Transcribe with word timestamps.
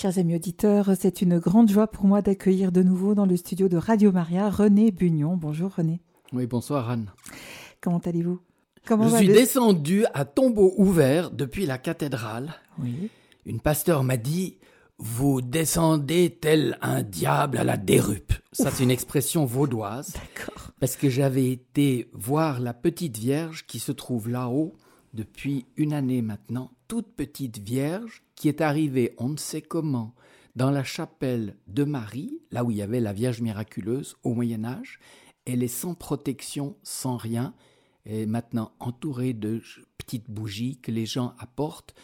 Chers 0.00 0.16
amis 0.18 0.36
auditeurs, 0.36 0.92
c'est 0.96 1.22
une 1.22 1.40
grande 1.40 1.68
joie 1.68 1.88
pour 1.88 2.04
moi 2.04 2.22
d'accueillir 2.22 2.70
de 2.70 2.84
nouveau 2.84 3.16
dans 3.16 3.26
le 3.26 3.36
studio 3.36 3.68
de 3.68 3.76
Radio 3.76 4.12
Maria 4.12 4.48
René 4.48 4.92
Bugnon. 4.92 5.36
Bonjour 5.36 5.74
René. 5.74 6.00
Oui, 6.32 6.46
bonsoir 6.46 6.88
Anne. 6.88 7.10
Comment 7.80 7.98
allez-vous? 7.98 8.38
Je 8.88 9.16
suis 9.16 9.26
descendu 9.26 10.04
à 10.14 10.24
tombeau 10.24 10.72
ouvert 10.76 11.32
depuis 11.32 11.66
la 11.66 11.78
cathédrale. 11.78 12.54
Oui. 12.78 13.10
Une 13.44 13.58
pasteur 13.58 14.04
m'a 14.04 14.16
dit 14.16 14.58
Vous 14.98 15.42
descendez 15.42 16.30
tel 16.40 16.78
un 16.80 17.02
diable 17.02 17.58
à 17.58 17.64
la 17.64 17.76
dérupe. 17.76 18.34
Ça, 18.52 18.70
c'est 18.70 18.84
une 18.84 18.92
expression 18.92 19.46
vaudoise. 19.46 20.12
D'accord. 20.12 20.70
Parce 20.78 20.94
que 20.94 21.08
j'avais 21.08 21.50
été 21.50 22.08
voir 22.12 22.60
la 22.60 22.72
petite 22.72 23.18
Vierge 23.18 23.66
qui 23.66 23.80
se 23.80 23.90
trouve 23.90 24.28
là-haut 24.28 24.76
depuis 25.12 25.66
une 25.76 25.92
année 25.92 26.22
maintenant, 26.22 26.70
toute 26.88 27.14
petite 27.14 27.58
Vierge 27.58 28.22
qui 28.34 28.48
est 28.48 28.62
arrivée, 28.62 29.14
on 29.18 29.28
ne 29.28 29.36
sait 29.36 29.62
comment, 29.62 30.14
dans 30.56 30.70
la 30.70 30.82
chapelle 30.82 31.56
de 31.68 31.84
Marie, 31.84 32.40
là 32.50 32.64
où 32.64 32.70
il 32.70 32.78
y 32.78 32.82
avait 32.82 33.00
la 33.00 33.12
Vierge 33.12 33.42
miraculeuse 33.42 34.16
au 34.24 34.34
Moyen 34.34 34.64
Âge. 34.64 34.98
Elle 35.44 35.62
est 35.62 35.68
sans 35.68 35.94
protection, 35.94 36.76
sans 36.82 37.16
rien, 37.16 37.54
et 38.06 38.26
maintenant 38.26 38.72
entourée 38.80 39.34
de 39.34 39.62
petites 39.98 40.30
bougies 40.30 40.78
que 40.78 40.90
les 40.90 41.06
gens 41.06 41.34
apportent. 41.38 41.94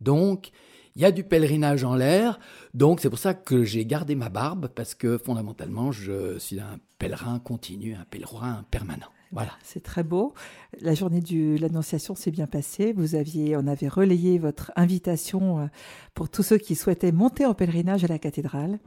Donc, 0.00 0.50
il 0.94 1.02
y 1.02 1.04
a 1.04 1.12
du 1.12 1.24
pèlerinage 1.24 1.84
en 1.84 1.94
l'air, 1.94 2.38
donc 2.74 3.00
c'est 3.00 3.10
pour 3.10 3.18
ça 3.18 3.34
que 3.34 3.64
j'ai 3.64 3.84
gardé 3.84 4.14
ma 4.14 4.28
barbe, 4.28 4.68
parce 4.68 4.94
que 4.94 5.18
fondamentalement, 5.18 5.92
je 5.92 6.38
suis 6.38 6.60
un 6.60 6.78
pèlerin 6.98 7.38
continu, 7.38 7.94
un 7.94 8.04
pèlerin 8.04 8.64
permanent. 8.70 9.08
Voilà. 9.32 9.52
C'est 9.62 9.82
très 9.82 10.02
beau. 10.02 10.34
La 10.80 10.94
journée 10.94 11.20
de 11.20 11.56
l'Annonciation 11.58 12.14
s'est 12.14 12.30
bien 12.30 12.46
passée. 12.46 12.92
Vous 12.92 13.14
aviez, 13.14 13.56
on 13.56 13.66
avait 13.66 13.88
relayé 13.88 14.38
votre 14.38 14.72
invitation 14.76 15.60
euh, 15.60 15.66
pour 16.14 16.28
tous 16.28 16.42
ceux 16.42 16.58
qui 16.58 16.74
souhaitaient 16.74 17.12
monter 17.12 17.44
en 17.44 17.54
pèlerinage 17.54 18.04
à 18.04 18.06
la 18.08 18.18
cathédrale. 18.18 18.78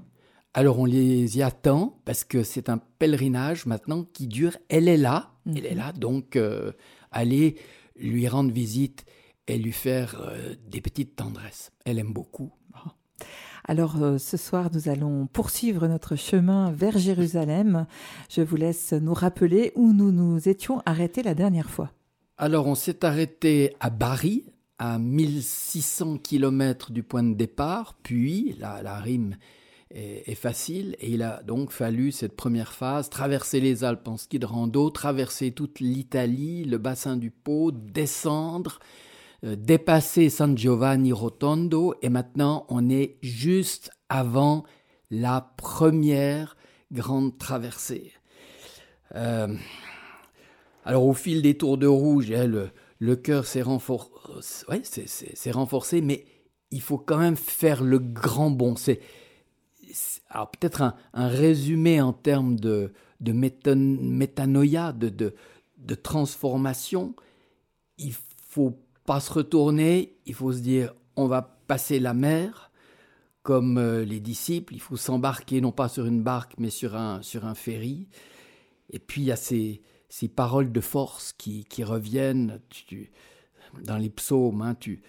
Alors 0.53 0.80
on 0.80 0.85
les 0.85 1.38
y 1.38 1.44
attend 1.44 1.99
parce 2.05 2.23
que 2.23 2.41
c'est 2.41 2.69
un 2.69 2.80
pèlerinage 2.99 3.66
maintenant 3.67 4.03
qui 4.03 4.27
dure. 4.27 4.58
Elle 4.69 4.88
est 4.88 4.97
là, 4.97 5.33
elle 5.45 5.66
est 5.66 5.72
Mhm. 5.72 5.77
là, 5.77 5.91
donc 5.94 6.36
euh, 6.36 6.71
allez 7.11 7.55
lui 7.95 8.27
rendre 8.27 8.52
visite 8.52 9.05
et 9.47 9.58
lui 9.58 9.71
faire 9.73 10.19
euh, 10.25 10.55
des 10.67 10.81
petites 10.81 11.16
tendresses. 11.16 11.71
Elle 11.86 11.99
aime 11.99 12.14
beaucoup. 12.14 12.52
Alors 13.70 14.02
euh, 14.02 14.17
ce 14.17 14.36
soir, 14.36 14.72
nous 14.73 14.89
allons 14.89 15.28
poursuivre 15.28 15.88
notre 15.88 16.16
chemin 16.16 16.72
vers 16.72 16.98
Jérusalem. 16.98 17.86
Je 18.28 18.42
vous 18.42 18.56
laisse 18.56 18.94
nous 18.94 19.14
rappeler 19.14 19.73
où 19.76 19.94
nous 19.94 20.11
nous 20.11 20.50
étions 20.50 20.81
arrêtés 20.88 21.22
la 21.22 21.36
dernière 21.36 21.70
fois. 21.70 21.92
Alors 22.39 22.66
on 22.66 22.73
s'est 22.73 23.06
arrêté 23.06 23.76
à 23.80 23.92
Bari, 23.92 24.45
à 24.80 24.98
1600 24.98 26.17
km 26.17 26.92
du 26.92 27.03
point 27.03 27.22
de 27.22 27.36
départ, 27.36 27.94
puis 28.02 28.56
la, 28.58 28.81
la 28.81 28.98
rime 28.98 29.38
est, 29.92 30.33
facile, 30.33 30.95
et 31.00 31.11
il 31.11 31.22
a 31.22 31.44
donc 31.44 31.70
fallu 31.70 32.11
cette 32.11 32.36
première 32.36 32.73
phase, 32.73 33.11
traverser 33.11 33.59
les 33.59 33.83
Alpes 33.83 34.08
en 34.08 34.17
ski 34.17 34.39
de 34.39 34.48
rando, 34.48 34.89
traverser 34.89 35.52
toute 35.52 35.80
l'Italie, 35.80 36.64
le 36.64 36.80
bassin 36.80 37.17
du 37.17 37.30
Pô, 37.30 37.72
descendre, 37.72 38.80
euh, 39.45 39.56
dépasser 39.56 40.30
San 40.30 40.58
Giovanni 40.58 41.14
Rotondo, 41.14 41.94
et 42.02 42.09
maintenant 42.09 42.66
on 42.70 42.90
est 42.90 43.18
juste 43.22 43.92
avant 44.09 44.64
la 45.12 45.54
première 45.58 46.58
grande 46.92 47.38
traversée. 47.38 48.12
Euh, 49.16 49.56
alors 50.84 51.06
au 51.06 51.14
fil 51.14 51.42
des 51.42 51.58
tours 51.58 51.78
de 51.78 51.88
rouge, 51.88 52.30
hein, 52.32 52.70
le, 53.00 53.16
cœur 53.16 53.45
s'est 53.45 53.62
renforcé, 53.62 54.66
mais 56.02 56.26
il 56.72 56.82
faut 56.82 56.98
quand 56.98 57.17
même 57.17 57.38
faire 57.38 57.84
le 57.84 58.00
grand 58.00 58.52
bond. 58.52 58.76
C'est 58.76 59.00
peut-être 60.60 60.82
un, 60.82 61.28
résumé 61.28 62.02
en 62.02 62.12
termes 62.12 62.60
de, 62.60 62.92
de 63.22 63.32
métanoïa, 63.32 64.92
de, 64.92 65.08
de, 65.10 65.34
de 65.78 65.95
transformation. 65.95 67.16
Il 67.98 68.14
faut 68.48 68.78
pas 69.09 69.21
se 69.21 69.33
retourner, 69.33 70.20
il 70.27 70.36
faut 70.36 70.53
se 70.53 70.59
dire 70.59 70.93
on 71.15 71.25
va 71.25 71.42
passer 71.42 71.99
la 71.99 72.14
mer 72.14 72.71
comme 73.42 73.80
euh, 73.80 74.05
les 74.05 74.20
disciples, 74.20 74.75
il 74.75 74.80
faut 74.80 74.97
s'embarquer 74.97 75.61
non 75.61 75.71
pas 75.71 75.89
sur 75.89 76.05
une 76.05 76.21
barque 76.21 76.53
mais 76.59 76.70
sur 76.70 76.95
un, 76.95 77.23
sur 77.23 77.48
un 77.48 77.55
ferry. 77.55 78.08
Et 78.92 78.99
puis 78.99 79.23
il 79.23 79.25
y 79.25 79.31
a 79.31 79.36
ces, 79.36 79.81
ces 80.09 80.27
paroles 80.27 80.71
de 80.71 80.80
force 80.80 81.33
qui, 81.33 81.65
qui 81.65 81.83
reviennent 81.83 82.61
tu- 82.69 83.11
dans 83.83 83.98
les 83.98 84.11
psaumes. 84.11 84.61
hein, 84.61 84.75
tu, 84.75 85.02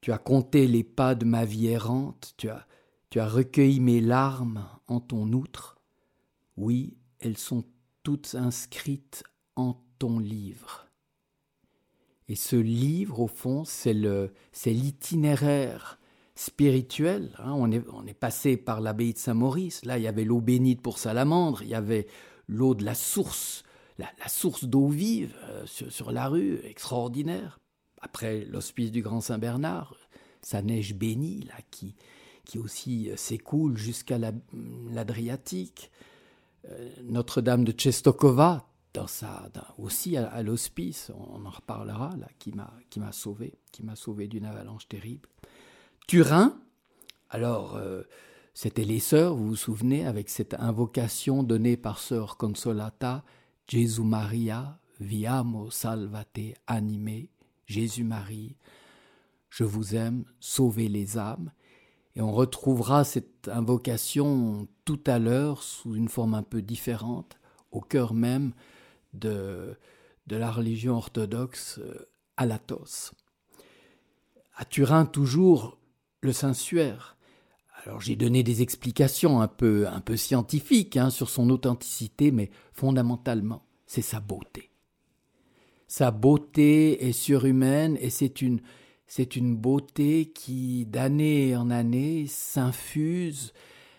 tu 0.00 0.10
as 0.10 0.16
compté 0.16 0.66
les 0.66 0.82
pas 0.82 1.14
de 1.14 1.26
ma 1.26 1.44
vie 1.44 1.66
errante, 1.66 2.32
tu 2.38 2.48
as, 2.48 2.66
tu 3.10 3.20
as 3.20 3.28
recueilli 3.28 3.78
mes 3.78 4.00
larmes 4.00 4.66
en 4.86 5.00
ton 5.00 5.30
outre. 5.34 5.76
Oui, 6.56 6.96
elles 7.20 7.36
sont 7.36 7.64
toutes 8.04 8.36
inscrites 8.36 9.22
en 9.54 9.76
ton 9.98 10.18
livre. 10.18 10.83
Et 12.28 12.36
ce 12.36 12.56
livre, 12.56 13.20
au 13.20 13.26
fond, 13.26 13.64
c'est 13.64 13.92
l'itinéraire 14.66 15.98
spirituel. 16.34 17.34
hein. 17.38 17.52
On, 17.54 17.70
est, 17.70 17.82
on 17.92 18.06
est 18.06 18.14
passé 18.14 18.56
par 18.56 18.80
l'abbaye 18.80 19.12
de 19.12 19.18
Saint-Maurice. 19.18 19.84
Là, 19.84 19.98
il 19.98 20.04
y 20.04 20.08
avait 20.08 20.24
l'eau 20.24 20.40
bénite 20.40 20.80
pour 20.80 20.98
Salamandre, 20.98 21.62
il 21.62 21.68
y 21.68 21.74
avait 21.74 22.06
l'eau 22.48 22.74
de 22.74 22.84
la 22.84 22.94
source, 22.94 23.62
la, 23.98 24.08
source 24.28 24.64
d'eau 24.64 24.88
vive 24.88 25.34
euh, 25.44 25.64
sur, 25.66 25.92
sur 25.92 26.12
la 26.12 26.28
rue, 26.28 26.60
extraordinaire. 26.64 27.60
Après 28.00 28.44
l'hospice 28.46 28.90
du 28.90 29.00
Grand 29.02 29.20
Saint-Bernard, 29.20 29.94
sa 30.42 30.60
neige 30.62 30.94
bénie, 30.94 31.44
là, 31.44 31.54
qui, 31.70 31.94
qui 32.44 32.58
aussi 32.58 33.10
euh, 33.10 33.16
s'écoule 33.16 33.76
jusqu'à 33.78 34.18
la- 34.18 34.32
l'Adriatique. 34.90 35.90
Euh, 36.70 36.88
Notre-Dame 37.04 37.64
de 37.64 37.72
Czestochowa, 37.72 38.66
dans 38.94 39.08
sa, 39.08 39.50
aussi 39.76 40.16
à, 40.16 40.42
l'hospice, 40.42 41.10
on 41.14 41.44
en 41.44 41.50
reparlera, 41.50 42.16
là, 42.16 42.28
qui 42.38 42.52
m'a 42.52 42.72
qui 42.90 43.00
m'a 43.00 43.12
sauvé, 43.12 43.58
qui 43.72 43.82
m'a 43.82 43.96
sauvé 43.96 44.28
d'une 44.28 44.46
avalanche 44.46 44.88
terrible. 44.88 45.28
Turin, 46.06 46.56
alors 47.28 47.74
euh, 47.74 48.02
c'était 48.54 48.84
les 48.84 49.00
sœurs, 49.00 49.34
vous 49.34 49.48
vous 49.48 49.56
souvenez, 49.56 50.06
avec 50.06 50.28
cette 50.30 50.54
invocation 50.54 51.42
donnée 51.42 51.76
par 51.76 51.98
sœur 51.98 52.36
Consolata, 52.36 53.24
Jésus 53.66 54.02
Maria, 54.02 54.78
viamo 55.00 55.70
salvate 55.70 56.54
anime, 56.68 57.26
Jésus-Marie, 57.66 58.56
je 59.50 59.64
vous 59.64 59.96
aime, 59.96 60.24
sauvez 60.38 60.88
les 60.88 61.18
âmes. 61.18 61.50
Et 62.16 62.20
on 62.20 62.32
retrouvera 62.32 63.02
cette 63.02 63.48
invocation 63.48 64.68
tout 64.84 65.00
à 65.06 65.18
l'heure 65.18 65.64
sous 65.64 65.96
une 65.96 66.08
forme 66.08 66.34
un 66.34 66.44
peu 66.44 66.62
différente, 66.62 67.38
au 67.72 67.80
cœur 67.80 68.14
même 68.14 68.52
de, 69.14 69.78
de 70.26 70.36
la 70.36 70.50
religion 70.50 70.96
orthodoxe 70.96 71.78
euh, 71.78 72.08
à 72.36 72.46
l'Athos. 72.46 73.12
À 74.56 74.64
Turin, 74.64 75.06
toujours, 75.06 75.78
le 76.20 76.32
Saint-Suaire. 76.32 77.16
Alors 77.84 78.00
j'ai 78.00 78.16
donné 78.16 78.42
des 78.42 78.62
explications 78.62 79.40
un 79.40 79.48
peu, 79.48 79.86
un 79.88 80.00
peu 80.00 80.16
scientifiques 80.16 80.96
hein, 80.96 81.10
sur 81.10 81.28
son 81.28 81.50
authenticité, 81.50 82.30
mais 82.30 82.50
fondamentalement, 82.72 83.66
c'est 83.86 84.02
sa 84.02 84.20
beauté. 84.20 84.70
Sa 85.86 86.10
beauté 86.10 87.06
est 87.06 87.12
surhumaine 87.12 87.98
et 88.00 88.10
c'est 88.10 88.40
une, 88.40 88.60
c'est 89.06 89.36
une 89.36 89.54
beauté 89.54 90.32
qui, 90.32 90.86
d'année 90.86 91.56
en 91.56 91.70
année, 91.70 92.26
s'infuse, 92.26 93.52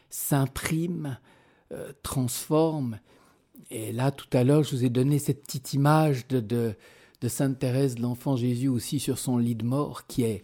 s'imprime, 0.10 1.20
euh, 1.72 1.94
transforme. 2.02 3.00
Et 3.72 3.92
là, 3.92 4.12
tout 4.12 4.28
à 4.34 4.44
l'heure, 4.44 4.64
je 4.64 4.76
vous 4.76 4.86
ai 4.86 4.90
donné 4.90 5.20
cette 5.20 5.44
petite 5.44 5.74
image 5.74 6.28
de, 6.28 6.40
de, 6.40 6.76
Sainte 7.28 7.58
Thérèse 7.58 7.96
de 7.96 8.04
l'Enfant 8.04 8.36
Jésus 8.36 8.68
aussi 8.68 9.00
sur 9.00 9.18
son 9.18 9.40
lit 9.40 9.56
de 9.56 9.66
mort, 9.66 10.06
qui 10.06 10.24
est, 10.24 10.44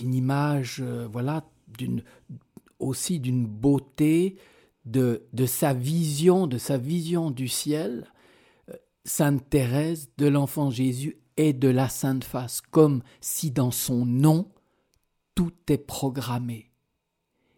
une 0.00 0.14
image, 0.14 0.78
euh, 0.80 1.06
voilà, 1.12 1.44
d'une, 1.76 2.02
aussi 2.78 3.20
d'une 3.20 3.46
beauté, 3.46 4.36
de, 4.86 5.24
de 5.32 5.46
sa 5.46 5.74
vision, 5.74 6.46
de 6.46 6.58
sa 6.58 6.78
vision 6.78 7.30
du 7.30 7.48
ciel. 7.48 8.06
Sainte 9.04 9.48
Thérèse 9.50 10.10
de 10.16 10.26
l'Enfant 10.26 10.70
Jésus 10.70 11.18
et 11.36 11.52
de 11.52 11.68
la 11.68 11.88
Sainte 11.88 12.24
Face, 12.24 12.60
comme 12.62 13.02
si 13.20 13.50
dans 13.50 13.70
son 13.70 14.06
nom, 14.06 14.48
tout 15.34 15.52
est 15.68 15.78
programmé. 15.78 16.70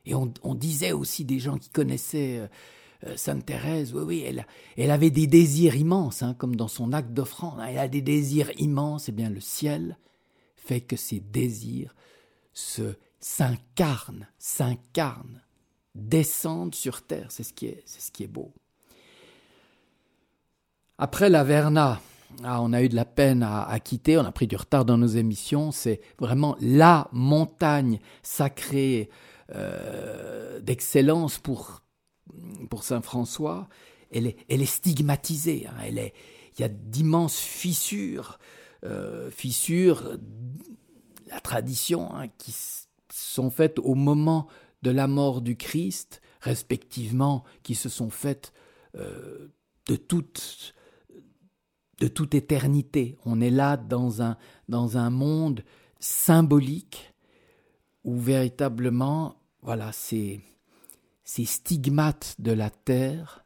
Et 0.07 0.15
on, 0.15 0.55
disait 0.55 0.93
aussi 0.93 1.25
des 1.25 1.41
gens 1.41 1.59
qui 1.59 1.69
connaissaient 1.69 2.39
euh, 2.39 2.47
Sainte 3.17 3.47
Thérèse, 3.47 3.95
oui, 3.95 4.03
oui, 4.27 4.45
elle, 4.77 4.91
avait 4.91 5.11
des 5.11 5.27
désirs 5.27 5.77
immenses, 5.77 6.23
hein, 6.23 6.35
comme 6.39 6.57
dans 6.57 6.69
son 6.69 6.93
acte 6.93 7.13
d'offrande. 7.13 7.61
Elle 7.69 7.79
a 7.79 7.89
des 7.89 8.03
désirs 8.03 8.51
immenses, 8.59 9.09
et 9.09 9.13
bien 9.13 9.31
le 9.31 9.41
ciel 9.41 9.97
fait 10.57 10.81
que 10.81 10.97
ces 10.97 11.21
désirs 11.21 11.95
se 12.53 12.95
s'incarnent, 13.21 14.29
s'incarnent, 14.39 15.43
descendent 15.95 16.75
sur 16.75 17.03
terre. 17.03 17.27
C'est 17.31 17.43
ce 17.43 17.53
qui 17.53 17.67
est, 17.67 18.27
beau. 18.27 18.53
Après 20.99 21.29
la 21.29 21.43
Verna, 21.45 22.01
ah, 22.45 22.61
on 22.63 22.73
a 22.73 22.83
eu 22.83 22.89
de 22.89 22.97
la 22.97 23.05
peine 23.05 23.43
à, 23.43 23.65
à, 23.65 23.81
quitter, 23.81 24.17
on 24.19 24.25
a 24.25 24.33
pris 24.33 24.47
du 24.47 24.57
retard 24.57 24.85
dans 24.85 24.99
nos 24.99 25.07
émissions. 25.07 25.73
C'est 25.73 26.01
vraiment 26.19 26.57
la 26.61 27.09
montagne 27.13 27.99
sacrée 28.23 29.11
euh, 29.55 30.59
d'excellence 30.61 31.39
pour, 31.39 31.83
pour 32.71 32.85
Saint 32.85 33.03
François, 33.03 33.69
elle 34.11 34.27
est, 34.27 34.37
elle 34.49 34.63
est 34.63 34.67
stigmatisée. 34.67 35.67
Hein. 35.67 35.75
elle 35.85 35.99
est, 35.99 36.15
il 36.57 36.63
y 36.63 36.65
a 36.65 36.69
d'immenses 36.69 37.39
fissures, 37.39 38.39
euh, 38.85 39.31
fissures, 39.31 40.19
la 41.29 41.41
tradition, 41.41 42.15
hein, 42.15 42.29
qui 42.39 42.55
sont 43.13 43.51
faites 43.51 43.79
au 43.79 43.95
moment 43.95 44.47
de 44.83 44.91
la 44.91 45.07
mort 45.07 45.41
du 45.41 45.57
Christ, 45.57 46.21
respectivement, 46.41 47.45
qui 47.63 47.75
se 47.75 47.89
sont 47.89 48.11
faites 48.11 48.53
euh, 48.97 49.49
de 49.89 49.97
toute 49.97 50.75
de 52.01 52.09
toute 52.09 52.35
éternité. 52.35 53.17
On 53.25 53.41
est 53.41 53.51
là 53.51 53.79
dans 53.79 54.21
un, 54.21 54.37
dans 54.69 54.99
un 54.99 55.09
monde 55.09 55.65
symbolique 55.99 57.15
où 58.05 58.19
véritablement, 58.19 59.37
voilà, 59.63 59.93
ces, 59.93 60.41
ces 61.27 61.45
stigmates 61.45 62.37
de 62.39 62.53
la 62.53 62.71
terre 62.71 63.45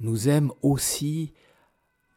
nous 0.00 0.26
aiment 0.28 0.52
aussi 0.62 1.34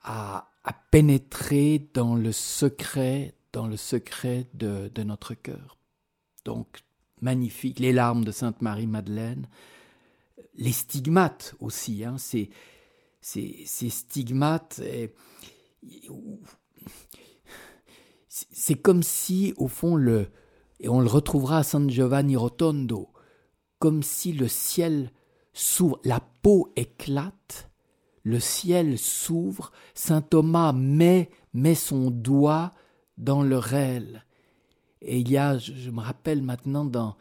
à, 0.01 0.49
pénétrer 0.91 1.89
dans 1.93 2.15
le 2.15 2.31
secret, 2.31 3.35
dans 3.51 3.67
le 3.67 3.77
secret 3.77 4.47
de, 4.53 4.89
notre 5.03 5.33
cœur. 5.33 5.77
Donc, 6.45 6.83
magnifique, 7.21 7.79
les 7.79 7.91
larmes 7.91 8.23
de 8.23 8.31
Sainte 8.31 8.61
Marie-Madeleine, 8.61 9.47
les 10.55 10.71
stigmates 10.71 11.53
aussi, 11.59 12.05
hein, 12.05 12.17
ces 12.17 12.49
stigmates, 13.21 14.81
c'est 18.29 18.75
comme 18.81 19.03
si, 19.03 19.53
au 19.57 19.67
fond, 19.67 19.95
le, 19.95 20.29
et 20.79 20.87
on 20.87 21.01
le 21.01 21.07
retrouvera 21.07 21.59
à 21.59 21.63
San 21.63 21.89
Giovanni 21.89 22.37
Rotondo, 22.37 23.09
comme 23.79 24.03
si 24.03 24.31
le 24.31 24.47
ciel 24.47 25.11
s'ouvre, 25.53 25.99
la 26.03 26.19
peau 26.19 26.71
éclate, 26.75 27.69
le 28.23 28.39
ciel 28.39 28.97
s'ouvre, 28.97 29.71
saint 29.93 30.21
Thomas 30.21 30.73
met, 30.73 31.29
met 31.53 31.75
son 31.75 32.11
doigt 32.11 32.73
dans 33.17 33.41
le 33.41 33.57
réel. 33.57 34.25
Et 35.01 35.19
il 35.19 35.29
y 35.29 35.37
a, 35.37 35.57
je, 35.57 35.89
me 35.91 36.01
rappelle 36.01 36.41
maintenant 36.41 36.85
dans, 36.85 37.15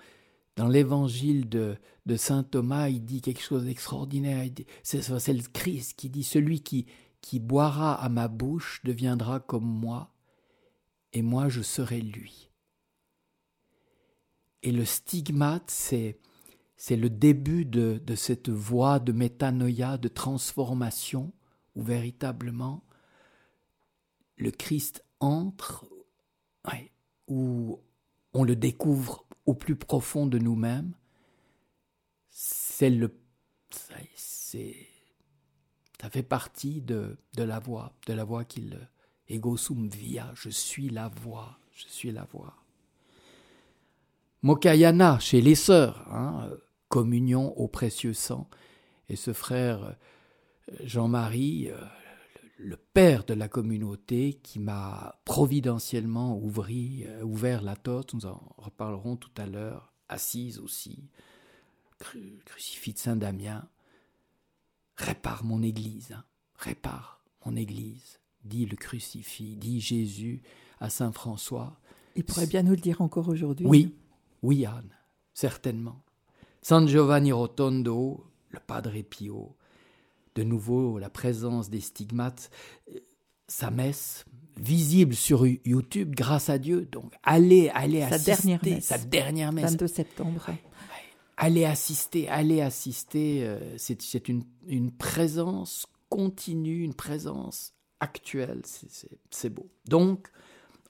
dans 0.56 0.68
l'évangile 0.68 1.48
de, 1.48 1.76
de 2.06 2.16
saint 2.16 2.42
Thomas, 2.42 2.88
il 2.88 3.04
dit 3.04 3.20
quelque 3.20 3.42
chose 3.42 3.64
d'extraordinaire. 3.64 4.48
C'est 4.82 5.32
le 5.32 5.52
Christ 5.52 5.94
qui 5.96 6.08
dit 6.08 6.24
Celui 6.24 6.60
qui, 6.60 6.86
qui 7.20 7.38
boira 7.38 7.94
à 7.94 8.08
ma 8.08 8.28
bouche 8.28 8.80
deviendra 8.84 9.40
comme 9.40 9.66
moi, 9.66 10.12
et 11.12 11.22
moi 11.22 11.48
je 11.48 11.62
serai 11.62 12.00
lui. 12.00 12.50
Et 14.62 14.72
le 14.72 14.84
stigmate, 14.84 15.70
c'est, 15.70 16.18
c'est 16.76 16.96
le 16.96 17.10
début 17.10 17.64
de, 17.64 18.00
de 18.04 18.14
cette 18.14 18.48
voie 18.48 18.98
de 18.98 19.12
métanoïa, 19.12 19.96
de 19.98 20.08
transformation, 20.08 21.32
où 21.74 21.82
véritablement 21.82 22.84
le 24.36 24.50
Christ 24.50 25.04
entre, 25.20 25.86
où 27.28 27.80
on 28.32 28.44
le 28.44 28.54
découvre 28.54 29.26
au 29.46 29.54
plus 29.54 29.76
profond 29.76 30.26
de 30.26 30.38
nous-mêmes. 30.38 30.92
C'est 32.30 32.90
le, 32.90 33.18
c'est, 34.14 34.76
ça 36.00 36.10
fait 36.10 36.22
partie 36.22 36.82
de, 36.82 37.16
de 37.34 37.42
la 37.42 37.58
voix, 37.58 37.94
de 38.06 38.12
la 38.12 38.24
voix 38.24 38.44
qu'il 38.44 38.88
ego 39.28 39.56
sum 39.56 39.88
via, 39.88 40.30
je 40.34 40.50
suis 40.50 40.90
la 40.90 41.08
voix, 41.08 41.58
je 41.72 41.86
suis 41.88 42.12
la 42.12 42.24
voix. 42.24 42.54
Mokayana 44.42 45.18
chez 45.18 45.40
les 45.40 45.54
sœurs, 45.54 46.06
hein, 46.12 46.50
communion 46.88 47.56
au 47.58 47.68
précieux 47.68 48.14
sang. 48.14 48.48
Et 49.08 49.16
ce 49.16 49.32
frère 49.32 49.96
Jean-Marie, 50.82 51.70
euh, 51.70 51.80
le 52.58 52.76
père 52.76 53.24
de 53.24 53.34
la 53.34 53.48
communauté, 53.48 54.34
qui 54.42 54.58
m'a 54.58 55.20
providentiellement 55.24 56.38
ouvri, 56.38 57.04
euh, 57.06 57.22
ouvert 57.22 57.62
la 57.62 57.76
tote, 57.76 58.14
nous 58.14 58.26
en 58.26 58.54
reparlerons 58.56 59.16
tout 59.16 59.30
à 59.36 59.46
l'heure, 59.46 59.92
assise 60.08 60.58
aussi, 60.58 61.08
crucifix 62.44 62.94
de 62.94 62.98
Saint-Damien, 62.98 63.68
répare 64.96 65.44
mon 65.44 65.62
Église, 65.62 66.12
hein, 66.12 66.24
répare 66.56 67.24
mon 67.44 67.56
Église, 67.56 68.20
dit 68.44 68.66
le 68.66 68.76
crucifix, 68.76 69.56
dit 69.56 69.80
Jésus 69.80 70.42
à 70.80 70.90
Saint 70.90 71.12
François. 71.12 71.78
Il 72.16 72.24
pourrait 72.24 72.46
bien 72.46 72.62
nous 72.62 72.72
le 72.72 72.76
dire 72.76 73.00
encore 73.00 73.28
aujourd'hui. 73.28 73.66
Oui, 73.66 73.94
oui, 74.42 74.66
Anne, 74.66 74.90
certainement. 75.34 76.02
San 76.68 76.88
Giovanni 76.88 77.30
Rotondo, 77.30 78.24
le 78.50 78.58
Padre 78.58 79.00
Pio, 79.02 79.54
de 80.34 80.42
nouveau 80.42 80.98
la 80.98 81.08
présence 81.08 81.70
des 81.70 81.78
stigmates, 81.78 82.50
sa 83.46 83.70
messe 83.70 84.24
visible 84.56 85.14
sur 85.14 85.46
YouTube 85.46 86.12
grâce 86.16 86.48
à 86.48 86.58
Dieu. 86.58 86.88
Donc 86.90 87.14
allez, 87.22 87.68
allez 87.72 88.00
sa 88.00 88.16
assister, 88.16 88.32
dernière 88.32 88.64
messe. 88.64 88.84
sa 88.84 88.98
dernière 88.98 89.52
messe. 89.52 89.70
22 89.70 89.86
septembre. 89.86 90.46
Allez 91.36 91.64
assister, 91.64 92.28
allez 92.28 92.60
assister. 92.60 93.46
Euh, 93.46 93.78
c'est 93.78 94.28
une, 94.28 94.42
une 94.66 94.90
présence 94.90 95.86
continue, 96.08 96.82
une 96.82 96.94
présence 96.94 97.74
actuelle. 98.00 98.62
C'est 99.30 99.50
beau. 99.50 99.70
Donc, 99.86 100.32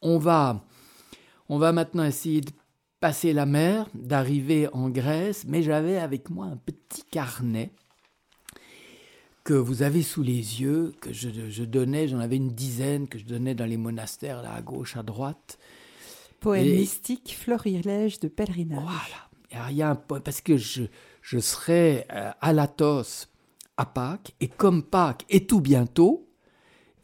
on 0.00 0.16
va, 0.16 0.64
on 1.50 1.58
va 1.58 1.72
maintenant 1.72 2.04
essayer 2.04 2.40
de 2.40 2.50
passer 3.00 3.32
la 3.32 3.46
mer, 3.46 3.88
d'arriver 3.94 4.68
en 4.72 4.88
Grèce, 4.88 5.44
mais 5.46 5.62
j'avais 5.62 5.98
avec 5.98 6.30
moi 6.30 6.46
un 6.46 6.56
petit 6.56 7.02
carnet 7.04 7.70
que 9.44 9.54
vous 9.54 9.82
avez 9.82 10.02
sous 10.02 10.22
les 10.22 10.60
yeux, 10.60 10.92
que 11.00 11.12
je, 11.12 11.62
donnais, 11.62 12.08
j'en 12.08 12.18
avais 12.18 12.36
une 12.36 12.50
dizaine 12.50 13.06
que 13.06 13.18
je 13.18 13.24
donnais 13.24 13.54
dans 13.54 13.64
les 13.64 13.76
monastères, 13.76 14.42
là 14.42 14.52
à 14.52 14.60
gauche, 14.60 14.96
à 14.96 15.04
droite. 15.04 15.58
Poème 16.40 16.66
mystique, 16.66 17.36
florilège 17.38 18.18
de 18.18 18.28
pèlerinage. 18.28 18.82
Voilà. 18.82 19.70
Il 19.70 19.76
y 19.76 19.82
a 19.82 19.90
un 19.90 19.94
parce 19.94 20.40
que 20.40 20.56
je, 20.56 20.82
je 21.22 21.38
serai 21.38 22.06
euh, 22.12 22.32
à 22.40 22.52
Latos 22.52 23.28
à 23.76 23.86
Pâques, 23.86 24.34
et 24.40 24.48
comme 24.48 24.82
Pâques 24.82 25.24
est 25.28 25.48
tout 25.48 25.60
bientôt, 25.60 26.28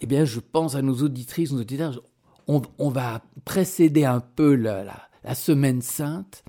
eh 0.00 0.06
bien, 0.06 0.24
je 0.24 0.40
pense 0.40 0.74
à 0.74 0.82
nos 0.82 0.96
auditrices, 1.02 1.52
nos 1.52 1.60
auditeurs, 1.60 2.02
on, 2.48 2.60
on 2.78 2.88
va 2.88 3.22
précéder 3.44 4.04
un 4.04 4.20
peu 4.20 4.56
la, 4.56 4.82
la, 4.82 5.08
la 5.24 5.34
semaine 5.34 5.82
sainte. 5.82 6.44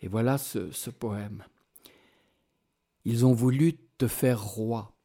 Et 0.00 0.08
voilà 0.08 0.38
ce, 0.38 0.90
poème. 0.90 1.44
Ils 3.04 3.24
ont 3.24 3.34
voulu 3.34 3.76
te 3.98 4.08
faire 4.08 4.42
roi. 4.42 4.96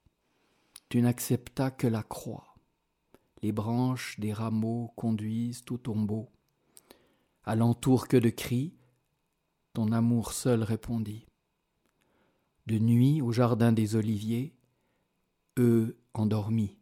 Tu 0.89 1.01
n'acceptas 1.01 1.71
que 1.71 1.87
la 1.87 2.03
croix. 2.03 2.55
Les 3.41 3.51
branches 3.51 4.19
des 4.19 4.33
rameaux 4.33 4.91
conduisent 4.95 5.63
au 5.69 5.77
tombeau. 5.77 6.29
Alentour 7.43 8.07
que 8.07 8.17
de 8.17 8.29
cris, 8.29 8.73
ton 9.73 9.91
amour 9.91 10.33
seul 10.33 10.63
répondit. 10.63 11.27
De 12.65 12.79
nuit 12.79 13.21
au 13.21 13.31
jardin 13.31 13.71
des 13.71 13.95
oliviers, 13.95 14.55
eux 15.57 15.97
endormis, 16.13 16.77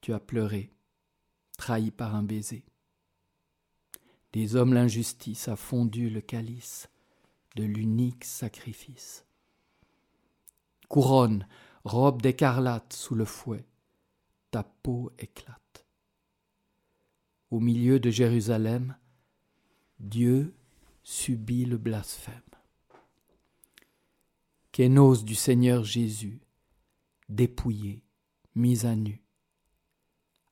tu 0.00 0.12
as 0.12 0.20
pleuré, 0.20 0.72
trahi 1.56 1.90
par 1.90 2.14
un 2.14 2.22
baiser. 2.22 2.64
Des 4.32 4.56
hommes 4.56 4.72
l'injustice 4.72 5.48
a 5.48 5.56
fondu 5.56 6.08
le 6.08 6.22
calice 6.22 6.88
de 7.54 7.64
l'unique 7.64 8.24
sacrifice. 8.24 9.26
Couronne, 10.88 11.46
robe 11.84 12.22
d'écarlate 12.22 12.94
sous 12.94 13.14
le 13.14 13.26
fouet, 13.26 13.66
ta 14.50 14.62
peau 14.62 15.12
éclate. 15.18 15.84
Au 17.50 17.60
milieu 17.60 18.00
de 18.00 18.10
Jérusalem, 18.10 18.96
Dieu 20.00 20.54
subit 21.02 21.66
le 21.66 21.76
blasphème. 21.76 22.40
Kénos 24.70 25.24
du 25.24 25.34
Seigneur 25.34 25.84
Jésus, 25.84 26.40
dépouillé, 27.28 28.02
mis 28.54 28.86
à 28.86 28.96
nu. 28.96 29.22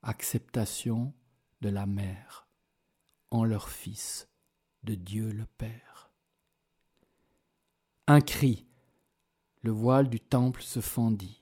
Acceptation 0.03 1.13
de 1.61 1.69
la 1.69 1.87
mère 1.87 2.50
en 3.31 3.45
leur 3.45 3.69
Fils 3.69 4.27
de 4.83 4.95
Dieu 4.95 5.31
le 5.31 5.45
Père. 5.45 6.11
Un 8.07 8.21
cri, 8.21 8.67
le 9.61 9.71
voile 9.71 10.09
du 10.09 10.19
temple 10.19 10.61
se 10.61 10.81
fendit. 10.81 11.41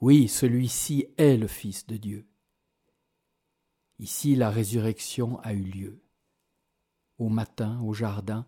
Oui, 0.00 0.28
celui-ci 0.28 1.06
est 1.16 1.36
le 1.36 1.46
Fils 1.46 1.86
de 1.86 1.96
Dieu. 1.96 2.28
Ici 3.98 4.34
la 4.34 4.50
résurrection 4.50 5.38
a 5.40 5.52
eu 5.52 5.62
lieu. 5.62 6.02
Au 7.18 7.28
matin, 7.28 7.80
au 7.82 7.94
jardin, 7.94 8.46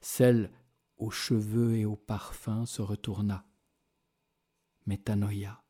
celle 0.00 0.50
aux 0.96 1.10
cheveux 1.10 1.76
et 1.76 1.84
aux 1.84 1.96
parfums 1.96 2.64
se 2.64 2.80
retourna. 2.80 3.46
Métanoïa, 4.86 5.62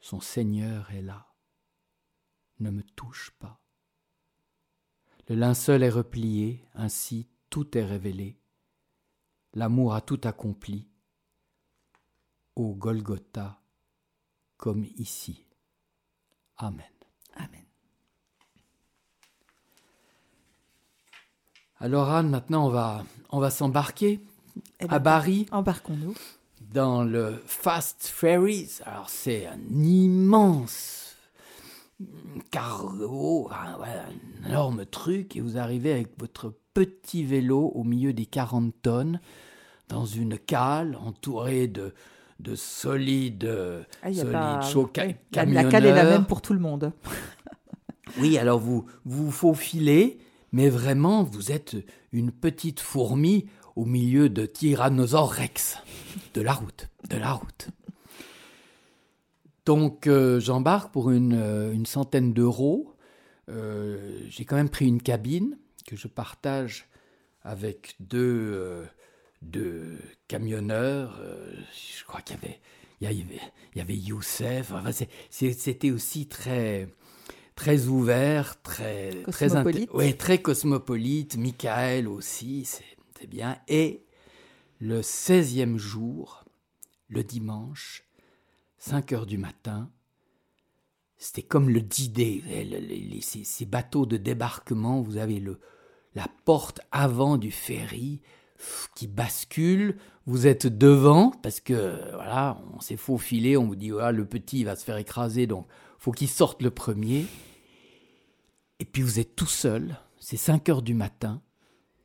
son 0.00 0.20
Seigneur 0.20 0.90
est 0.92 1.02
là. 1.02 1.34
Ne 2.60 2.70
me 2.70 2.82
touche 2.82 3.30
pas. 3.38 3.61
Le 5.32 5.38
linceul 5.38 5.82
est 5.82 5.88
replié, 5.88 6.62
ainsi 6.74 7.26
tout 7.48 7.78
est 7.78 7.86
révélé. 7.86 8.36
L'amour 9.54 9.94
a 9.94 10.02
tout 10.02 10.20
accompli. 10.24 10.90
Au 12.54 12.74
Golgotha, 12.74 13.58
comme 14.58 14.84
ici. 14.98 15.46
Amen. 16.58 16.84
Amen. 17.34 17.64
Alors 21.78 22.10
Anne, 22.10 22.28
maintenant 22.28 22.66
on 22.66 22.70
va, 22.70 23.02
on 23.30 23.40
va 23.40 23.48
s'embarquer 23.48 24.20
Eh 24.80 24.84
à 24.84 24.98
ben, 24.98 24.98
Bari 24.98 25.46
Embarquons-nous. 25.50 26.12
dans 26.74 27.04
le 27.04 27.42
Fast 27.46 28.06
Ferries. 28.06 28.80
Alors 28.84 29.08
c'est 29.08 29.46
un 29.46 29.60
immense 29.82 31.01
cargo, 32.50 33.50
un, 33.50 33.78
ouais, 33.80 33.88
un 34.44 34.48
énorme 34.48 34.84
truc, 34.86 35.36
et 35.36 35.40
vous 35.40 35.58
arrivez 35.58 35.92
avec 35.92 36.08
votre 36.18 36.54
petit 36.74 37.24
vélo 37.24 37.70
au 37.74 37.84
milieu 37.84 38.12
des 38.12 38.26
40 38.26 38.72
tonnes, 38.82 39.20
dans 39.88 40.06
une 40.06 40.38
cale 40.38 40.96
entourée 41.04 41.66
de, 41.68 41.92
de 42.40 42.54
solides, 42.54 43.44
Ah, 44.02 44.08
solides 44.12 44.32
pas- 44.32 44.60
la, 45.34 45.44
la 45.44 45.64
cale 45.70 45.84
est 45.86 45.92
la 45.94 46.04
même 46.04 46.24
pour 46.26 46.40
tout 46.42 46.52
le 46.54 46.60
monde. 46.60 46.92
Oui, 48.20 48.36
alors 48.36 48.58
vous 48.58 48.84
vous 49.06 49.30
faufilez, 49.30 50.18
mais 50.52 50.68
vraiment, 50.68 51.22
vous 51.22 51.50
êtes 51.50 51.76
une 52.12 52.30
petite 52.30 52.80
fourmi 52.80 53.46
au 53.74 53.86
milieu 53.86 54.28
de 54.28 54.44
Tyrannosaure 54.44 55.30
Rex. 55.30 55.78
De 56.34 56.42
la 56.42 56.52
route, 56.52 56.90
de 57.08 57.16
la 57.16 57.32
route. 57.32 57.68
Donc, 59.64 60.06
euh, 60.06 60.40
j'embarque 60.40 60.92
pour 60.92 61.10
une, 61.10 61.34
euh, 61.34 61.72
une 61.72 61.86
centaine 61.86 62.32
d'euros. 62.32 62.94
Euh, 63.48 64.20
J'ai 64.28 64.44
quand 64.44 64.56
même 64.56 64.68
pris 64.70 64.86
une 64.86 65.02
cabine 65.02 65.56
que 65.86 65.96
je 65.96 66.08
partage 66.08 66.88
avec 67.42 67.94
deux, 68.00 68.52
euh, 68.54 68.84
deux 69.42 69.98
camionneurs. 70.28 71.20
Je 71.98 72.04
crois 72.04 72.20
qu'il 72.22 72.36
y 72.36 72.44
avait, 72.44 72.60
il 73.00 73.04
y 73.04 73.22
avait, 73.22 73.40
il 73.74 73.78
y 73.78 73.80
avait 73.80 73.96
Youssef. 73.96 74.72
Enfin, 74.72 74.90
C'était 75.30 75.90
aussi 75.90 76.26
très 76.26 76.88
très 77.54 77.86
ouvert, 77.86 78.60
très 78.62 79.10
très 79.30 79.46
Cosmopolite. 79.48 79.90
ouais, 79.92 80.14
très 80.14 80.40
cosmopolite. 80.40 81.36
Michael 81.36 82.08
aussi, 82.08 82.64
c'est 82.64 83.26
bien. 83.28 83.58
Et 83.68 84.04
le 84.80 85.02
16e 85.02 85.76
jour, 85.76 86.44
le 87.08 87.22
dimanche, 87.22 88.04
5 88.82 89.12
heures 89.12 89.26
du 89.26 89.38
matin, 89.38 89.88
c'était 91.16 91.44
comme 91.44 91.70
le 91.70 91.80
D-Day, 91.80 92.42
ces, 93.20 93.44
ces 93.44 93.64
bateaux 93.64 94.06
de 94.06 94.16
débarquement, 94.16 95.00
vous 95.00 95.18
avez 95.18 95.38
le, 95.38 95.60
la 96.16 96.26
porte 96.44 96.80
avant 96.90 97.36
du 97.38 97.52
ferry 97.52 98.20
qui 98.96 99.06
bascule, 99.06 99.98
vous 100.26 100.48
êtes 100.48 100.66
devant, 100.66 101.30
parce 101.30 101.60
que 101.60 101.96
voilà, 102.12 102.60
on 102.74 102.80
s'est 102.80 102.96
faufilé, 102.96 103.56
on 103.56 103.68
vous 103.68 103.76
dit, 103.76 103.90
voilà, 103.90 104.10
le 104.10 104.24
petit 104.24 104.64
va 104.64 104.74
se 104.74 104.84
faire 104.84 104.96
écraser, 104.96 105.46
donc 105.46 105.68
faut 105.98 106.10
qu'il 106.10 106.28
sorte 106.28 106.60
le 106.60 106.72
premier. 106.72 107.26
Et 108.80 108.84
puis 108.84 109.02
vous 109.02 109.20
êtes 109.20 109.36
tout 109.36 109.46
seul, 109.46 109.96
c'est 110.18 110.36
5 110.36 110.68
heures 110.70 110.82
du 110.82 110.94
matin, 110.94 111.40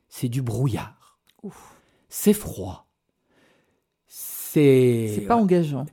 c'est 0.08 0.28
du 0.28 0.42
brouillard, 0.42 1.18
c'est 2.08 2.34
froid, 2.34 2.88
c'est... 4.06 5.12
C'est 5.16 5.26
pas 5.26 5.36
engageant. 5.36 5.84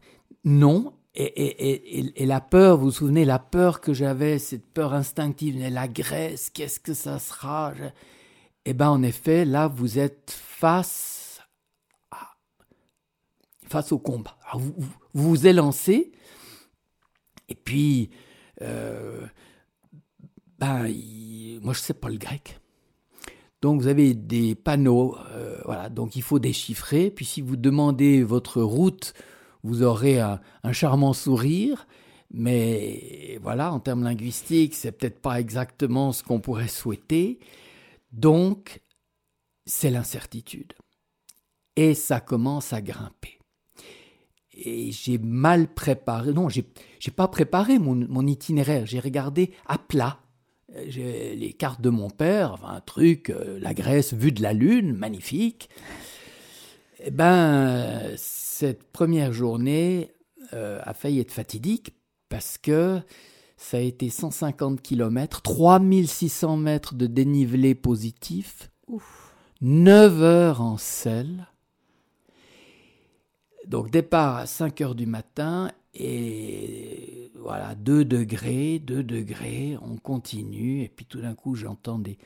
Non. 0.46 0.94
Et, 1.18 1.24
et, 1.24 2.00
et- 2.00 2.24
et- 2.24 2.26
la 2.26 2.42
peur, 2.42 2.78
vous 2.78 2.86
vous 2.86 2.92
souvenez, 2.92 3.24
la 3.24 3.40
peur 3.40 3.80
que 3.80 3.94
j'avais, 3.94 4.38
cette 4.38 4.66
peur 4.66 4.94
instinctive, 4.94 5.58
la 5.58 5.88
graisse, 5.88 6.50
qu'est-ce 6.50 6.80
que 6.80 6.94
ça 6.94 7.20
sera? 7.20 7.74
Je- 7.74 7.84
Eh 8.66 8.74
bien, 8.74 8.90
en 8.90 9.02
effet, 9.02 9.46
là, 9.46 9.68
vous 9.68 9.98
êtes 9.98 10.32
face, 10.32 11.40
face 13.68 13.92
au 13.94 14.00
combat. 14.00 14.36
Vous, 14.54 14.74
vous 14.78 14.90
vous 15.14 15.30
vous 15.30 15.48
élancez, 15.48 16.12
et 17.48 17.56
puis, 17.56 18.10
euh, 18.62 19.26
ben, 20.60 20.92
moi, 21.62 21.74
je 21.74 21.80
sais 21.80 21.94
pas 21.94 22.10
le 22.10 22.18
grec. 22.18 22.60
Donc, 23.62 23.80
vous 23.82 23.88
avez 23.88 24.14
des 24.14 24.54
panneaux, 24.56 25.16
euh, 25.32 25.62
voilà, 25.64 25.88
donc 25.90 26.18
il 26.18 26.22
faut 26.24 26.40
déchiffrer. 26.40 27.10
Puis, 27.10 27.24
si 27.26 27.40
vous 27.42 27.56
demandez 27.56 28.22
votre 28.24 28.62
route, 28.62 29.14
vous 29.66 29.82
aurez 29.82 30.20
un, 30.20 30.40
charmant 30.72 31.14
sourire, 31.14 31.88
mais 32.32 33.40
voilà, 33.42 33.74
en 33.74 33.80
termes 33.80 34.04
linguistiques, 34.04 34.76
c'est 34.76 34.92
peut-être 34.92 35.20
pas 35.20 35.40
exactement 35.40 36.12
ce 36.12 36.24
qu'on 36.24 36.40
pourrait 36.40 36.68
souhaiter. 36.68 37.40
Donc, 38.12 38.82
c'est 39.66 39.90
l'incertitude. 39.90 40.74
Et 41.76 41.96
ça 41.96 42.20
commence 42.20 42.74
à 42.74 42.82
grimper. 42.82 43.40
Et 44.54 44.92
j'ai 44.92 45.18
mal 45.18 45.68
préparé, 45.68 46.32
non, 46.32 46.48
j'ai 46.48 47.12
pas 47.12 47.28
préparé 47.28 47.80
mon, 47.80 48.28
itinéraire, 48.28 48.86
j'ai 48.86 49.00
regardé 49.00 49.52
à 49.66 49.80
plat. 49.80 50.20
Euh, 50.76 50.86
J'ai 50.88 51.36
les 51.36 51.54
cartes 51.54 51.82
de 51.82 51.90
mon 51.90 52.10
père, 52.10 52.64
un 52.66 52.82
truc, 52.82 53.30
euh, 53.30 53.60
la 53.60 53.74
Grèce 53.74 54.14
vue 54.14 54.32
de 54.32 54.42
la 54.42 54.54
Lune, 54.54 54.94
magnifique. 54.94 55.70
Eh 57.04 57.12
ben, 57.12 58.16
cette 58.58 58.84
première 58.94 59.34
journée 59.34 60.14
euh, 60.54 60.80
a 60.84 60.94
failli 60.94 61.20
être 61.20 61.32
fatidique 61.34 61.94
parce 62.30 62.58
que 62.58 63.02
ça 63.58 63.78
a 63.78 63.82
été 63.82 64.10
150 64.10 64.82
km, 64.82 65.42
3600 65.42 66.56
mètres 66.56 66.96
de 66.96 67.06
dénivelé 67.06 67.76
positif, 67.76 68.72
Ouf. 68.88 69.34
9 69.60 70.22
heures 70.22 70.62
en 70.62 70.78
selle. 70.78 71.48
Donc 73.68 73.92
départ 73.92 74.38
à 74.38 74.46
5 74.46 74.80
heures 74.82 74.96
du 74.96 75.06
matin 75.06 75.70
et 75.94 77.32
voilà, 77.36 77.76
2 77.76 78.06
degrés, 78.06 78.80
2 78.80 79.04
degrés, 79.04 79.78
on 79.82 79.98
continue 79.98 80.82
et 80.84 80.90
puis 80.90 81.06
tout 81.06 81.20
d'un 81.20 81.36
coup 81.36 81.56
j'entends 81.56 82.00
des, 82.00 82.18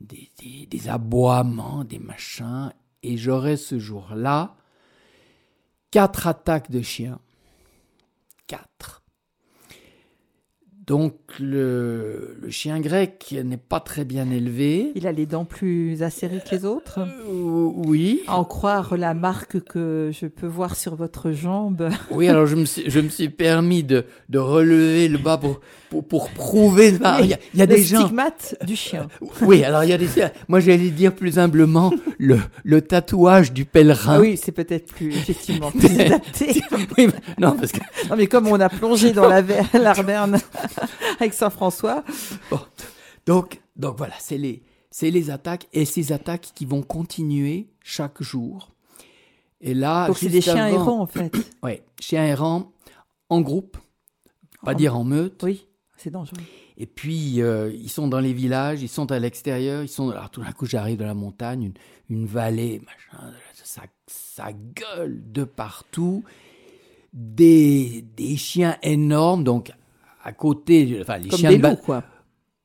des, 0.00 0.28
des- 0.40 0.66
des 0.66 0.88
aboiements, 0.88 1.84
des 1.84 1.98
machins 2.00 2.72
et 3.04 3.16
j'aurai 3.16 3.56
ce 3.56 3.78
jour-là 3.78 4.56
quatre 5.92 6.26
attaques 6.26 6.72
de 6.72 6.82
chiens. 6.82 7.20
Quatre. 8.48 9.02
Donc 10.84 11.14
le, 11.38 12.36
le 12.40 12.50
chien 12.50 12.80
grec 12.80 13.36
n'est 13.44 13.56
pas 13.56 13.78
très 13.78 14.04
bien 14.04 14.28
élevé. 14.30 14.90
Il 14.96 15.06
a 15.06 15.12
les 15.12 15.26
dents 15.26 15.44
plus 15.44 16.02
acérées 16.02 16.40
que 16.44 16.56
les 16.56 16.64
autres. 16.64 16.98
Euh, 16.98 17.70
oui. 17.86 18.22
À 18.26 18.36
en 18.36 18.44
croire 18.44 18.96
la 18.96 19.14
marque 19.14 19.60
que 19.60 20.10
je 20.12 20.26
peux 20.26 20.48
voir 20.48 20.74
sur 20.74 20.96
votre 20.96 21.30
jambe. 21.30 21.88
Oui, 22.10 22.26
alors 22.26 22.46
je 22.46 22.56
me 22.56 22.64
suis, 22.64 22.90
je 22.90 22.98
me 22.98 23.10
suis 23.10 23.28
permis 23.28 23.84
de, 23.84 24.06
de 24.28 24.38
relever 24.40 25.06
le 25.06 25.18
bas 25.18 25.38
pour, 25.38 25.60
pour, 25.92 26.04
pour 26.04 26.30
prouver. 26.30 26.94
Il 27.20 27.26
y 27.26 27.34
a, 27.34 27.38
y 27.54 27.60
a 27.62 27.66
des 27.66 27.82
gens. 27.82 28.00
stigmate 28.00 28.56
du 28.64 28.74
chien. 28.76 29.08
Oui, 29.42 29.62
alors 29.62 29.84
il 29.84 29.90
y 29.90 29.92
a 29.92 29.98
des. 29.98 30.08
Moi, 30.48 30.60
j'allais 30.60 30.88
dire 30.88 31.14
plus 31.14 31.38
humblement 31.38 31.92
le, 32.18 32.38
le 32.64 32.80
tatouage 32.80 33.52
du 33.52 33.66
pèlerin. 33.66 34.14
Ah 34.16 34.20
oui, 34.20 34.38
c'est 34.42 34.52
peut-être 34.52 34.92
plus, 34.92 35.08
effectivement, 35.14 35.70
plus 35.70 36.00
adapté. 36.00 36.62
Oui, 36.96 37.08
mais- 37.08 37.12
non, 37.38 37.52
parce 37.56 37.72
que 37.72 37.80
Non, 38.08 38.16
mais 38.16 38.26
comme 38.26 38.46
on 38.48 38.58
a 38.58 38.68
plongé 38.70 39.12
dans 39.12 39.28
la 39.28 39.42
avec 41.20 41.34
Saint-François, 41.34 42.04
Bon. 42.50 42.60
Donc, 43.26 43.60
donc 43.76 43.98
voilà, 43.98 44.14
c'est 44.18 44.38
les, 44.38 44.62
c'est 44.90 45.10
les 45.10 45.30
attaques 45.30 45.68
et 45.72 45.84
ces 45.84 46.12
attaques 46.12 46.48
qui 46.54 46.64
vont 46.64 46.82
continuer 46.82 47.68
chaque 47.82 48.22
jour. 48.22 48.70
Et 49.60 49.74
là, 49.74 50.08
donc 50.08 50.18
c'est 50.18 50.28
des 50.28 50.40
chiens 50.40 50.66
errants 50.68 51.00
en 51.00 51.06
fait. 51.06 51.30
Ouais, 51.62 51.82
chiens 52.00 52.24
errants 52.24 52.72
en 53.28 53.40
groupe, 53.40 53.76
pas 54.64 54.72
En- 54.72 54.74
dire 54.74 54.96
en 54.96 55.04
meute. 55.04 55.40
Oui, 55.44 55.66
c'est 56.02 56.10
dangereux. 56.10 56.38
Et 56.78 56.86
puis, 56.86 57.40
euh, 57.42 57.70
ils 57.74 57.88
sont 57.90 58.08
dans 58.08 58.20
les 58.20 58.32
villages, 58.32 58.82
ils 58.82 58.88
sont 58.88 59.10
à 59.12 59.18
l'extérieur, 59.18 59.82
ils 59.82 59.88
sont. 59.88 60.10
Alors, 60.10 60.30
tout 60.30 60.42
d'un 60.42 60.52
coup, 60.52 60.66
j'arrive 60.66 60.98
de 60.98 61.04
la 61.04 61.14
montagne, 61.14 61.62
une, 61.64 61.74
une 62.18 62.26
vallée, 62.26 62.80
machin, 62.84 63.32
ça, 63.62 63.82
ça 64.06 64.48
gueule 64.52 65.22
de 65.32 65.44
partout. 65.44 66.24
Des, 67.12 68.04
des 68.16 68.36
chiens 68.36 68.78
énormes, 68.82 69.44
donc 69.44 69.70
à 70.24 70.32
côté, 70.32 70.98
enfin, 71.02 71.18
les 71.18 71.28
Comme 71.28 71.40
chiens 71.40 71.50
des 71.50 71.58
loups, 71.58 71.76
quoi. 71.76 72.04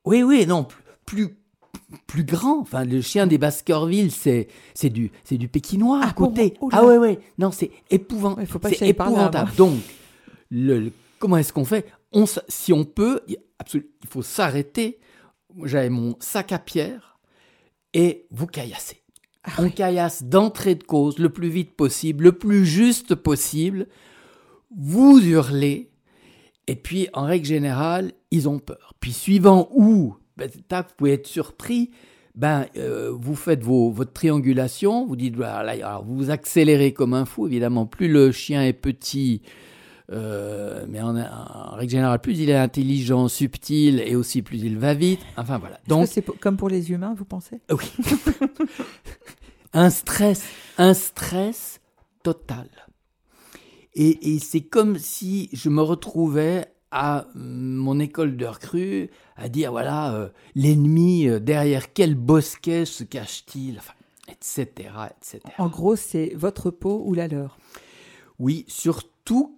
Oui, 0.06 0.24
oui, 0.24 0.46
non, 0.46 0.64
plus, 0.64 0.86
plus, 1.06 1.36
plus 2.08 2.24
grand. 2.24 2.62
Enfin, 2.62 2.86
le 2.86 3.02
chien 3.02 3.28
des 3.28 3.38
Baskerville, 3.38 4.10
c'est, 4.10 4.48
c'est 4.74 4.90
du, 4.90 5.12
c'est 5.26 5.38
du 5.38 5.50
pékinois 5.50 6.00
à 6.02 6.08
Ah, 6.10 6.14
côté. 6.14 6.54
oh 6.62 6.70
ah 6.72 6.86
ouais, 6.86 6.98
ouais. 6.98 7.20
Non, 7.38 7.52
c'est 7.52 7.72
épouvantable. 7.90 8.40
Ouais, 8.42 8.46
faut 8.48 8.60
pas 8.60 8.70
c'est 8.70 8.88
épouvantable. 8.88 9.52
Donc, 9.58 9.74
le, 10.50 10.80
le- 10.80 10.92
comment 11.20 11.36
est-ce 11.36 11.52
qu'on 11.52 11.66
fait? 11.66 11.86
On, 12.12 12.26
Si 12.48 12.74
on 12.74 12.86
peut, 12.86 13.22
il, 13.28 13.38
faut 14.08 14.22
s'arrêter. 14.22 15.00
J'avais 15.64 15.90
mon 15.90 16.16
sac 16.20 16.52
à 16.52 16.60
pierre 16.60 17.20
et 17.94 18.28
vous 18.32 18.48
caillassez. 18.48 19.02
Ah 19.44 19.54
on 19.60 19.70
caillasse 19.70 20.24
d'entrée 20.24 20.76
de 20.76 20.84
cause 20.84 21.20
le 21.20 21.30
plus 21.30 21.50
vite 21.50 21.76
possible, 21.76 22.26
le 22.26 22.32
plus 22.34 22.66
juste 22.66 23.16
possible. 23.16 23.88
Vous 24.76 25.20
hurlez. 25.20 25.90
Et 26.68 26.76
puis, 26.76 27.08
en 27.14 27.24
règle 27.24 27.46
générale, 27.46 28.12
ils 28.30 28.50
ont 28.50 28.60
peur. 28.60 28.94
Puis, 29.00 29.14
suivant 29.14 29.70
où, 29.72 30.16
ben, 30.36 30.50
tac, 30.68 30.90
vous 30.90 30.96
pouvez 30.98 31.14
être 31.14 31.28
surpris, 31.28 31.92
ben, 32.36 32.68
euh, 32.78 33.12
vous 33.18 33.36
faites 33.36 33.64
vos, 33.64 33.90
votre 33.90 34.14
triangulation, 34.14 35.08
vous 35.08 35.16
dites, 35.16 35.36
voilà, 35.36 35.72
alors 35.72 36.06
vous 36.06 36.30
accélérez 36.30 36.94
comme 36.94 37.16
un 37.16 37.26
fou, 37.26 37.48
évidemment, 37.48 37.88
plus 37.88 38.08
le 38.08 38.32
chien 38.32 38.64
est 38.64 38.74
petit, 38.74 39.42
euh, 40.12 40.86
mais 40.88 41.02
en, 41.02 41.18
en, 41.18 41.76
règle 41.76 41.92
générale, 41.92 42.20
plus 42.20 42.40
il 42.40 42.50
est 42.50 42.56
intelligent, 42.56 43.28
subtil, 43.28 44.00
et 44.00 44.16
aussi 44.16 44.42
plus 44.42 44.60
il 44.60 44.78
va 44.78 44.94
vite. 44.94 45.20
Enfin 45.36 45.58
voilà. 45.58 45.80
Donc 45.88 46.08
c'est 46.08 46.24
comme 46.40 46.58
pour 46.58 46.70
les 46.70 46.92
humains, 46.92 47.14
vous 47.18 47.26
pensez? 47.26 47.60
Oui. 47.70 47.92
un 49.74 49.90
stress, 49.90 50.46
un 50.78 50.94
stress 50.94 51.82
total. 52.24 52.70
Et, 53.96 54.36
et 54.36 54.40
c'est 54.40 54.62
comme 54.62 54.98
si 54.98 55.50
je 55.54 55.70
me 55.70 55.82
retrouvais 55.82 56.68
à 56.92 57.28
mon 57.36 58.00
école 58.00 58.38
de 58.38 58.46
recrue 58.46 59.10
à 59.36 59.50
dire 59.50 59.72
voilà 59.72 60.14
euh, 60.14 60.30
l'ennemi 60.56 61.28
euh, 61.28 61.40
derrière 61.40 61.92
quel 61.94 62.16
bosquet 62.16 62.86
se 62.86 63.04
cache-t-il? 63.04 63.78
Enfin, 63.80 63.94
etc 64.30 64.90
etc 65.18 65.42
en 65.58 65.68
gros 65.68 65.98
c'est 65.98 66.32
votre 66.36 66.72
peau 66.72 67.04
ou 67.06 67.14
la 67.14 67.28
leur? 67.28 67.58
Oui 68.40 68.64
surtout 68.70 69.10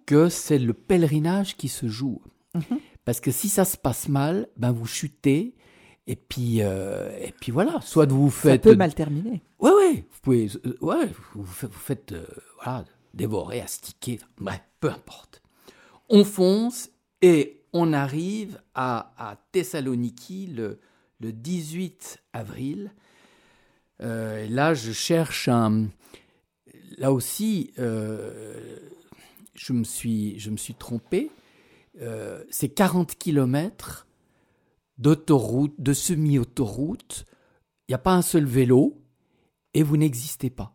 que 0.06 0.30
c'est 0.30 0.60
le 0.60 0.74
pèlerinage 0.74 1.56
qui 1.56 1.68
se 1.68 1.88
joue 1.88 2.22
mhm. 2.56 2.80
parce 3.06 3.20
que 3.20 3.32
si 3.32 3.50
ça 3.50 3.66
se 3.66 3.78
passe 3.78 4.10
mal 4.10 4.48
ben 4.58 4.72
vous 4.72 4.88
chutez 4.88 5.56
et 6.08 6.16
puis 6.16 6.62
euh, 6.62 7.10
et 7.20 7.34
puis 7.40 7.52
voilà 7.52 7.80
soit 7.82 8.06
vous 8.06 8.30
faites 8.30 8.64
ça 8.64 8.70
peut 8.72 8.76
mal 8.76 8.94
terminer 8.94 9.42
ouais 9.60 9.72
ouais 9.72 10.06
vous 10.10 10.20
pouvez 10.22 10.50
ouais 10.82 11.08
vous, 11.34 11.44
vous 11.44 11.70
faites 11.72 12.16
voilà 12.64 12.86
dévorer 13.14 13.62
astiquer 13.62 14.20
bref 14.40 14.62
peu 14.80 14.90
importe 14.90 15.42
on 16.10 16.24
fonce 16.24 16.90
et 17.22 17.60
on 17.74 17.94
arrive 17.94 18.60
à, 18.74 19.38
Thessaloniki 19.52 20.48
le, 20.48 20.80
18 21.22 22.22
avril. 22.34 22.92
Euh, 24.02 24.48
là, 24.50 24.74
je 24.74 24.92
cherche 24.92 25.48
un. 25.48 25.88
Là 26.98 27.12
aussi, 27.12 27.72
euh, 27.78 28.78
je, 29.60 29.74
me 29.74 29.84
suis, 29.84 30.40
je 30.40 30.50
me 30.50 30.58
suis 30.58 30.74
trompé. 30.74 31.30
Euh, 32.02 32.44
c'est 32.50 32.70
40 32.70 33.16
km 33.18 34.08
d'autoroute, 34.98 35.76
de 35.78 35.94
semi-autoroute. 35.94 37.26
Il 37.88 37.92
n'y 37.92 37.96
a 37.96 38.00
pas 38.00 38.14
un 38.14 38.22
seul 38.22 38.46
vélo 38.46 39.02
et 39.74 39.84
vous 39.84 39.98
n'existez 39.98 40.50
pas. 40.50 40.74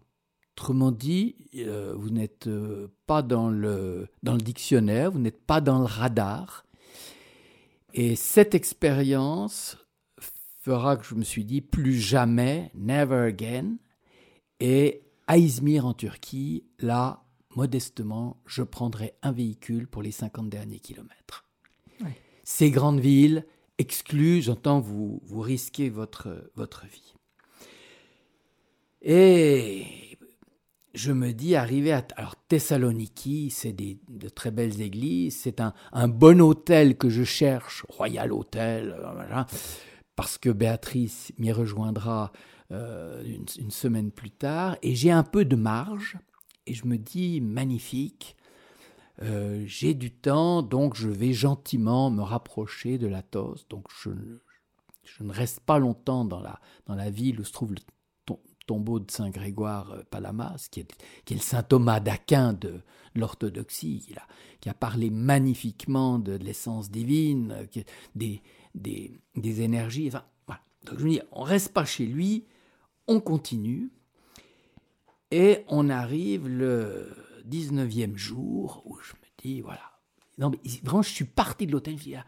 Autrement 0.53 0.93
dit, 0.93 1.35
euh, 1.57 1.95
vous 1.97 2.11
n'êtes 2.11 2.47
euh, 2.47 2.95
pas 3.07 3.23
dans 3.23 3.49
le, 3.49 4.09
dans 4.23 4.35
le 4.35 4.41
dictionnaire, 4.41 5.11
vous 5.11 5.19
n'êtes 5.19 5.45
pas 5.45 5.61
dans 5.61 5.79
le 5.79 5.85
radar. 5.85 6.65
Et 7.95 8.17
cette 8.17 8.55
expérience 8.55 9.79
fera 10.61 10.97
que 10.97 11.07
je 11.07 11.15
me 11.15 11.25
suis 11.25 11.45
dit 11.45 11.61
plus 11.61 11.99
jamais, 11.99 12.71
never 12.75 13.29
again. 13.29 13.77
Et 14.61 15.03
à 15.27 15.39
Izmir 15.39 15.87
en 15.87 15.95
Turquie, 15.95 16.65
là, 16.79 17.24
modestement, 17.57 18.41
je 18.47 18.63
prendrai 18.63 19.15
un 19.23 19.33
véhicule 19.33 19.87
pour 19.87 20.03
les 20.03 20.11
50 20.11 20.49
derniers 20.49 20.81
kilomètres. 20.81 21.45
Ces 22.47 22.71
grandes 22.71 23.01
villes 23.01 23.47
exclues, 23.79 24.43
j'entends, 24.43 24.79
vous, 24.79 25.23
vous 25.25 25.41
risquez 25.41 25.89
votre, 25.89 26.51
votre 26.55 26.85
vie. 26.87 27.15
Et 29.01 30.19
je 30.95 31.13
me 31.13 31.33
dis, 31.33 31.57
arriver 31.57 31.93
à 31.93 32.07
alors 32.17 32.37
Thessaloniki, 32.49 33.51
c'est 33.51 33.75
de 33.75 34.29
très 34.29 34.51
belles 34.51 34.81
églises, 34.81 35.37
c'est 35.37 35.61
un, 35.61 35.75
bon 36.09 36.41
hôtel 36.41 36.97
que 36.97 37.09
je 37.09 37.25
cherche, 37.25 37.85
Royal 37.89 38.33
Hotel, 38.33 38.97
euh, 38.99 39.43
parce 40.17 40.39
que 40.39 40.51
Béatrice 40.51 41.33
m'y 41.39 41.53
rejoindra 41.53 42.33
euh, 42.71 43.23
une, 43.59 43.71
semaine 43.71 44.11
plus 44.11 44.31
tard, 44.31 44.77
et 44.83 44.95
j'ai 44.95 45.11
un 45.11 45.25
peu 45.25 45.45
de 45.45 45.57
marge, 45.57 46.17
et 46.67 46.75
je 46.75 46.87
me 46.87 46.97
dis, 46.97 47.41
magnifique, 47.41 48.37
euh, 49.23 49.63
j'ai 49.67 49.95
du 49.95 50.11
temps, 50.11 50.63
donc 50.63 50.97
je 50.97 51.09
vais 51.09 51.33
gentiment 51.33 52.11
me 52.11 52.23
rapprocher 52.23 52.99
de 52.99 53.07
l'Athos, 53.07 53.67
donc 53.69 53.87
je, 54.03 54.11
ne 55.21 55.33
reste 55.33 55.61
pas 55.61 55.79
longtemps 55.79 56.25
dans 56.25 56.41
la, 56.41 56.61
dans 56.87 56.95
la 56.95 57.11
ville 57.11 57.41
où 57.41 57.45
se 57.45 57.53
trouve 57.53 57.75
le 57.75 57.81
tombeau 58.67 58.99
de 58.99 59.11
Saint 59.11 59.31
Grégoire 59.31 59.93
euh, 59.93 60.03
Palamas, 60.11 60.69
qui 60.71 60.81
est, 60.81 60.93
qui 61.25 61.35
est 61.35 61.37
le 61.37 61.43
saint 61.43 61.63
Thomas 61.63 62.01
d'Aquin 62.01 62.55
de 62.55 62.81
l'orthodoxie, 63.15 64.01
qui 64.07 64.17
a, 64.17 64.27
qui 64.61 64.69
a 64.69 64.75
parlé 64.75 65.11
magnifiquement 65.11 66.19
de, 66.19 66.33
l'essence 66.33 66.91
divine, 66.91 67.53
euh, 67.53 67.83
des, 68.15 68.43
des, 68.75 69.13
des, 69.37 69.63
énergies. 69.63 70.09
Enfin. 70.09 70.25
Donc 70.87 70.99
je 70.99 71.05
me 71.05 71.11
dis, 71.11 71.21
on 71.33 71.43
reste 71.43 71.73
pas 71.73 71.85
chez 71.85 72.07
lui, 72.07 72.47
on 73.07 73.21
continue, 73.21 73.93
et 75.35 75.65
on 75.67 75.89
arrive 75.89 76.47
le 76.47 77.13
19e 77.49 78.17
jour 78.17 78.83
où 78.85 79.01
je 79.01 79.15
me 79.15 79.27
dis, 79.43 79.61
voilà. 79.63 79.99
Non, 80.39 80.49
mais 80.49 80.59
vraiment, 80.85 81.03
je 81.03 81.11
suis 81.11 81.25
parti 81.25 81.67
de 81.67 81.73
l'hôtel, 81.73 81.99
je 81.99 82.15
ah, 82.15 82.23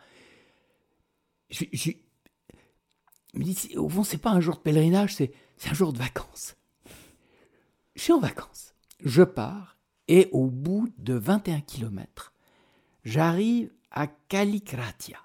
me 3.34 3.44
dis, 3.44 3.76
au 3.76 3.88
fond, 3.88 4.02
c'est 4.02 4.18
pas 4.18 4.32
un 4.32 4.40
jour 4.40 4.56
de 4.56 4.60
pèlerinage, 4.60 5.14
c'est 5.14 5.32
un 5.70 5.72
jour 5.72 5.92
de 5.92 5.98
vacances. 5.98 6.56
Je 7.94 8.02
suis 8.02 8.12
en 8.12 8.18
vacances. 8.18 8.74
Je 8.98 9.22
pars 9.22 9.78
et 10.08 10.28
au 10.32 10.48
bout 10.48 10.92
de 10.98 11.14
21 11.14 11.60
kilomètres, 11.60 12.32
j'arrive 13.04 13.72
à 13.92 14.08
Kalikratia. 14.08 15.20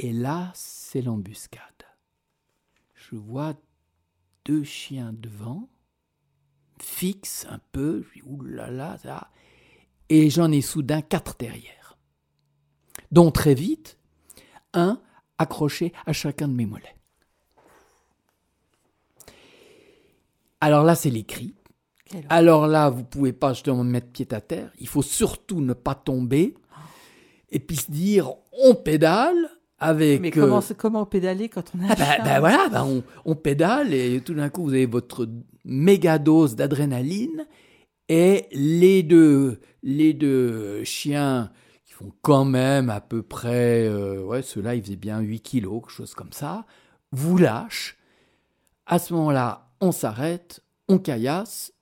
Et 0.00 0.12
là, 0.12 0.50
c'est 0.52 1.02
l'embuscade. 1.02 1.62
Je 2.94 3.14
vois 3.14 3.54
deux 4.44 4.64
chiens 4.64 5.12
devant, 5.12 5.68
fixes 6.80 7.46
un 7.48 7.60
peu, 7.72 8.02
je 8.02 8.20
dis 8.20 8.26
oulala, 8.26 8.98
ça. 8.98 9.30
Et 10.08 10.30
j'en 10.30 10.50
ai 10.50 10.60
soudain 10.60 11.02
quatre 11.02 11.36
derrière. 11.38 11.98
Dont 13.12 13.30
très 13.30 13.54
vite, 13.54 13.98
un 14.72 15.00
accroché 15.38 15.92
à 16.06 16.12
chacun 16.12 16.48
de 16.48 16.54
mes 16.54 16.66
mollets. 16.66 16.96
Alors 20.60 20.84
là, 20.84 20.94
c'est 20.94 21.10
les 21.10 21.24
cris. 21.24 21.54
Alors 22.28 22.66
là, 22.66 22.90
vous 22.90 23.04
pouvez 23.04 23.32
pas 23.32 23.52
justement 23.52 23.84
mettre 23.84 24.08
pied 24.08 24.26
à 24.32 24.40
terre. 24.40 24.70
Il 24.78 24.88
faut 24.88 25.02
surtout 25.02 25.60
ne 25.60 25.72
pas 25.72 25.94
tomber. 25.94 26.54
Et 27.50 27.58
puis 27.58 27.76
se 27.76 27.90
dire, 27.90 28.32
on 28.52 28.74
pédale 28.74 29.50
avec. 29.80 30.20
Mais 30.20 30.30
comment, 30.30 30.58
euh, 30.58 30.74
comment 30.76 31.06
pédaler 31.06 31.48
quand 31.48 31.64
on 31.76 31.82
a. 31.84 31.92
Ah 31.92 31.94
bah, 31.96 32.24
bah, 32.24 32.40
voilà, 32.40 32.68
bah 32.68 32.84
on, 32.84 33.02
on, 33.24 33.34
pédale 33.34 33.94
et 33.94 34.20
tout 34.20 34.34
d'un 34.34 34.50
coup, 34.50 34.62
vous 34.62 34.74
avez 34.74 34.86
votre 34.86 35.28
méga 35.64 36.18
dose 36.18 36.54
d'adrénaline. 36.54 37.46
Et 38.08 38.46
les 38.52 39.02
deux, 39.02 39.60
les 39.82 40.12
deux 40.12 40.82
chiens 40.84 41.50
qui 41.84 41.92
font 41.92 42.12
quand 42.22 42.44
même 42.44 42.90
à 42.90 43.00
peu 43.00 43.22
près. 43.22 43.86
Euh, 43.86 44.22
ouais, 44.22 44.42
ceux-là, 44.42 44.74
ils 44.74 44.82
faisaient 44.82 44.96
bien 44.96 45.20
8 45.20 45.40
kilos, 45.40 45.82
quelque 45.82 45.92
chose 45.92 46.14
comme 46.14 46.32
ça. 46.32 46.66
Vous 47.12 47.38
lâchent. 47.38 47.96
À 48.86 48.98
ce 48.98 49.14
moment-là, 49.14 49.70
on 49.80 49.92
s'arrête, 49.92 50.60
on 50.88 50.98
caillasse 50.98 51.72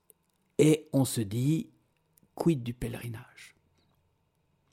et 0.59 0.89
on 0.93 1.05
se 1.05 1.23
dit 1.23 1.71
quid 2.35 2.63
du 2.63 2.75
pèlerinage? 2.75 3.57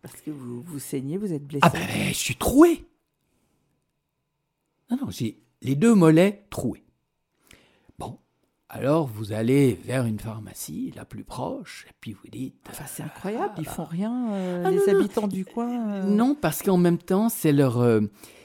Parce 0.01 0.21
que 0.21 0.29
vous, 0.29 0.61
vous 0.61 0.79
saignez, 0.79 1.17
vous 1.17 1.33
êtes 1.33 1.45
blessé. 1.45 1.61
Ah 1.65 1.69
ben, 1.69 2.09
je 2.09 2.13
suis 2.13 2.35
troué. 2.35 2.85
Non, 4.89 4.97
non, 5.01 5.09
j'ai 5.09 5.41
les 5.61 5.75
deux 5.75 5.95
mollets 5.95 6.45
troués. 6.49 6.83
Bon, 7.97 8.19
alors 8.69 9.07
vous 9.07 9.31
allez 9.31 9.79
vers 9.85 10.05
une 10.05 10.19
pharmacie 10.19 10.93
la 10.95 11.05
plus 11.05 11.23
proche 11.23 11.85
et 11.89 11.93
puis 11.99 12.13
vous 12.13 12.29
dites. 12.31 12.55
Enfin, 12.69 12.85
c'est 12.87 13.03
incroyable, 13.03 13.53
ils 13.57 13.65
font 13.65 13.85
rien, 13.85 14.31
euh, 14.31 14.63
ah, 14.65 14.71
les 14.71 14.89
habitants 14.89 15.27
du 15.27 15.45
coin. 15.45 15.91
Euh. 15.91 16.03
Non, 16.03 16.35
parce 16.35 16.61
qu'en 16.61 16.77
même 16.77 16.99
temps, 16.99 17.29
c'est 17.29 17.51
leur. 17.51 17.79
Euh, 17.79 18.01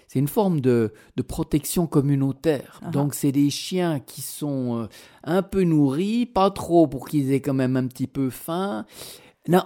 c'est 0.06 0.18
une 0.18 0.28
forme 0.28 0.60
de, 0.60 0.92
protection 1.28 1.86
communautaire. 1.86 2.80
Ah. 2.84 2.90
Donc 2.90 3.14
c'est 3.14 3.30
des 3.30 3.48
chiens 3.48 4.00
qui 4.00 4.22
sont 4.22 4.88
un 5.22 5.42
peu 5.42 5.62
nourris, 5.62 6.26
pas 6.26 6.50
trop 6.50 6.88
pour 6.88 7.08
qu'ils 7.08 7.32
aient 7.32 7.40
quand 7.40 7.54
même 7.54 7.76
un 7.76 7.86
petit 7.86 8.08
peu 8.08 8.28
faim. 8.28 8.86
Non, 9.46 9.62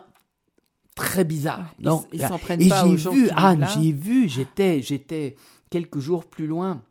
très 0.94 1.24
bizarre. 1.24 1.74
Non, 1.78 2.04
ils, 2.12 2.20
s'en 2.20 2.38
prennent 2.38 2.68
pas 2.68 2.86
aux 2.86 2.94
vu, 2.94 3.28
Anne, 3.34 3.66
j'ai 3.74 3.92
vu, 3.92 4.28
j'étais, 4.28 4.82
j'étais 4.82 5.36
quelques 5.74 5.98
jours 5.98 6.24
plus 6.24 6.46
loin 6.46 6.84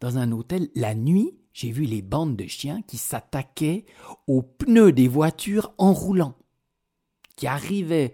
dans 0.00 0.18
un 0.18 0.30
hôtel 0.30 0.68
la 0.74 0.94
nuit. 0.94 1.32
J'ai 1.54 1.70
vu 1.70 1.84
les 1.84 2.02
bandes 2.02 2.36
de 2.36 2.46
chiens 2.46 2.82
qui 2.86 2.98
s'attaquaient 2.98 3.86
aux 4.26 4.42
pneus 4.42 4.92
des 4.92 5.08
voitures 5.08 5.72
en 5.78 5.94
roulant, 5.94 6.34
qui 7.34 7.46
arrivaient 7.46 8.12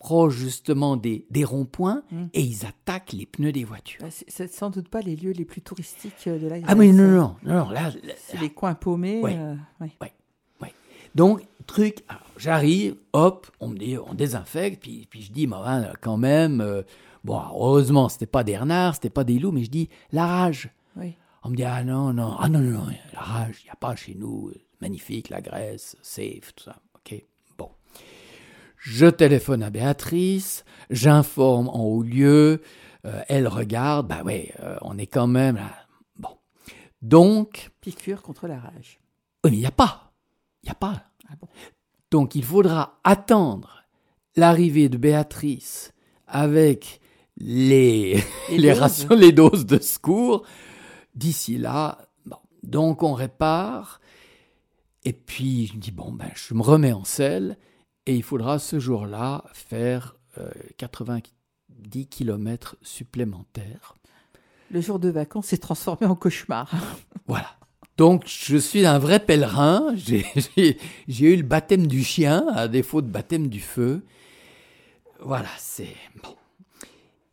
proche 0.00 0.34
justement 0.34 0.96
des, 0.96 1.26
des 1.30 1.44
ronds-points 1.44 2.02
mmh. 2.10 2.24
et 2.32 2.42
ils 2.42 2.66
attaquent 2.66 3.12
les 3.12 3.26
pneus 3.26 3.52
des 3.52 3.62
voitures. 3.62 4.02
Bah, 4.02 4.10
c'est 4.10 4.52
sans 4.52 4.70
doute 4.70 4.88
pas 4.88 5.00
les 5.00 5.14
lieux 5.14 5.30
les 5.32 5.44
plus 5.44 5.62
touristiques 5.62 6.26
euh, 6.26 6.40
de 6.40 6.48
la. 6.48 6.56
Ah 6.66 6.74
oui, 6.76 6.92
non, 6.92 7.08
non, 7.08 7.36
non, 7.44 7.70
là, 7.70 7.92
c'est 8.16 8.40
les 8.40 8.50
coins 8.50 8.74
paumés. 8.74 9.20
Oui, 9.22 9.32
euh, 9.36 9.54
oui. 9.80 9.90
Donc, 11.14 11.42
truc, 11.66 12.04
j'arrive, 12.36 12.96
hop, 13.12 13.50
on 13.60 13.68
me 13.68 13.78
dit, 13.78 13.96
on 13.98 14.14
désinfecte, 14.14 14.82
puis, 14.82 15.06
puis 15.10 15.22
je 15.22 15.32
dis, 15.32 15.46
bah, 15.46 15.92
quand 16.00 16.16
même, 16.16 16.60
euh, 16.60 16.82
bon, 17.24 17.40
heureusement, 17.52 18.08
c'était 18.08 18.26
pas 18.26 18.44
des 18.44 18.56
renards, 18.56 18.94
c'était 18.94 19.10
pas 19.10 19.24
des 19.24 19.38
loups, 19.38 19.52
mais 19.52 19.64
je 19.64 19.70
dis, 19.70 19.88
la 20.12 20.26
rage. 20.26 20.70
On 21.42 21.50
me 21.50 21.56
dit 21.56 21.64
ah 21.64 21.84
non 21.84 22.12
non 22.12 22.36
ah 22.38 22.48
non 22.48 22.58
non, 22.60 22.86
la 23.12 23.20
rage 23.20 23.60
il 23.62 23.64
n'y 23.64 23.70
a 23.70 23.76
pas 23.76 23.94
chez 23.94 24.14
nous 24.14 24.52
magnifique 24.80 25.28
la 25.28 25.40
Grèce 25.40 25.96
safe 26.02 26.54
tout 26.54 26.64
ça. 26.64 26.76
Ok 26.96 27.24
bon. 27.56 27.70
Je 28.76 29.06
téléphone 29.06 29.62
à 29.62 29.70
Béatrice 29.70 30.64
j'informe 30.90 31.68
en 31.68 31.84
haut 31.84 32.02
lieu 32.02 32.60
euh, 33.06 33.22
elle 33.28 33.46
regarde 33.46 34.08
bah 34.08 34.22
ouais 34.24 34.52
euh, 34.60 34.76
on 34.82 34.98
est 34.98 35.06
quand 35.06 35.28
même 35.28 35.56
là. 35.56 35.70
Bon. 36.16 36.36
Donc 37.02 37.70
piqûre 37.80 38.22
contre 38.22 38.48
la 38.48 38.58
rage. 38.58 39.00
oui 39.44 39.52
mais 39.52 39.56
il 39.58 39.60
n'y 39.60 39.66
a 39.66 39.70
pas 39.70 40.12
il 40.64 40.66
n'y 40.66 40.72
a 40.72 40.74
pas. 40.74 41.04
Ah 41.30 41.34
donc 42.10 42.34
il 42.34 42.44
faudra 42.44 42.98
attendre 43.04 43.84
l'arrivée 44.34 44.88
de 44.88 44.96
Béatrice 44.96 45.92
avec 46.26 47.00
les, 47.38 48.22
les, 48.50 48.72
rations, 48.72 49.14
les 49.14 49.32
doses 49.32 49.66
de 49.66 49.78
secours. 49.78 50.44
D'ici 51.14 51.56
là, 51.56 51.98
bon, 52.26 52.38
donc 52.62 53.02
on 53.02 53.14
répare. 53.14 54.00
Et 55.04 55.12
puis 55.12 55.66
je 55.66 55.74
me 55.74 55.78
dis, 55.78 55.90
bon, 55.90 56.12
ben, 56.12 56.30
je 56.34 56.54
me 56.54 56.62
remets 56.62 56.92
en 56.92 57.04
selle 57.04 57.56
et 58.06 58.14
il 58.14 58.22
faudra 58.22 58.58
ce 58.58 58.78
jour-là 58.78 59.44
faire 59.52 60.16
90 60.76 61.30
euh, 62.00 62.04
km 62.10 62.76
supplémentaires. 62.82 63.94
Le 64.70 64.80
jour 64.80 64.98
de 64.98 65.08
vacances 65.08 65.46
s'est 65.46 65.58
transformé 65.58 66.06
en 66.06 66.14
cauchemar. 66.14 66.70
voilà. 67.26 67.54
Donc 67.96 68.24
je 68.26 68.56
suis 68.56 68.86
un 68.86 68.98
vrai 68.98 69.18
pèlerin. 69.18 69.94
J'ai 69.96 70.76
eu 71.08 71.36
le 71.36 71.42
baptême 71.42 71.86
du 71.86 72.04
chien 72.04 72.46
à 72.54 72.68
défaut 72.68 73.02
de 73.02 73.08
baptême 73.08 73.48
du 73.48 73.60
feu. 73.60 74.04
Voilà, 75.20 75.48
c'est 75.58 75.96
bon. 76.22 76.37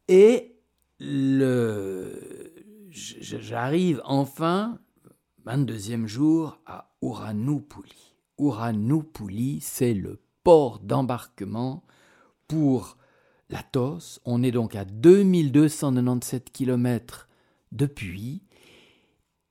Et 0.08 0.56
le, 1.00 2.54
j'arrive 2.90 4.02
enfin, 4.06 4.80
22e 5.46 6.06
jour, 6.06 6.60
à 6.66 6.92
Uranoupoli. 7.02 8.16
Uranoupoli, 8.40 9.60
c'est 9.62 9.94
le 9.94 10.22
port 10.44 10.80
d'embarquement 10.80 11.84
pour 12.48 12.98
l'Athos. 13.50 14.20
On 14.26 14.44
est 14.44 14.52
donc 14.52 14.76
à 14.76 14.86
2297 14.86 16.52
km 16.52 17.28
depuis. 17.72 18.44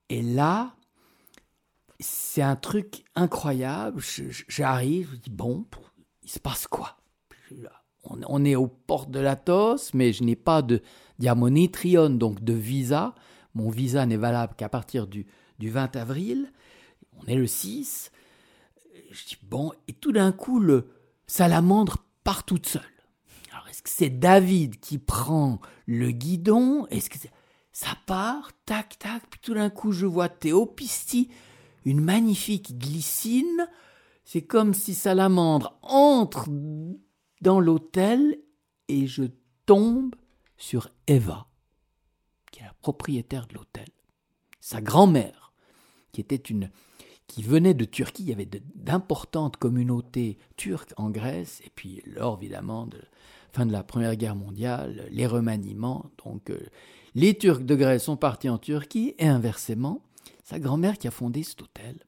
Et 0.09 0.21
là, 0.21 0.75
c'est 1.99 2.41
un 2.41 2.55
truc 2.55 3.03
incroyable. 3.15 4.01
J'arrive, 4.47 5.11
je 5.13 5.17
dis, 5.17 5.29
bon, 5.29 5.65
il 6.23 6.29
se 6.29 6.39
passe 6.39 6.67
quoi? 6.67 6.97
On, 8.07 8.45
est 8.45 8.55
aux 8.55 8.67
portes 8.67 9.11
de 9.11 9.19
l'Athos, 9.19 9.91
mais 9.93 10.13
je 10.13 10.23
n'ai 10.23 10.35
pas 10.35 10.61
de 10.61 10.81
diamonitrion, 11.19 12.09
donc 12.09 12.43
de 12.43 12.53
visa. 12.53 13.15
Mon 13.53 13.69
visa 13.69 14.05
n'est 14.05 14.17
valable 14.17 14.53
qu'à 14.57 14.69
partir 14.69 15.07
du, 15.07 15.27
20 15.59 15.95
avril. 15.95 16.51
On 17.17 17.25
est 17.27 17.35
le 17.35 17.47
6. 17.47 18.11
Je 19.11 19.25
dis, 19.25 19.37
bon, 19.43 19.71
et 19.87 19.93
tout 19.93 20.11
d'un 20.11 20.31
coup, 20.31 20.59
le 20.59 20.89
salamandre 21.27 22.03
part 22.23 22.43
toute 22.43 22.67
seule. 22.67 22.81
Alors, 23.51 23.67
est-ce 23.69 23.81
que 23.81 23.89
c'est 23.89 24.09
David 24.09 24.79
qui 24.79 24.97
prend 24.97 25.59
le 25.85 26.11
guidon? 26.11 26.85
Est-ce 26.87 27.09
que 27.09 27.17
ça 27.71 27.91
part, 28.05 28.51
tac, 28.65 28.99
tac, 28.99 29.23
puis 29.29 29.39
tout 29.41 29.53
d'un 29.53 29.69
coup, 29.69 29.91
je 29.91 30.05
vois 30.05 30.29
Théopistie, 30.29 31.29
une 31.85 32.01
magnifique 32.01 32.77
glycine. 32.77 33.67
C'est 34.23 34.41
comme 34.41 34.73
si 34.73 34.93
Salamandre 34.93 35.77
entre 35.81 36.49
dans 37.41 37.59
l'hôtel 37.59 38.37
et 38.87 39.07
je 39.07 39.23
tombe 39.65 40.15
sur 40.57 40.89
Eva, 41.07 41.47
qui 42.51 42.61
est 42.61 42.65
la 42.65 42.73
propriétaire 42.81 43.47
de 43.47 43.55
l'hôtel. 43.55 43.87
Sa 44.61 44.81
grand-mère, 44.81 45.53
qui 46.11 46.21
était 46.21 46.35
une 46.35 46.69
qui 47.27 47.41
venait 47.43 47.73
de 47.73 47.85
Turquie, 47.85 48.23
il 48.23 48.29
y 48.29 48.33
avait 48.33 48.49
d'importantes 48.75 49.57
communautés 49.57 50.37
turques 50.57 50.93
en 50.97 51.09
Grèce, 51.09 51.61
et 51.65 51.71
puis 51.73 52.03
lors 52.05 52.37
évidemment 52.37 52.85
de 52.85 53.01
fin 53.51 53.65
de 53.65 53.71
la 53.71 53.83
Première 53.83 54.15
Guerre 54.15 54.35
mondiale, 54.35 55.07
les 55.09 55.25
remaniements, 55.25 56.11
donc 56.23 56.49
euh, 56.49 56.59
les 57.15 57.37
Turcs 57.37 57.63
de 57.63 57.75
Grèce 57.75 58.03
sont 58.03 58.17
partis 58.17 58.49
en 58.49 58.57
Turquie, 58.57 59.15
et 59.17 59.27
inversement, 59.27 60.03
sa 60.43 60.59
grand-mère 60.59 60.97
qui 60.97 61.07
a 61.07 61.11
fondé 61.11 61.41
cet 61.41 61.61
hôtel. 61.61 62.05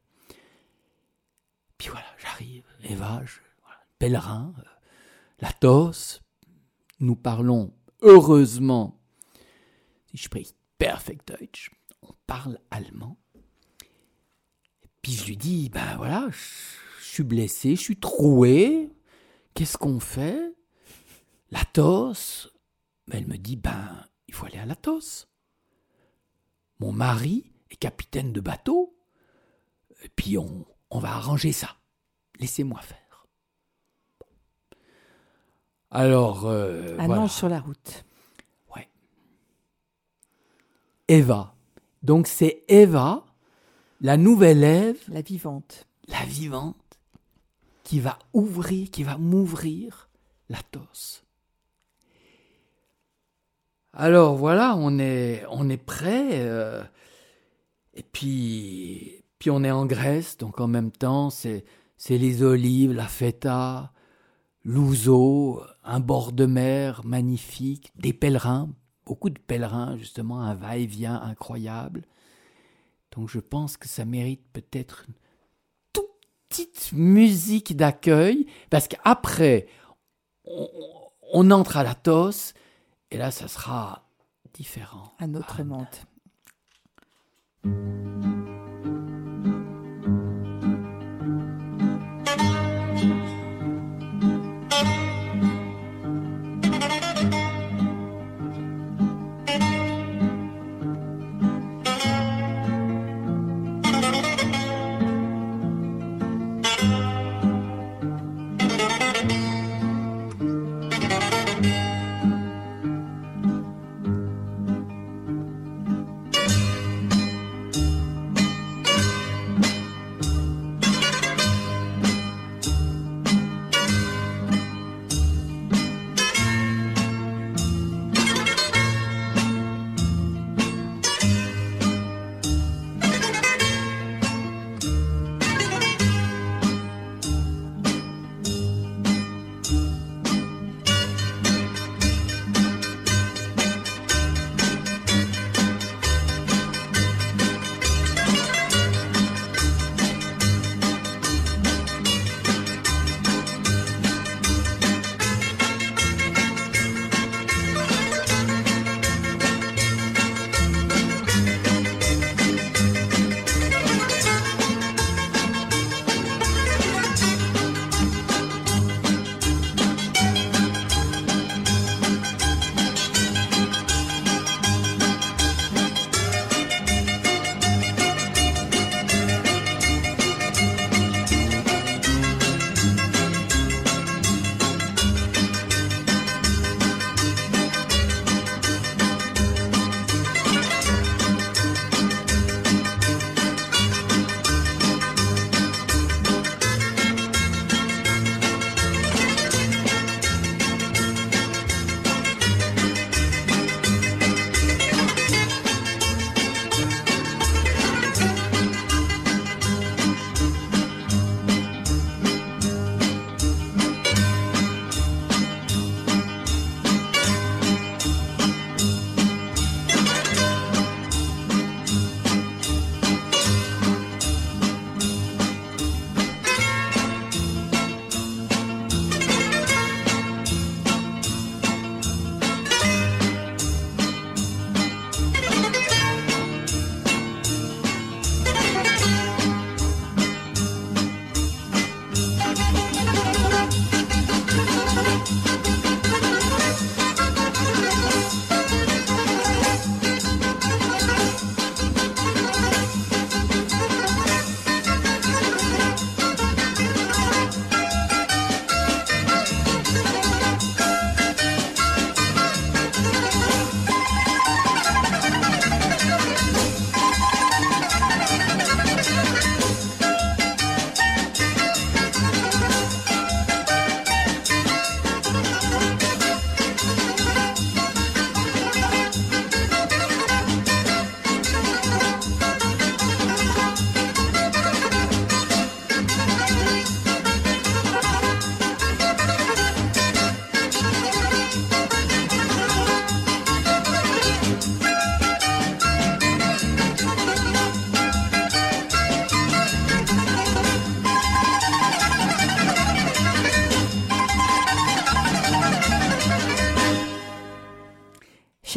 Puis 1.78 1.90
voilà, 1.90 2.06
j'arrive, 2.20 2.64
Eva, 2.84 3.22
je, 3.26 3.40
pèlerin, 3.98 4.54
euh, 4.60 4.62
Latos, 5.40 6.22
nous 7.00 7.16
parlons 7.16 7.72
heureusement, 8.02 9.00
si 10.08 10.18
je 10.18 10.30
prie 10.30 10.56
perfect 10.80 11.28
Deutsch, 11.28 11.70
on 12.02 12.14
parle 12.26 12.60
allemand. 12.72 13.18
puis 15.02 15.12
je 15.12 15.26
lui 15.26 15.38
dis, 15.38 15.70
ben 15.70 15.96
voilà, 15.98 16.28
je 16.32 17.06
suis 17.06 17.24
blessé, 17.24 17.76
je 17.76 17.82
suis 17.82 18.00
troué, 18.00 18.92
qu'est-ce 19.54 19.78
qu'on 19.78 20.00
fait? 20.00 20.56
Latos, 21.52 22.50
ben, 23.08 23.20
elle 23.20 23.28
me 23.28 23.38
dit, 23.38 23.56
ben 23.56 24.06
il 24.28 24.34
faut 24.34 24.48
aller 24.48 24.58
à 24.58 24.66
Latos. 24.66 25.28
Mon 26.80 26.92
mari 26.92 27.54
est 27.70 27.76
capitaine 27.76 28.34
de 28.34 28.42
bateau, 28.42 28.98
puis 30.16 30.38
on 30.38 30.66
va 30.92 31.10
arranger 31.10 31.52
ça. 31.52 31.78
Laissez-moi 32.40 32.82
faire. 32.82 33.07
Alors. 35.92 36.46
Euh, 36.46 36.98
Annonce 37.00 37.36
sur 37.36 37.50
la 37.50 37.60
route. 37.60 38.06
Ouais. 38.76 38.88
Eva. 41.08 41.56
Donc 42.04 42.28
c'est 42.28 42.64
Eva, 42.68 43.26
la 44.02 44.18
nouvelle 44.18 44.64
Ève. 44.64 45.00
La 45.10 45.22
vivante. 45.22 45.88
La 46.08 46.24
vivante, 46.24 47.00
qui 47.84 48.00
va 48.00 48.18
ouvrir, 48.34 48.90
qui 48.90 49.04
va 49.04 49.18
m'ouvrir 49.18 50.10
la 50.50 50.60
tosse. 50.72 51.24
Alors 53.94 54.36
voilà, 54.36 54.76
on 54.78 55.00
est, 55.00 55.44
on 55.50 55.70
est 55.70 55.84
prêt. 55.84 56.42
Euh, 56.42 56.84
et 57.94 58.04
puis, 58.04 59.24
puis 59.40 59.50
on 59.50 59.64
est 59.64 59.72
en 59.72 59.86
Grèce, 59.86 60.38
donc 60.38 60.62
en 60.62 60.68
même 60.68 60.92
temps, 60.92 61.30
c'est, 61.30 61.66
c'est 61.98 62.18
les 62.18 62.44
olives, 62.44 62.94
la 62.94 63.08
feta, 63.08 63.92
l'ouzo, 64.68 65.64
un 65.86 66.02
bord 66.02 66.34
de 66.34 66.46
mer 66.46 67.04
magnifique, 67.06 67.92
des 67.96 68.12
pèlerins, 68.12 68.70
beaucoup 69.06 69.30
de 69.30 69.40
pèlerins, 69.40 69.96
justement, 69.98 70.42
un 70.42 70.54
va-et-vient 70.54 71.22
incroyable. 71.22 72.04
Donc 73.16 73.30
je 73.30 73.40
pense 73.40 73.78
que 73.78 73.88
ça 73.88 74.04
mérite 74.04 74.44
peut-être 74.52 75.06
une 75.08 75.14
toute 75.94 76.10
petite 76.50 76.92
musique 76.92 77.78
d'accueil, 77.78 78.46
parce 78.70 78.90
qu'après, 78.90 79.68
on, 80.44 81.50
entre 81.50 81.78
à 81.78 81.84
la 81.84 81.96
tosse, 81.96 82.54
et 83.10 83.18
là, 83.18 83.32
ça 83.32 83.48
sera 83.48 84.10
différent. 84.54 85.14
Un 85.20 85.34
autre 85.36 85.64
monde. 85.64 85.88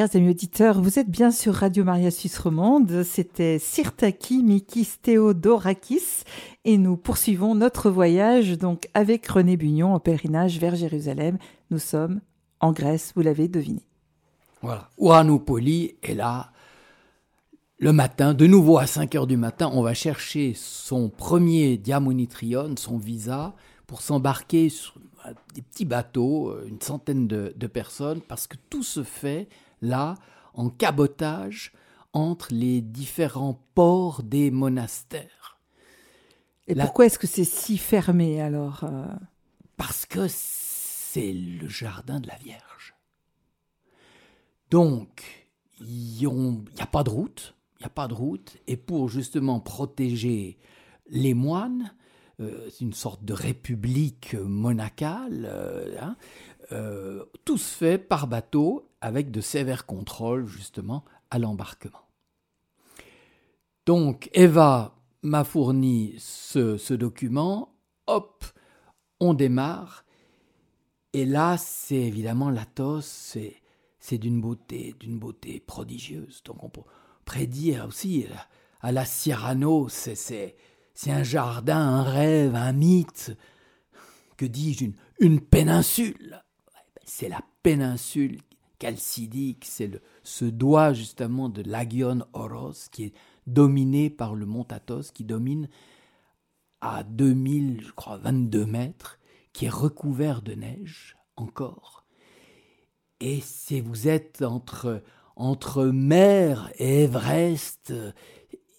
Chers 0.00 0.16
amis 0.16 0.30
auditeurs, 0.30 0.80
vous 0.80 0.98
êtes 0.98 1.10
bien 1.10 1.30
sur 1.30 1.52
Radio 1.52 1.84
Maria 1.84 2.10
Suisse 2.10 2.38
Romande. 2.38 3.02
C'était 3.02 3.58
Sirtaki 3.58 4.42
Mikis 4.42 4.92
Theodorakis 5.02 6.24
et 6.64 6.78
nous 6.78 6.96
poursuivons 6.96 7.54
notre 7.54 7.90
voyage 7.90 8.56
donc 8.56 8.88
avec 8.94 9.26
René 9.26 9.58
Bugnon 9.58 9.92
en 9.92 10.00
pèlerinage 10.00 10.58
vers 10.58 10.74
Jérusalem. 10.74 11.36
Nous 11.70 11.78
sommes 11.78 12.22
en 12.60 12.72
Grèce, 12.72 13.12
vous 13.14 13.20
l'avez 13.20 13.46
deviné. 13.46 13.82
Voilà. 14.62 14.88
Ouranopoli 14.96 15.96
est 16.02 16.14
là. 16.14 16.50
Le 17.76 17.92
matin, 17.92 18.32
de 18.32 18.46
nouveau 18.46 18.78
à 18.78 18.86
5 18.86 19.14
heures 19.16 19.26
du 19.26 19.36
matin, 19.36 19.70
on 19.70 19.82
va 19.82 19.92
chercher 19.92 20.54
son 20.56 21.10
premier 21.10 21.76
diamonitrion, 21.76 22.74
son 22.78 22.96
visa, 22.96 23.54
pour 23.86 24.00
s'embarquer 24.00 24.70
sur 24.70 24.94
des 25.54 25.60
petits 25.60 25.84
bateaux, 25.84 26.56
une 26.66 26.80
centaine 26.80 27.28
de, 27.28 27.52
de 27.54 27.66
personnes, 27.66 28.22
parce 28.22 28.46
que 28.46 28.56
tout 28.70 28.82
se 28.82 29.02
fait 29.02 29.46
là, 29.80 30.14
en 30.54 30.68
cabotage 30.68 31.72
entre 32.12 32.48
les 32.52 32.80
différents 32.80 33.62
ports 33.74 34.22
des 34.22 34.50
monastères. 34.50 35.58
Et 36.66 36.74
pourquoi 36.74 37.06
est-ce 37.06 37.18
que 37.18 37.26
c'est 37.26 37.44
si 37.44 37.78
fermé 37.78 38.40
alors 38.40 38.84
euh? 38.84 39.06
Parce 39.76 40.06
que 40.06 40.26
c'est 40.28 41.32
le 41.32 41.68
jardin 41.68 42.20
de 42.20 42.28
la 42.28 42.36
Vierge. 42.36 42.94
Donc, 44.70 45.48
il 45.80 46.18
n'y 46.18 46.80
a 46.80 46.86
pas 46.86 47.02
de 47.02 47.10
route, 47.10 47.54
il 47.78 47.82
n'y 47.82 47.86
a 47.86 47.90
pas 47.90 48.06
de 48.06 48.14
route, 48.14 48.56
et 48.66 48.76
pour 48.76 49.08
justement 49.08 49.58
protéger 49.58 50.58
les 51.08 51.34
moines, 51.34 51.94
euh, 52.38 52.68
c'est 52.70 52.84
une 52.84 52.92
sorte 52.92 53.24
de 53.24 53.32
république 53.32 54.34
monacale, 54.34 55.48
euh, 55.50 55.96
hein, 56.00 56.16
tout 57.44 57.58
se 57.58 57.74
fait 57.74 57.98
par 57.98 58.28
bateau 58.28 58.89
avec 59.00 59.30
de 59.30 59.40
sévères 59.40 59.86
contrôles 59.86 60.46
justement 60.46 61.04
à 61.30 61.38
l'embarquement. 61.38 62.06
Donc 63.86 64.28
Eva 64.32 64.94
m'a 65.22 65.44
fourni 65.44 66.14
ce, 66.18 66.94
document, 66.94 67.74
hop, 68.06 68.44
on 69.20 69.34
démarre, 69.34 70.04
et 71.12 71.24
là 71.24 71.56
c'est 71.58 71.96
évidemment 71.96 72.50
l'Athos, 72.50 73.02
c'est, 73.02 74.18
d'une 74.18 74.40
beauté, 74.40 74.94
d'une 74.98 75.18
beauté 75.18 75.60
prodigieuse. 75.60 76.42
Donc 76.44 76.62
on 76.62 76.68
peut 76.68 76.82
prédire 77.24 77.86
aussi 77.86 78.26
à 78.80 78.92
la 78.92 79.04
Cyrano, 79.04 79.88
c'est, 79.88 80.14
c'est, 80.14 80.56
un 81.10 81.22
jardin, 81.22 81.78
un 81.78 82.02
rêve, 82.02 82.54
un 82.54 82.72
mythe, 82.72 83.32
que 84.36 84.46
dis-je, 84.46 84.84
une, 84.84 84.94
une 85.18 85.40
péninsule? 85.40 86.42
C'est 87.04 87.28
la 87.28 87.40
péninsule 87.62 88.38
calcidique, 88.80 89.64
c'est 89.64 90.02
ce 90.24 90.44
doigt 90.46 90.92
justement 90.92 91.48
de 91.48 91.62
l'Agion 91.62 92.26
Oros 92.32 92.88
qui 92.90 93.04
est 93.04 93.14
dominé 93.46 94.10
par 94.10 94.34
le 94.34 94.46
mont 94.46 94.66
Athos, 94.70 95.12
qui 95.14 95.22
domine 95.22 95.68
à 96.80 97.04
2000, 97.04 97.82
je 97.86 97.92
crois, 97.92 98.16
22 98.16 98.66
mètres, 98.66 99.20
qui 99.52 99.66
est 99.66 99.70
recouvert 99.70 100.42
de 100.42 100.54
neige 100.54 101.16
encore. 101.36 102.04
Et 103.20 103.40
si 103.40 103.80
vous 103.80 104.08
êtes 104.08 104.42
entre, 104.42 105.02
entre 105.36 105.84
mer 105.84 106.72
et 106.78 107.04
Everest, 107.04 107.92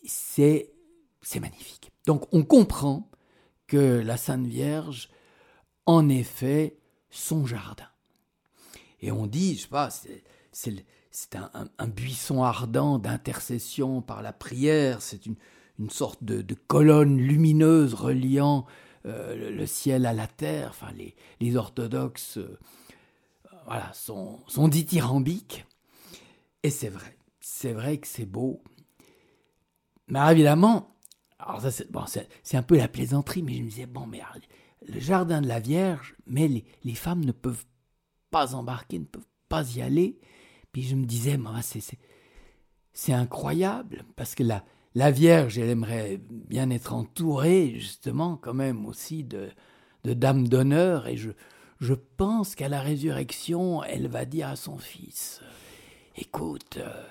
c'est, 0.03 0.73
c'est 1.21 1.39
magnifique. 1.39 1.91
Donc 2.07 2.25
on 2.33 2.43
comprend 2.43 3.07
que 3.67 4.01
la 4.03 4.17
Sainte 4.17 4.47
Vierge, 4.47 5.09
en 5.85 6.09
effet, 6.09 6.79
son 7.11 7.45
jardin. 7.45 7.90
Et 9.01 9.11
on 9.11 9.25
dit, 9.27 9.55
je 9.55 9.61
sais 9.61 9.67
pas, 9.67 9.89
c'est 10.51 11.35
un, 11.35 11.87
buisson 11.87 12.43
ardent 12.43 12.99
d'intercession 12.99 14.01
par 14.01 14.21
la 14.21 14.33
prière, 14.33 15.01
c'est 15.01 15.25
une, 15.25 15.35
sorte 15.89 16.23
de, 16.23 16.55
colonne 16.67 17.17
lumineuse 17.17 17.95
reliant 17.95 18.65
euh, 19.07 19.51
le, 19.51 19.65
ciel 19.65 20.05
à 20.05 20.13
la 20.13 20.27
terre. 20.27 20.69
Enfin, 20.69 20.91
les, 21.39 21.55
orthodoxes 21.55 22.37
euh, 22.37 22.59
voilà, 23.65 23.91
sont, 23.93 24.39
sont 24.47 24.67
dithyrambiques. 24.67 25.65
Et 26.63 26.69
c'est 26.69 26.89
vrai, 26.89 27.17
c'est 27.39 27.73
vrai 27.73 27.97
que 27.97 28.07
c'est 28.07 28.27
beau. 28.27 28.61
Mais 30.07 30.19
évidemment, 30.31 30.95
alors 31.39 31.61
ça 31.61 31.71
c'est 31.71 31.91
bon, 31.91 32.03
un 32.53 32.63
peu 32.63 32.77
la 32.77 32.87
plaisanterie, 32.87 33.41
mais 33.41 33.55
je 33.55 33.63
me 33.63 33.69
disais, 33.69 33.85
bon, 33.87 34.05
mais 34.05 34.21
le 34.87 34.99
jardin 34.99 35.41
de 35.41 35.47
la 35.47 35.59
Vierge, 35.59 36.15
mais 36.27 36.47
les, 36.47 36.65
les 36.83 36.95
femmes 36.95 37.25
ne 37.25 37.31
peuvent 37.31 37.65
pas 38.31 38.55
embarquer, 38.55 38.99
ne 38.99 39.05
peuvent 39.05 39.21
pas 39.49 39.63
y 39.75 39.81
aller. 39.81 40.17
Puis 40.71 40.83
je 40.83 40.95
me 40.95 41.05
disais, 41.05 41.37
c'est, 42.93 43.13
incroyable, 43.13 44.05
parce 44.15 44.35
que 44.35 44.43
la, 44.43 44.63
la 44.95 45.11
Vierge, 45.11 45.57
elle 45.57 45.69
aimerait 45.69 46.19
bien 46.29 46.69
être 46.69 46.93
entourée, 46.93 47.75
justement, 47.77 48.37
quand 48.37 48.53
même 48.53 48.85
aussi 48.85 49.23
de, 49.23 49.49
dames 50.03 50.47
d'honneur, 50.47 51.07
et 51.07 51.17
je, 51.17 51.31
je 51.79 51.93
pense 51.93 52.55
qu'à 52.55 52.69
la 52.69 52.81
résurrection, 52.81 53.83
elle 53.83 54.07
va 54.07 54.25
dire 54.25 54.47
à 54.47 54.55
son 54.55 54.77
fils, 54.77 55.41
écoute, 56.15 56.77
euh, 56.77 57.03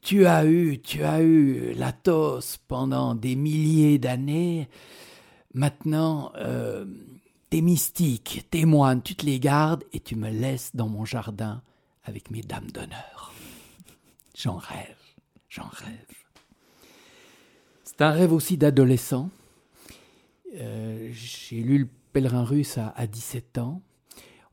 tu 0.00 0.26
as 0.26 0.44
eu, 0.46 0.80
tu 0.80 1.02
as 1.02 1.22
eu 1.22 1.72
l'Athos 1.74 2.58
pendant 2.68 3.14
des 3.14 3.36
milliers 3.36 3.98
d'années, 3.98 4.68
maintenant, 5.54 6.32
euh, 6.36 6.84
tes 7.54 7.60
mystiques, 7.60 8.48
tes 8.50 8.64
tu 9.04 9.14
te 9.14 9.24
les 9.24 9.38
gardes 9.38 9.84
et 9.92 10.00
tu 10.00 10.16
me 10.16 10.28
laisses 10.28 10.74
dans 10.74 10.88
mon 10.88 11.04
jardin 11.04 11.62
avec 12.02 12.32
mes 12.32 12.40
dames 12.40 12.68
d'honneur. 12.72 13.32
J'en 14.36 14.56
rêve, 14.56 14.96
j'en 15.48 15.68
rêve. 15.68 16.16
C'est 17.84 18.02
un 18.02 18.10
rêve 18.10 18.32
aussi 18.32 18.58
d'adolescent. 18.58 19.30
Euh, 20.56 21.10
j'ai 21.12 21.62
lu 21.62 21.78
Le 21.78 21.88
pèlerin 22.12 22.42
russe 22.42 22.76
à, 22.76 23.06
17 23.06 23.58
ans. 23.58 23.82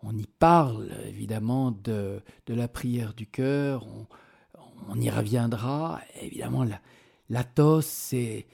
On 0.04 0.16
y 0.16 0.28
parle 0.28 0.92
évidemment 1.08 1.72
de, 1.72 2.22
de 2.46 2.54
la 2.54 2.68
prière 2.68 3.16
du 3.16 3.26
cœur, 3.26 3.88
on, 4.90 5.02
y 5.02 5.10
reviendra. 5.10 6.02
Évidemment, 6.22 6.68
l'athos, 7.32 7.82
c'est 7.82 8.46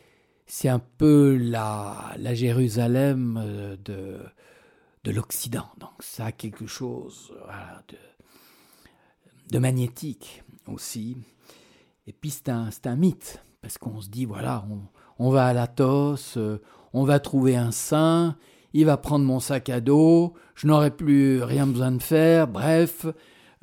c'est 0.50 0.70
un 0.70 0.80
peu 0.80 1.36
la, 1.36 2.14
la 2.18 2.34
Jérusalem 2.34 3.38
euh, 3.38 3.76
de, 3.84 4.18
de 5.08 5.12
l'Occident. 5.14 5.70
Donc 5.80 5.92
ça 6.02 6.26
a 6.26 6.32
quelque 6.34 6.68
chose 6.68 7.34
de, 9.50 9.58
magnétique 9.58 10.44
aussi. 10.68 11.18
Et 12.08 12.12
puis 12.12 12.30
c'est 12.30 12.50
un, 12.50 12.70
un, 12.84 12.96
mythe, 12.98 13.42
parce 13.62 13.78
qu'on 13.78 14.02
se 14.02 14.10
dit, 14.10 14.26
voilà, 14.26 14.66
on, 14.70 14.82
on 15.18 15.30
va 15.30 15.46
à 15.46 15.54
l'Athos, 15.54 16.36
euh, 16.36 16.62
on 16.92 17.06
va 17.06 17.20
trouver 17.22 17.56
un 17.56 17.72
saint, 17.72 18.38
il 18.74 18.86
va 18.86 18.98
prendre 18.98 19.24
mon 19.24 19.40
sac 19.40 19.70
à 19.70 19.80
dos, 19.80 20.34
je 20.56 20.68
n'aurai 20.68 20.92
plus 20.92 21.42
rien 21.42 21.68
besoin 21.68 21.94
de 21.94 22.02
faire, 22.02 22.50
bref, 22.50 23.06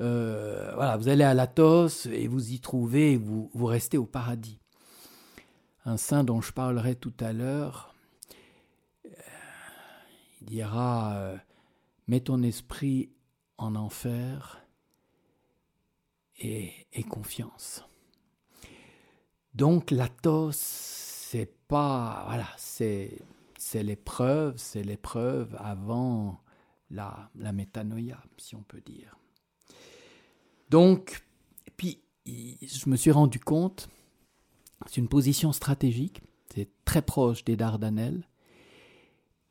euh, 0.01 0.71
voilà, 0.73 0.97
vous 0.97 1.09
allez 1.09 1.23
à 1.23 1.35
l'Athos 1.35 2.07
et 2.11 2.27
vous 2.27 2.53
y 2.53 2.59
trouvez, 2.59 3.17
vous, 3.17 3.51
vous 3.53 3.65
restez 3.67 3.99
au 3.99 4.05
paradis 4.05 4.59
un 5.85 5.97
saint 5.97 6.23
dont 6.23 6.41
je 6.41 6.51
parlerai 6.51 6.95
tout 6.95 7.13
à 7.19 7.31
l'heure, 7.31 7.94
il 10.45 10.51
dira 10.51 11.15
euh, 11.15 11.37
Mets 12.07 12.21
ton 12.21 12.43
esprit 12.43 13.09
en 13.57 13.75
enfer 13.75 14.61
et, 16.37 16.85
confiance. 17.09 17.83
Donc 19.55 19.89
l'athos, 19.89 20.51
c'est 20.51 21.51
pas 21.67 22.25
voilà, 22.27 22.47
c'est 22.57 23.17
c'est 23.57 23.81
l'épreuve, 23.81 24.55
c'est 24.57 24.83
l'épreuve 24.83 25.55
avant 25.57 26.41
la, 26.91 27.31
la 27.35 27.51
métanoïa, 27.51 28.21
si 28.37 28.55
on 28.55 28.61
peut 28.61 28.81
dire. 28.81 29.17
Donc, 30.69 31.25
puis 31.77 32.01
je 32.27 32.89
me 32.89 32.97
suis 32.97 33.11
rendu 33.11 33.39
compte 33.39 33.89
c'est 34.87 34.97
une 34.97 35.07
position 35.07 35.51
stratégique, 35.51 36.21
c'est 36.53 36.69
très 36.85 37.01
proche 37.01 37.43
des 37.43 37.55
Dardanelles. 37.55 38.27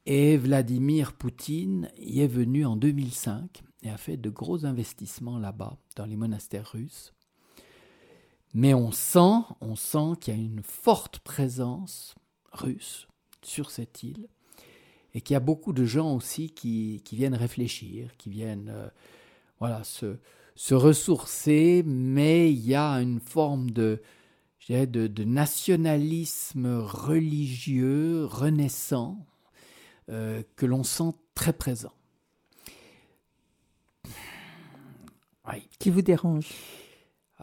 Et 0.07 0.37
Vladimir 0.37 1.15
Poutine 1.15 1.91
y 1.99 2.21
est 2.21 2.27
venu 2.27 2.67
en 2.67 2.77
2005 2.77 3.63
et 3.83 3.91
a 3.91 3.97
fait 3.97 4.19
de 4.19 4.29
gros 4.29 4.67
investissements 4.67 5.39
là-bas, 5.39 5.79
dans 5.97 6.05
les 6.05 6.17
monastères 6.17 6.73
russes. 6.73 7.15
Mais 8.53 8.75
on 8.75 8.93
sent, 8.93 9.43
on 9.61 9.77
sent 9.77 10.19
qu'il 10.21 10.35
y 10.35 10.37
a 10.37 10.41
une 10.41 10.63
forte 10.63 11.21
présence 11.21 12.15
russe 12.53 13.09
sur 13.43 13.71
cette 13.71 14.03
île 14.03 14.29
et 15.15 15.21
qu'il 15.21 15.35
y 15.35 15.37
a 15.37 15.41
beaucoup 15.41 15.73
de 15.73 15.85
gens 15.85 16.15
aussi 16.15 16.51
qui, 16.51 17.03
viennent 17.13 17.35
réfléchir, 17.35 18.17
qui 18.17 18.29
viennent 18.29 18.71
euh, 18.71 18.89
voilà, 19.59 19.83
se, 19.85 20.75
ressourcer, 20.75 21.83
mais 21.87 22.53
il 22.53 22.67
y 22.67 22.75
a 22.75 23.01
une 23.01 23.21
forme 23.21 23.71
de, 23.71 24.03
de, 24.69 25.25
nationalisme 25.25 26.79
religieux 26.79 28.25
renaissant 28.25 29.27
euh, 30.11 30.43
que 30.57 30.67
l'on 30.67 30.85
sent 30.85 31.13
très 31.35 31.53
présent. 31.53 31.93
Qui 35.85 35.91
vous 35.91 36.01
dérange? 36.01 36.49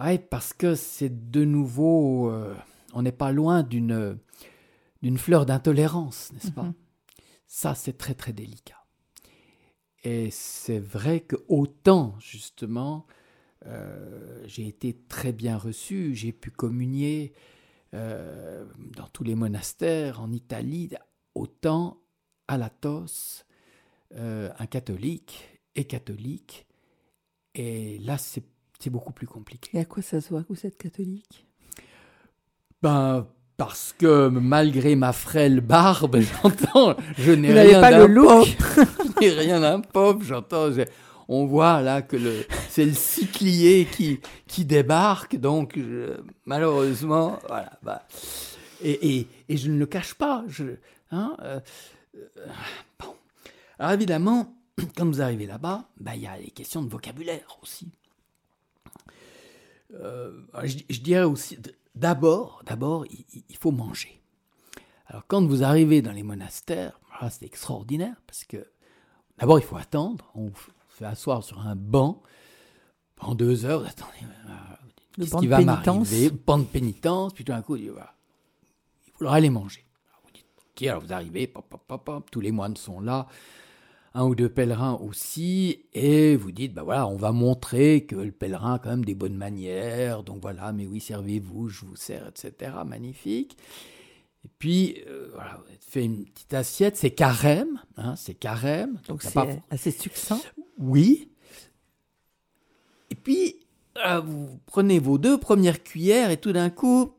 Oui, 0.04 0.18
parce 0.18 0.52
que 0.52 0.74
c'est 0.74 1.30
de 1.30 1.46
nouveau, 1.46 2.32
euh, 2.32 2.56
on 2.96 3.04
n'est 3.04 3.12
pas 3.12 3.32
loin 3.32 3.62
d'une 3.62 4.18
d'une 5.04 5.20
fleur 5.20 5.46
d'intolérance, 5.46 6.32
n'est-ce 6.34 6.52
pas? 6.52 6.64
Mhm. 6.64 6.74
Ça, 7.46 7.76
c'est 7.76 8.00
très 8.00 8.16
très 8.16 8.34
délicat. 8.34 8.84
Et 10.04 10.32
c'est 10.32 10.80
vrai 10.80 11.20
que 11.20 11.36
autant 11.48 12.16
justement, 12.18 13.06
euh, 13.68 14.44
j'ai 14.48 14.68
été 14.68 14.98
très 15.08 15.34
bien 15.34 15.56
reçu, 15.56 16.16
j'ai 16.16 16.32
pu 16.32 16.50
communier 16.50 17.34
euh, 17.94 18.66
dans 18.98 19.08
tous 19.10 19.24
les 19.24 19.36
monastères 19.36 20.20
en 20.20 20.32
Italie, 20.32 20.90
autant 21.36 22.02
à 22.52 22.58
Latos, 22.58 23.46
euh, 24.16 24.50
un 24.60 24.66
catholique 24.66 25.48
est 25.76 25.86
catholique, 25.86 26.66
et 27.56 27.98
là 28.00 28.18
c'est 28.18 28.44
beaucoup 28.90 29.14
plus 29.14 29.28
compliqué. 29.28 29.70
Et 29.74 29.80
à 29.80 29.86
quoi 29.86 30.04
ça 30.04 30.20
se 30.20 30.30
voit 30.30 30.42
que 30.44 30.50
vous 30.54 30.66
êtes 30.68 30.78
catholique? 30.78 31.46
Ben, 32.82 33.28
parce 33.58 33.94
que 33.98 34.28
malgré 34.28 34.96
ma 34.96 35.14
frêle 35.14 35.62
barbe, 35.62 36.20
j'entends, 36.44 36.96
je 37.18 37.32
n'ai 37.32 37.54
rien 37.54 37.80
pas 37.80 37.92
d'un 37.92 38.14
pope. 38.14 38.48
Je 39.22 39.26
n'ai 39.28 39.30
rien 39.30 39.60
d'un 39.62 39.80
pope, 39.82 40.24
j'entends, 40.24 40.72
je- 40.72 40.82
on 41.28 41.46
voit 41.46 41.82
là 41.82 42.02
que 42.02 42.18
c'est 42.70 42.84
le 42.86 42.94
cyclier 42.94 43.86
qui, 43.90 44.20
qui 44.48 44.66
débarque, 44.66 45.36
donc 45.38 45.78
je- 45.78 46.20
malheureusement, 46.46 47.40
voilà. 47.48 47.72
Bah, 47.84 48.02
et, 48.84 49.18
et, 49.20 49.28
et 49.48 49.58
je 49.58 49.70
ne 49.70 49.78
le 49.78 49.86
cache 49.86 50.16
pas. 50.16 50.44
Je, 50.48 50.64
hein, 51.12 51.38
euh, 51.44 51.60
bon. 53.00 53.16
Alors 53.80 53.94
évidemment, 53.94 54.56
quand 54.96 55.06
vous 55.06 55.22
arrivez 55.22 55.46
là-bas, 55.46 55.86
bah, 55.98 56.16
il 56.16 56.22
y 56.22 56.28
a 56.28 56.38
les 56.38 56.52
questions 56.52 56.82
de 56.82 56.90
vocabulaire 56.90 57.58
aussi. 57.62 57.92
Euh, 59.94 60.42
je, 60.64 60.78
je 60.90 61.00
dirais 61.02 61.24
aussi, 61.24 61.58
d'abord, 61.96 62.62
d'abord, 62.66 63.06
il, 63.08 63.58
faut 63.58 63.72
manger. 63.72 64.22
Alors 65.08 65.24
quand 65.28 65.46
vous 65.46 65.64
arrivez 65.64 66.02
dans 66.02 66.12
les 66.12 66.24
monastères, 66.24 67.00
là, 67.22 67.30
c'est 67.30 67.46
extraordinaire 67.46 68.16
parce 68.26 68.46
que 68.46 68.66
d'abord 69.38 69.60
il 69.60 69.66
faut 69.66 69.78
attendre. 69.78 70.32
On 70.36 70.48
vous 70.48 70.62
fait 70.90 71.06
asseoir 71.06 71.44
sur 71.44 71.60
un 71.60 71.76
banc 71.76 72.22
pendant 73.16 73.36
deux 73.36 73.66
heures. 73.66 73.82
Vous 73.82 73.88
attendez, 73.88 74.20
euh, 74.24 74.54
qu'est-ce 75.18 75.36
qui 75.38 75.48
va 75.48 75.62
m'arriver? 75.62 76.30
Banc 76.30 76.60
de 76.60 76.64
pénitence. 76.64 77.34
Puis 77.34 77.44
tout 77.44 77.52
d'un 77.52 77.62
coup, 77.62 77.76
il 77.76 77.92
voilà, 77.92 78.14
il 79.08 79.14
faudra 79.14 79.36
aller 79.36 79.50
manger. 79.50 79.86
Ok, 80.76 80.84
alors 80.88 81.02
vous 81.02 81.14
arrivez, 81.14 81.48
pop, 81.48 81.66
pop, 81.70 81.82
pop, 81.88 82.04
pop, 82.06 82.32
tous 82.32 82.40
les 82.42 82.52
moines 82.52 82.76
sont 82.78 83.00
là 83.00 83.28
un 84.14 84.26
ou 84.26 84.36
deux 84.36 84.50
pèlerins 84.50 84.96
aussi, 84.96 85.86
et 85.94 86.36
vous 86.36 86.52
dites, 86.52 86.74
bah 86.74 86.84
voilà, 86.84 87.08
on 87.08 87.16
va 87.16 87.32
montrer 87.32 88.06
que 88.06 88.18
le 88.18 88.32
pèlerin 88.34 88.74
a 88.74 88.80
quand 88.80 88.90
même 88.90 89.06
des 89.06 89.16
bonnes 89.16 89.38
manières, 89.38 90.24
donc 90.24 90.42
voilà, 90.42 90.74
mais 90.74 90.86
oui, 90.86 91.00
servez-vous, 91.00 91.70
je 91.70 91.86
vous 91.86 91.96
sers, 91.96 92.28
etc. 92.28 92.74
Magnifique. 92.86 93.58
Et 94.44 94.50
puis, 94.60 95.02
euh, 95.08 95.30
voilà, 95.34 95.56
vous 95.58 95.64
fait 95.80 96.04
une 96.04 96.26
petite 96.26 96.54
assiette, 96.54 96.98
c'est 96.98 97.12
carême, 97.12 97.82
hein, 97.96 98.18
c'est 98.18 98.34
carême. 98.34 99.00
Donc 99.08 99.24
c'est 99.24 99.34
pas- 99.34 99.48
assez 99.70 99.92
succinct. 99.92 100.42
Oui. 100.78 101.30
Et 103.12 103.16
puis, 103.16 103.62
euh, 104.06 104.20
vous 104.20 104.60
prenez 104.66 105.00
vos 105.00 105.18
deux 105.18 105.40
premières 105.40 105.84
cuillères, 105.84 106.32
et 106.32 106.38
tout 106.38 106.52
d'un 106.52 106.70
coup, 106.70 107.14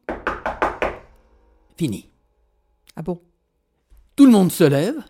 fini. 1.78 2.10
Ah 2.96 3.02
bon? 3.02 3.18
Tout 4.16 4.26
le 4.26 4.32
monde 4.32 4.52
se 4.52 4.64
lève, 4.64 5.02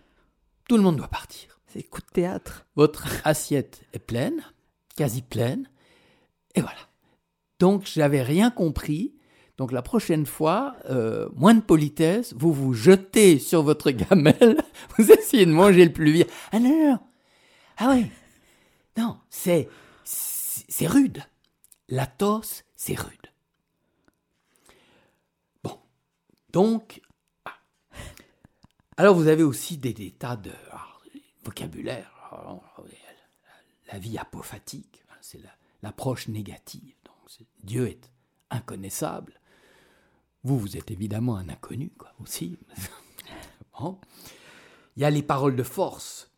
tout 0.68 0.76
le 0.76 0.82
monde 0.82 0.96
doit 0.96 1.08
partir. 1.08 1.60
C'est 1.66 1.82
coup 1.82 2.00
de 2.00 2.06
théâtre. 2.06 2.66
Votre 2.76 3.06
assiette 3.24 3.82
est 3.92 3.98
pleine, 3.98 4.42
quasi 4.96 5.22
pleine, 5.22 5.68
et 6.54 6.60
voilà. 6.60 6.78
Donc, 7.58 7.86
j'avais 7.86 8.22
rien 8.22 8.50
compris. 8.50 9.14
Donc, 9.56 9.72
la 9.72 9.82
prochaine 9.82 10.26
fois, 10.26 10.76
euh, 10.90 11.28
moins 11.34 11.54
de 11.54 11.60
politesse, 11.60 12.34
vous 12.36 12.52
vous 12.52 12.74
jetez 12.74 13.38
sur 13.38 13.62
votre 13.62 13.90
gamelle, 13.90 14.62
vous 14.98 15.10
essayez 15.10 15.46
de 15.46 15.52
manger 15.52 15.84
le 15.84 15.92
plus 15.92 16.12
vite. 16.12 16.30
Ah 16.50 16.58
non, 16.58 16.68
non, 16.68 16.90
non. 16.92 16.98
Ah 17.78 17.94
oui. 17.94 18.06
Non, 18.96 19.18
c'est, 19.30 19.68
c'est 20.04 20.86
rude. 20.86 21.22
La 21.88 22.06
tosse, 22.06 22.64
c'est 22.76 22.98
rude. 22.98 23.32
Bon. 25.62 25.78
Donc. 26.52 27.00
Alors 29.02 29.16
vous 29.16 29.26
avez 29.26 29.42
aussi 29.42 29.78
des, 29.78 30.12
tas 30.12 30.36
de 30.36 30.52
alors, 30.70 31.02
vocabulaire. 31.42 32.08
La, 33.92 33.98
vie 33.98 34.16
apophatique, 34.16 35.02
hein, 35.10 35.16
c'est 35.20 35.42
la- 35.42 35.56
l'approche 35.82 36.28
négative. 36.28 36.94
Donc, 37.04 37.16
Dieu 37.64 37.88
est 37.88 38.12
inconnaissable. 38.50 39.40
Vous, 40.44 40.56
vous 40.56 40.76
êtes 40.76 40.92
évidemment 40.92 41.36
un 41.36 41.48
inconnu, 41.48 41.90
quoi, 41.98 42.14
aussi. 42.22 42.56
Bon. 43.80 43.98
Il 44.96 45.02
y 45.02 45.04
a 45.04 45.10
les 45.10 45.24
paroles 45.24 45.56
de 45.56 45.64
force 45.64 46.30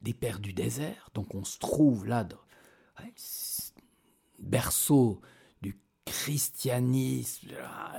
des 0.00 0.14
pères 0.14 0.38
du 0.38 0.54
désert. 0.54 1.10
Donc, 1.12 1.34
on 1.34 1.44
se 1.44 1.58
trouve 1.58 2.06
là, 2.06 2.24
dans, 2.24 2.40
ouais, 3.00 3.12
berceau 4.38 5.20
du 5.60 5.78
christianisme. 6.06 7.50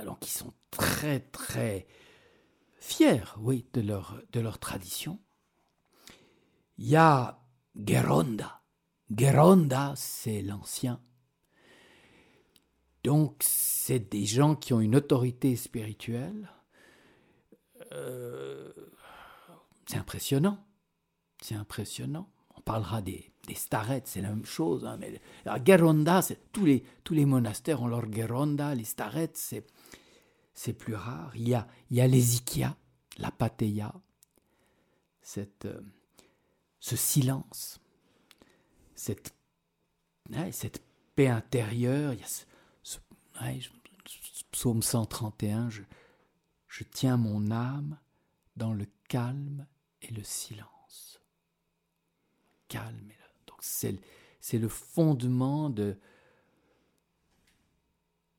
Donc, 0.04 0.26
ils 0.26 0.32
sont 0.32 0.52
très, 0.72 1.20
très 1.20 1.86
fiers, 2.80 3.22
oui, 3.38 3.66
de 3.72 3.80
leur, 3.80 4.20
de 4.32 4.40
leur 4.40 4.58
tradition. 4.58 5.20
Il 6.78 6.88
y 6.88 6.96
a 6.96 7.40
Geronda. 7.76 8.62
Geronda, 9.16 9.92
c'est 9.96 10.42
l'ancien. 10.42 11.00
Donc, 13.04 13.36
c'est 13.40 14.10
des 14.10 14.26
gens 14.26 14.54
qui 14.54 14.72
ont 14.72 14.80
une 14.80 14.96
autorité 14.96 15.56
spirituelle. 15.56 16.50
Euh, 17.92 18.72
c'est 19.86 19.96
impressionnant. 19.96 20.64
C'est 21.42 21.54
impressionnant. 21.54 22.28
On 22.56 22.60
parlera 22.60 23.00
des, 23.00 23.32
des 23.46 23.54
starets, 23.54 24.02
c'est 24.04 24.20
la 24.20 24.28
même 24.28 24.44
chose. 24.44 24.84
hein, 24.84 24.96
mais 25.00 25.20
la 25.46 25.62
Geronda, 25.64 26.20
tous, 26.52 26.66
les, 26.66 26.84
tous 27.04 27.14
les 27.14 27.24
monastères 27.24 27.80
ont 27.82 27.88
leur 27.88 28.10
Geronda. 28.12 28.74
Les 28.74 28.84
starets, 28.84 29.30
c'est, 29.34 29.66
c'est 30.54 30.72
plus 30.72 30.94
rare. 30.94 31.32
Il 31.36 31.48
y 31.48 31.54
a, 31.54 31.66
il 31.90 31.96
y 31.96 32.00
a 32.00 32.06
les 32.06 32.36
la 33.18 33.30
Pateya, 33.30 33.94
cette, 35.22 35.66
euh, 35.66 35.80
ce 36.78 36.96
silence, 36.96 37.80
cette, 38.94 39.34
cette 40.52 40.82
paix 41.14 41.28
intérieure. 41.28 42.12
Il 42.14 42.20
y 42.20 42.22
a 42.22 42.26
ce, 42.26 42.44
ce- 42.82 42.98
ouais, 43.42 43.60
ce 44.06 44.44
psaume 44.52 44.82
131, 44.82 45.70
je, 45.70 45.82
je 46.68 46.84
tiens 46.84 47.16
mon 47.16 47.50
âme 47.50 47.98
dans 48.56 48.72
le 48.72 48.86
calme 49.08 49.66
et 50.02 50.12
le 50.12 50.22
silence. 50.22 51.20
Calme. 52.68 53.12
Donc 53.46 53.58
c'est, 53.60 54.00
c'est 54.40 54.58
le 54.58 54.68
fondement 54.68 55.70
de, 55.70 55.98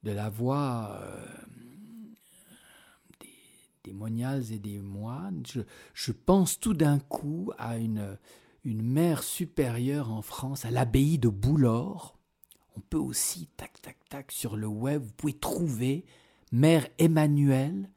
de 0.03 0.11
la 0.11 0.29
voix 0.29 0.99
euh, 1.01 1.25
des 3.83 3.93
moniales 3.93 4.51
et 4.51 4.59
des 4.59 4.79
moines. 4.79 5.43
Je, 5.93 6.11
pense 6.11 6.59
tout 6.59 6.73
d'un 6.73 6.99
coup 6.99 7.51
à 7.57 7.77
une, 7.77 8.17
mère 8.63 9.23
supérieure 9.23 10.11
en 10.11 10.21
France, 10.21 10.65
à 10.65 10.71
l'abbaye 10.71 11.17
de 11.17 11.29
Boulor. 11.29 12.17
On 12.75 12.81
peut 12.81 12.97
aussi, 12.97 13.47
tac, 13.57 13.81
tac, 13.81 13.97
tac, 14.09 14.31
sur 14.31 14.55
le 14.55 14.67
web, 14.67 15.01
vous 15.03 15.13
pouvez 15.13 15.33
trouver 15.33 16.05
Mère 16.51 16.87
Emmanuelle. 16.97 17.89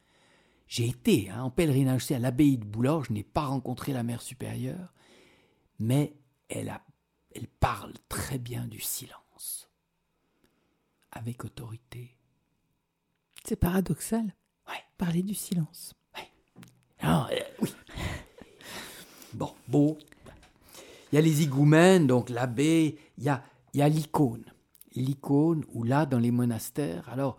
J'ai 0.66 0.88
été 0.88 1.30
hein, 1.30 1.42
en 1.42 1.50
pèlerinage 1.50 2.10
à 2.10 2.18
l'abbaye 2.18 2.58
de 2.58 2.64
Boulor, 2.64 3.04
je 3.04 3.12
n'ai 3.12 3.22
pas 3.22 3.46
rencontré 3.46 3.92
la 3.92 4.02
mère 4.02 4.22
supérieure, 4.22 4.92
mais 5.78 6.16
elle, 6.48 6.70
a, 6.70 6.82
elle 7.34 7.46
parle 7.46 7.92
très 8.08 8.38
bien 8.38 8.66
du 8.66 8.80
silence, 8.80 9.70
avec 11.12 11.44
autorité. 11.44 12.16
C'est 13.44 13.56
paradoxal. 13.56 14.34
Ouais. 14.68 14.82
Parler 14.98 15.22
du 15.22 15.34
silence. 15.34 15.94
Ah, 17.00 17.28
euh, 17.32 17.36
oui. 17.60 17.74
Bon, 19.34 19.52
beau. 19.68 19.98
Il 21.12 21.16
y 21.16 21.18
a 21.18 21.20
les 21.20 21.42
higoumènes, 21.42 22.06
donc 22.06 22.30
l'abbé, 22.30 22.96
il 23.18 23.24
y 23.24 23.28
a, 23.28 23.42
il 23.72 23.80
y 23.80 23.82
a 23.82 23.88
l'icône. 23.88 24.44
L'icône, 24.94 25.64
où 25.72 25.82
là, 25.82 26.06
dans 26.06 26.20
les 26.20 26.30
monastères, 26.30 27.08
alors, 27.08 27.36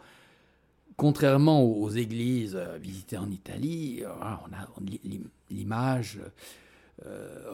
contrairement 0.97 1.63
aux, 1.63 1.89
églises 1.89 2.55
euh, 2.55 2.78
visitées 2.78 3.17
en 3.17 3.32
Italie, 3.32 4.03
euh, 4.03 4.09
on 4.19 4.53
a 4.53 4.67
l'image 5.49 6.19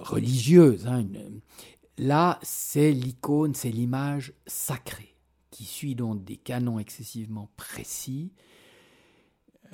religieuse. 0.01 0.87
hein, 0.87 1.05
là, 1.97 2.39
c'est 2.41 2.91
l'icône, 2.91 3.53
c'est 3.53 3.71
l'image 3.71 4.33
sacrée, 4.47 5.15
qui 5.51 5.65
suit 5.65 5.95
donc 5.95 6.23
des 6.23 6.37
canons 6.37 6.79
excessivement 6.79 7.49
précis. 7.57 8.31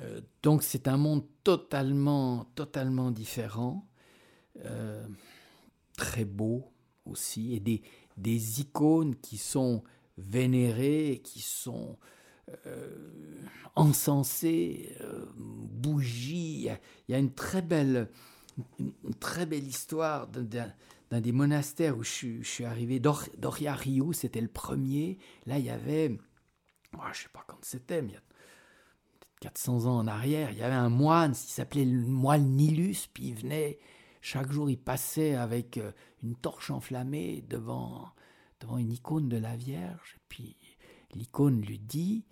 Euh, 0.00 0.20
donc 0.42 0.62
c'est 0.62 0.88
un 0.88 0.96
monde 0.96 1.24
totalement, 1.44 2.44
totalement 2.54 3.10
différent, 3.10 3.86
euh, 4.64 5.06
très 5.96 6.24
beau 6.24 6.72
aussi, 7.04 7.54
et 7.54 7.60
des, 7.60 7.82
des 8.16 8.60
icônes 8.60 9.16
qui 9.16 9.38
sont 9.38 9.82
vénérés, 10.16 11.20
qui 11.24 11.40
sont 11.40 11.96
encensés, 13.74 14.96
bougies. 15.36 16.70
Il 17.08 17.12
y, 17.12 17.14
a, 17.14 17.18
une 17.18 17.34
très 17.34 17.60
belle, 17.60 18.08
très 19.20 19.44
belle 19.44 19.66
histoire 19.66 20.28
d'un 20.28 21.20
des 21.20 21.32
monastères 21.32 21.96
où 21.96 22.02
je, 22.02 22.42
suis 22.42 22.64
arrivé, 22.64 23.00
Dor, 23.00 23.24
Doria 23.38 23.74
Rio, 23.74 24.12
c'était 24.12 24.40
le 24.40 24.48
premier. 24.48 25.18
Là, 25.46 25.58
il 25.58 25.64
y 25.64 25.70
avait, 25.70 26.18
oh, 26.94 27.00
je 27.04 27.08
ne 27.08 27.14
sais 27.14 27.28
pas 27.32 27.44
quand 27.46 27.58
c'était, 27.62 28.02
mais 28.02 28.08
il 28.10 28.14
y 28.14 28.16
a 28.16 28.27
400 29.40 29.86
ans 29.86 29.98
en 29.98 30.06
arrière, 30.06 30.50
il 30.50 30.58
y 30.58 30.62
avait 30.62 30.74
un 30.74 30.88
moine, 30.88 31.32
il 31.32 31.50
s'appelait 31.50 31.84
le 31.84 32.06
moine 32.06 32.56
Nilus, 32.56 33.08
puis 33.12 33.28
il 33.28 33.34
venait, 33.34 33.78
chaque 34.20 34.50
jour 34.50 34.68
il 34.68 34.78
passait 34.78 35.34
avec 35.34 35.78
euh, 35.78 35.92
une 36.22 36.34
torche 36.34 36.70
enflammée 36.70 37.44
devant, 37.48 38.10
devant 38.60 38.78
une 38.78 38.92
icône 38.92 39.28
de 39.28 39.36
la 39.36 39.56
Vierge, 39.56 40.18
puis 40.28 40.56
l'icône 41.14 41.60
lui 41.60 41.78
dit, 41.78 42.24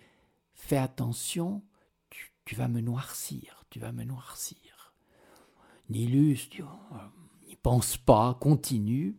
fais 0.54 0.76
attention, 0.76 1.62
tu, 2.44 2.54
vas 2.54 2.68
me 2.68 2.80
noircir, 2.80 3.64
tu 3.70 3.78
vas 3.78 3.92
me 3.92 4.04
noircir. 4.04 4.94
Nilus 5.88 6.48
oh, 6.60 6.96
n'y 7.46 7.56
pense 7.56 7.96
pas, 7.96 8.36
continue, 8.40 9.16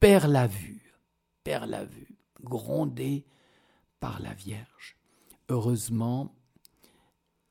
perd 0.00 0.30
la 0.30 0.46
vue, 0.46 0.94
perd 1.42 1.68
la 1.68 1.84
vue, 1.84 2.16
grondé 2.42 3.26
par 4.00 4.20
la 4.20 4.34
Vierge. 4.34 4.96
Heureusement, 5.48 6.34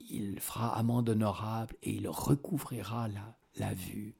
il 0.10 0.40
fera 0.40 0.78
amende 0.78 1.10
honorable 1.10 1.76
et 1.84 1.92
il 1.92 2.08
recouvrira 2.08 3.08
la, 3.08 3.38
la 3.58 3.74
vue. 3.74 4.16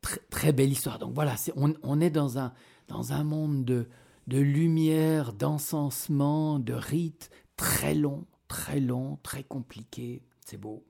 Très, 0.00 0.20
très, 0.30 0.52
belle 0.52 0.70
histoire. 0.70 0.98
Donc 0.98 1.14
voilà, 1.14 1.34
on, 1.56 1.74
on, 1.82 2.00
est 2.00 2.10
dans 2.10 2.38
un, 2.38 2.52
dans 2.86 3.12
un 3.12 3.24
monde 3.24 3.64
de, 3.64 3.88
de 4.26 4.38
lumière, 4.38 5.32
d'encensement, 5.32 6.58
de 6.58 6.72
rites 6.72 7.30
très 7.56 7.94
long, 7.94 8.26
très 8.46 8.80
long, 8.80 9.18
très 9.22 9.42
compliqué. 9.42 10.22
C'est 10.44 10.56
beau. 10.56 10.84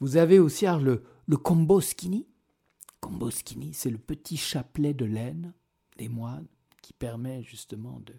Vous 0.00 0.16
avez 0.16 0.38
aussi 0.38 0.66
le, 0.66 1.04
le 1.26 1.36
Komboskini. 1.36 2.26
Komboskini, 3.00 3.74
c'est 3.74 3.90
le 3.90 3.98
petit 3.98 4.36
chapelet 4.36 4.94
de 4.94 5.04
laine 5.04 5.52
des 5.98 6.08
moines 6.08 6.46
qui 6.82 6.92
permet 6.92 7.42
justement 7.42 8.00
de, 8.00 8.14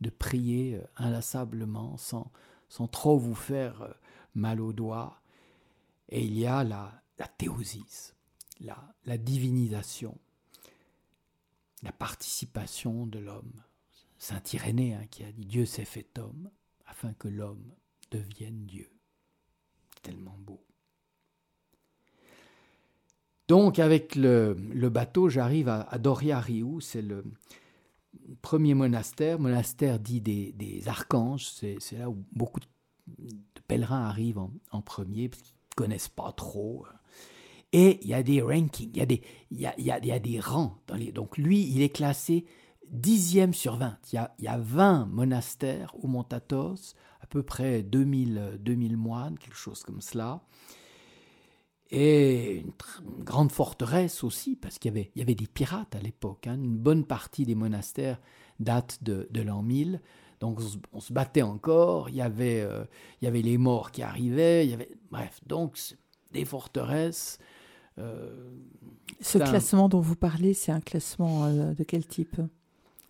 de 0.00 0.10
prier 0.10 0.80
inlassablement 0.96 1.96
sans, 1.96 2.30
sans 2.68 2.86
trop 2.86 3.18
vous 3.18 3.34
faire 3.34 3.82
euh, 3.82 3.92
mal 4.36 4.60
aux 4.60 4.72
doigts. 4.72 5.20
Et 6.08 6.24
il 6.24 6.38
y 6.38 6.46
a 6.46 6.62
la, 6.62 7.02
la 7.18 7.26
théosis, 7.26 8.14
la, 8.60 8.94
la 9.04 9.18
divinisation, 9.18 10.16
la 11.82 11.92
participation 11.92 13.06
de 13.06 13.18
l'homme. 13.18 13.62
Saint 14.18 14.42
Irénée 14.52 14.94
hein, 14.94 15.06
qui 15.10 15.24
a 15.24 15.32
dit 15.32 15.44
Dieu 15.44 15.66
s'est 15.66 15.84
fait 15.84 16.18
homme 16.18 16.50
afin 16.86 17.12
que 17.14 17.28
l'homme 17.28 17.72
devienne 18.10 18.64
Dieu. 18.66 18.90
Tellement 20.02 20.38
beau. 20.38 20.62
Donc 23.48 23.78
avec 23.78 24.16
le, 24.16 24.54
bateau, 24.88 25.28
j'arrive 25.28 25.68
à, 25.68 25.98
Doria 25.98 26.40
Riu, 26.40 26.80
c'est 26.80 27.02
le 27.02 27.24
premier 28.42 28.74
monastère, 28.74 29.38
monastère 29.38 30.00
dit 30.00 30.20
des, 30.20 30.52
des 30.52 30.88
archanges, 30.88 31.46
c'est 31.46 31.98
là 31.98 32.10
où 32.10 32.24
beaucoup 32.32 32.60
pèlerins 33.66 34.06
arrivent 34.06 34.38
en, 34.38 34.80
premier 34.82 35.28
parce 35.28 35.42
qu'ils 35.42 35.54
ne 35.54 35.74
connaissent 35.76 36.08
pas 36.08 36.32
trop. 36.32 36.86
Et 37.72 37.98
il 38.02 38.08
y 38.08 38.14
a 38.14 38.22
des 38.22 38.40
rankings, 38.40 38.90
il 38.92 38.96
y 38.96 39.02
a 39.02 39.06
des, 39.06 39.22
il 39.50 39.60
y 39.60 39.66
a, 39.66 39.74
il 39.78 39.84
y 39.84 40.12
a, 40.12 40.18
des 40.18 40.40
rangs. 40.40 40.78
Dans 40.86 40.94
les, 40.94 41.12
donc 41.12 41.36
lui, 41.36 41.68
il 41.68 41.82
est 41.82 41.90
classé 41.90 42.46
dixième 42.90 43.52
sur 43.52 43.76
20. 43.76 43.98
Il 44.12 44.16
y 44.16 44.18
a, 44.18 44.34
y 44.38 44.48
a 44.48 44.58
20 44.58 45.06
monastères 45.06 45.94
au 46.02 46.06
Montatos, 46.06 46.94
à 47.20 47.26
peu 47.26 47.42
près 47.42 47.82
2000, 47.82 48.58
2000 48.60 48.96
moines, 48.96 49.38
quelque 49.38 49.56
chose 49.56 49.82
comme 49.82 50.00
cela. 50.00 50.42
Et 51.90 52.58
une, 52.60 52.72
grande 53.24 53.52
forteresse 53.52 54.24
aussi, 54.24 54.56
parce 54.56 54.78
qu'il 54.78 54.90
y 54.90 54.94
avait, 54.94 55.10
y 55.14 55.22
avait 55.22 55.34
des 55.34 55.46
pirates 55.46 55.94
à 55.94 56.00
l'époque. 56.00 56.46
Hein. 56.46 56.54
Une 56.54 56.76
bonne 56.76 57.04
partie 57.04 57.44
des 57.44 57.54
monastères 57.54 58.20
date 58.58 59.02
de, 59.02 59.28
de 59.30 59.42
l'an 59.42 59.62
1000. 59.62 60.00
Donc 60.46 60.60
on 60.92 61.00
se, 61.00 61.12
battait 61.12 61.42
encore, 61.42 62.08
il 62.08 62.14
y, 62.14 62.22
avait, 62.22 62.60
euh, 62.60 62.84
il 63.20 63.24
y 63.24 63.28
avait 63.28 63.42
les 63.42 63.58
morts 63.58 63.90
qui 63.90 64.02
arrivaient, 64.02 64.64
il 64.64 64.70
y 64.70 64.74
avait, 64.74 64.90
bref, 65.10 65.40
donc 65.44 65.76
des 66.32 66.44
forteresses. 66.44 67.38
Euh, 67.98 68.30
Ce 69.20 69.38
classement 69.38 69.88
dont 69.88 70.00
vous 70.00 70.14
parlez, 70.14 70.54
c'est 70.54 70.70
un 70.70 70.80
classement 70.80 71.46
euh, 71.46 71.74
de 71.74 71.82
quel 71.82 72.06
type? 72.06 72.40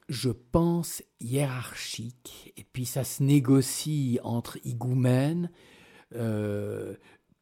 Je 0.09 0.31
pense 0.31 1.03
hiérarchique, 1.21 2.55
et 2.57 2.65
puis 2.65 2.87
ça 2.87 3.05
se 3.05 3.23
négocie 3.23 4.19
entre 4.23 4.59
higoumènes. 4.65 5.51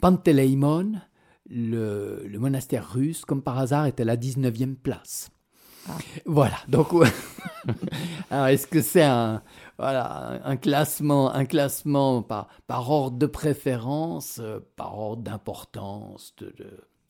Panteléimon, 0.01 0.95
le, 1.49 2.27
le 2.27 2.39
monastère 2.41 2.91
russe, 2.91 3.25
comme 3.25 3.43
par 3.43 3.59
hasard, 3.59 3.87
était 3.87 4.03
à 4.03 4.07
la 4.07 4.17
19e 4.17 4.75
place. 4.75 5.31
Ah. 5.89 5.99
Voilà, 6.25 6.57
donc 6.69 6.89
alors 8.31 8.47
est-ce 8.47 8.67
que 8.67 8.81
c'est 8.81 9.03
un 9.03 9.43
voilà 9.79 10.41
un 10.45 10.57
classement 10.57 11.33
un 11.33 11.45
classement 11.45 12.23
par 12.23 12.49
par 12.67 12.91
ordre 12.91 13.19
de 13.19 13.27
préférence, 13.27 14.39
euh, 14.41 14.61
par 14.77 14.99
ordre 14.99 15.23
d'importance, 15.23 16.35
de, 16.37 16.55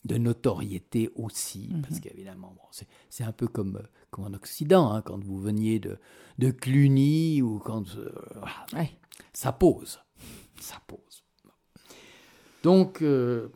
de, 0.05 0.19
notoriété 0.19 1.11
aussi, 1.17 1.71
mhm. 1.73 1.83
parce 1.83 2.01
qu'évidemment 2.01 2.55
bon, 2.57 2.87
c'est 3.11 3.25
un 3.25 3.33
peu 3.33 3.47
comme 3.47 3.83
comme 4.11 4.25
en 4.25 4.35
Occident 4.35 4.93
hein, 4.93 5.03
quand 5.03 5.23
vous 5.23 5.39
veniez 5.39 5.79
de 5.79 5.99
de 6.39 6.51
Cluny 6.51 7.43
ou 7.43 7.59
quand 7.59 7.97
euh, 7.97 8.12
ça 9.33 9.53
pose 9.53 10.01
ça 10.61 10.77
pose. 10.87 11.25
Donc 12.62 13.03
euh, 13.03 13.49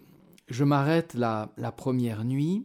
je 0.49 0.65
m'arrête 0.65 1.15
la, 1.15 1.53
la 1.57 1.73
première 1.73 2.25
nuit 2.25 2.65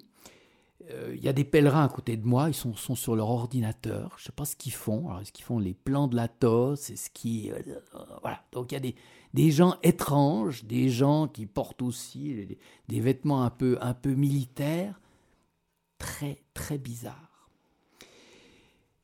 il 0.90 0.96
euh, 0.96 1.16
y 1.16 1.28
a 1.28 1.34
des 1.34 1.44
pèlerins 1.44 1.86
à 1.86 1.90
côté 1.90 2.18
de 2.18 2.26
moi, 2.26 2.50
ils 2.50 2.54
sont, 2.54 2.76
sur 2.76 3.16
leur 3.16 3.30
ordinateur. 3.30 4.14
Je 4.18 4.24
ne 4.24 4.26
sais 4.26 4.32
pas 4.32 4.46
ce 4.46 4.56
qu'ils 4.56 4.74
font. 4.74 5.08
Alors, 5.08 5.22
est-ce 5.22 5.32
qu'ils 5.32 5.46
font 5.46 5.60
les 5.60 5.74
plans 5.74 6.08
de 6.08 6.16
la 6.16 6.28
tosse? 6.28 6.90
Est-ce 6.90 7.10
qu'ils. 7.10 7.54
Euh, 7.54 7.80
voilà. 8.22 8.44
Donc, 8.52 8.72
il 8.72 8.76
y 8.76 8.78
a 8.78 8.82
des, 8.82 8.96
des, 9.34 9.52
gens 9.52 9.78
étranges, 9.84 10.66
des 10.66 10.90
gens 10.90 11.28
qui 11.28 11.46
portent 11.46 11.82
aussi 11.82 12.58
des, 12.88 13.00
vêtements 13.00 13.44
un 13.44 13.50
peu, 13.50 13.78
un 13.82 13.94
peu 13.94 14.14
militaires. 14.14 15.00
Très, 15.98 16.44
très 16.54 16.78
bizarre. 16.78 17.50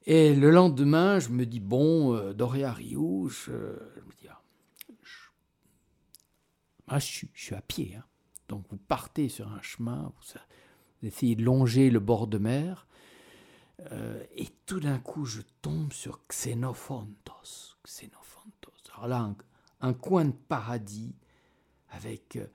Et 0.05 0.35
le 0.35 0.49
lendemain, 0.49 1.19
je 1.19 1.29
me 1.29 1.45
dis 1.45 1.61
bon, 1.61 2.13
euh, 2.13 2.33
Doria 2.33 2.73
Rio, 2.73 3.29
je, 3.29 3.51
me 3.51 4.11
dis, 4.19 4.27
ah, 6.87 6.99
je, 6.99 7.05
suis, 7.05 7.29
je, 7.33 7.43
suis, 7.43 7.55
à 7.55 7.61
pied. 7.61 7.95
Hein. 7.95 8.03
Donc, 8.49 8.65
vous 8.69 8.77
partez 8.77 9.29
sur 9.29 9.47
un 9.47 9.61
chemin, 9.61 10.11
vous, 10.17 10.39
d'essayer 11.01 11.35
de 11.35 11.43
longer 11.43 11.89
le 11.89 11.99
bord 11.99 12.27
de 12.27 12.37
mer. 12.37 12.87
Euh, 13.91 14.23
et 14.35 14.47
tout 14.65 14.79
d'un 14.79 14.99
coup, 14.99 15.25
je 15.25 15.41
tombe 15.61 15.93
sur 15.93 16.19
Xenophontos. 16.27 17.77
Xenophontos. 17.85 18.73
Alors 18.93 19.07
là, 19.07 19.35
un, 19.81 19.93
coin 19.93 20.25
de 20.25 20.33
paradis 20.33 21.15
avec, 21.89 22.35
euh, 22.35 22.47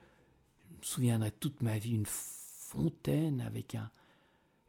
je 0.70 0.76
me 0.76 0.82
souviendrai 0.82 1.30
toute 1.30 1.62
ma 1.62 1.78
vie, 1.78 1.94
une 1.94 2.06
fontaine 2.06 3.40
avec 3.40 3.74
un, 3.74 3.90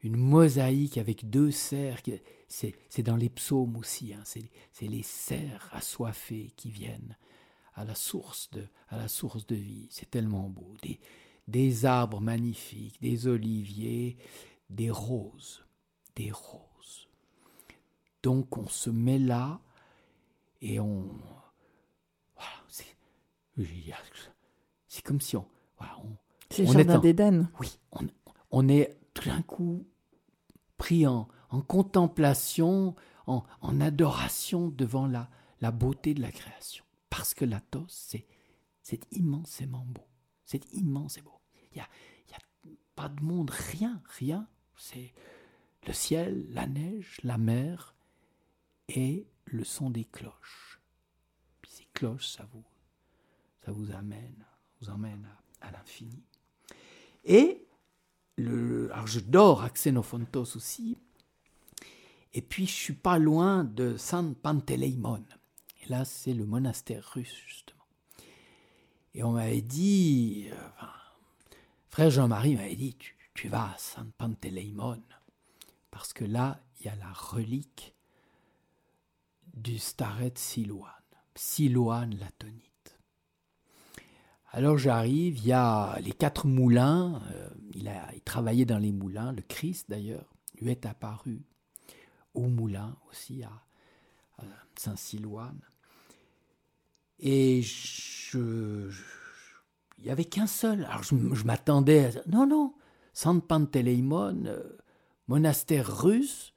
une 0.02 0.16
mosaïque 0.16 0.98
avec 0.98 1.28
deux 1.28 1.50
cerfs. 1.50 2.02
C'est 2.48 3.02
dans 3.02 3.16
les 3.16 3.28
psaumes 3.28 3.76
aussi. 3.76 4.14
Hein, 4.14 4.22
C'est 4.24 4.86
les 4.86 5.02
cerfs 5.02 5.68
assoiffés 5.72 6.52
qui 6.56 6.70
viennent 6.70 7.16
à 7.74 7.84
la 7.84 7.94
source 7.94 8.50
de, 8.52 8.66
à 8.88 8.96
la 8.96 9.08
source 9.08 9.46
de 9.46 9.56
vie. 9.56 9.88
C'est 9.90 10.10
tellement 10.10 10.48
beau. 10.48 10.74
Des, 10.82 10.98
des 11.46 11.84
arbres 11.84 12.20
magnifiques, 12.20 13.00
des 13.00 13.26
oliviers, 13.26 14.16
des 14.70 14.90
roses, 14.90 15.64
des 16.16 16.30
roses. 16.30 17.08
Donc 18.22 18.56
on 18.56 18.68
se 18.68 18.90
met 18.90 19.18
là 19.18 19.60
et 20.60 20.80
on... 20.80 21.08
Voilà, 22.34 22.50
c'est 24.88 25.02
comme 25.02 25.20
si 25.20 25.36
on... 25.36 25.46
Voilà, 25.78 25.96
on 25.98 26.16
c'est 26.50 26.64
le 26.64 26.72
jardin 26.72 26.98
d'Éden. 26.98 27.50
Oui, 27.60 27.78
on, 27.92 28.06
on, 28.50 28.68
est 28.68 28.96
tout 29.14 29.28
d'un 29.28 29.42
coup 29.42 29.86
pris 30.78 31.06
en, 31.06 31.28
en 31.50 31.60
contemplation, 31.60 32.94
en, 33.26 33.44
en, 33.60 33.80
adoration 33.80 34.68
devant 34.68 35.06
la, 35.06 35.28
la 35.60 35.70
beauté 35.70 36.14
de 36.14 36.22
la 36.22 36.30
création. 36.30 36.84
Parce 37.10 37.34
que 37.34 37.44
l'Athos, 37.44 37.86
c'est, 37.88 38.26
c'est 38.82 39.00
immensément 39.12 39.84
beau. 39.86 40.06
C'est 40.44 40.72
immense 40.72 41.18
et 41.18 41.22
beau. 41.22 41.35
Il 41.76 41.80
n'y 41.80 41.82
a, 41.82 41.88
y 42.30 42.34
a 42.34 42.74
pas 42.94 43.08
de 43.08 43.22
monde, 43.22 43.50
rien, 43.50 44.02
rien. 44.18 44.48
C'est 44.76 45.12
le 45.86 45.92
ciel, 45.92 46.46
la 46.50 46.66
neige, 46.66 47.20
la 47.22 47.38
mer 47.38 47.94
et 48.88 49.26
le 49.44 49.64
son 49.64 49.90
des 49.90 50.04
cloches. 50.04 50.80
Puis 51.62 51.70
ces 51.72 51.86
cloches, 51.92 52.26
ça 52.26 52.48
vous, 52.52 52.64
ça 53.64 53.72
vous 53.72 53.92
amène, 53.92 54.44
vous 54.80 54.90
emmène 54.90 55.28
à, 55.60 55.70
l'infini. 55.70 56.22
Et 57.24 57.66
le, 58.36 58.92
alors 58.92 59.06
je 59.06 59.20
dors 59.20 59.62
à 59.62 59.70
Xenophontos 59.70 60.56
aussi. 60.56 60.98
Et 62.32 62.42
puis 62.42 62.66
je 62.66 62.72
suis 62.72 62.94
pas 62.94 63.18
loin 63.18 63.64
de 63.64 63.96
San 63.96 64.34
Panteleimon. 64.34 65.24
Et 65.82 65.88
là, 65.88 66.04
c'est 66.04 66.34
le 66.34 66.44
monastère 66.44 67.12
russe, 67.14 67.42
justement. 67.46 67.76
Et 69.14 69.22
on 69.22 69.32
m'avait 69.32 69.62
dit, 69.62 70.48
euh, 70.52 70.86
frère 71.96 72.10
Jean-Marie 72.10 72.56
m'avait 72.56 72.76
dit, 72.76 72.94
tu, 73.32 73.48
vas 73.48 73.70
à 73.72 73.78
San 73.78 74.12
Panteleimon, 74.18 75.02
parce 75.90 76.12
que 76.12 76.26
là, 76.26 76.60
il 76.78 76.84
y 76.84 76.88
a 76.90 76.96
la 76.96 77.10
relique 77.10 77.94
du 79.54 79.78
Staret 79.78 80.34
Silouane, 80.34 80.92
Silouane 81.34 82.14
latonite. 82.18 82.98
Alors 84.50 84.76
j'arrive, 84.76 85.38
il 85.38 85.46
y 85.46 85.52
a 85.54 85.98
les 86.00 86.12
quatre 86.12 86.46
moulins, 86.46 87.22
euh, 87.32 87.48
il, 87.72 87.88
a, 87.88 88.12
il 88.12 88.20
travaillait 88.20 88.66
dans 88.66 88.76
les 88.76 88.92
moulins, 88.92 89.32
le 89.32 89.40
Christ 89.40 89.88
d'ailleurs 89.88 90.28
lui 90.60 90.72
est 90.72 90.84
apparu 90.84 91.46
au 92.34 92.48
moulin 92.48 92.94
aussi 93.08 93.42
à, 93.42 93.62
Saint-Silouane. 94.76 95.62
Et 97.20 97.62
je, 97.62 98.90
il 99.98 100.04
n'y 100.04 100.10
avait 100.10 100.24
qu'un 100.24 100.46
seul. 100.46 100.84
Alors 100.84 101.02
je, 101.02 101.44
m'attendais 101.44 102.06
à... 102.06 102.22
Non, 102.28 102.46
non, 102.46 102.74
San 103.12 103.40
Panteleimon, 103.40 104.44
euh, 104.46 104.62
monastère 105.28 106.02
russe, 106.02 106.52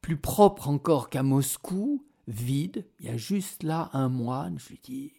plus 0.00 0.16
propre 0.16 0.68
encore 0.68 1.10
qu'à 1.10 1.22
Moscou, 1.22 2.04
vide. 2.26 2.86
Il 3.00 3.06
y 3.06 3.10
a 3.10 3.16
juste 3.16 3.62
là 3.62 3.90
un 3.92 4.08
moine. 4.08 4.58
Je 4.58 4.70
lui 4.70 4.80
dis, 4.82 5.12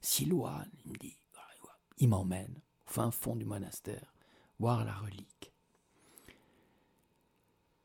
Silouane. 0.00 0.70
Il 0.84 0.92
me 0.92 0.96
dit, 0.98 1.16
il 2.00 2.08
m'emmène 2.08 2.54
au 2.86 2.90
fin 2.90 3.10
fond 3.10 3.36
du 3.36 3.44
monastère, 3.44 4.14
voir 4.58 4.84
la 4.84 4.94
relique. 4.94 5.52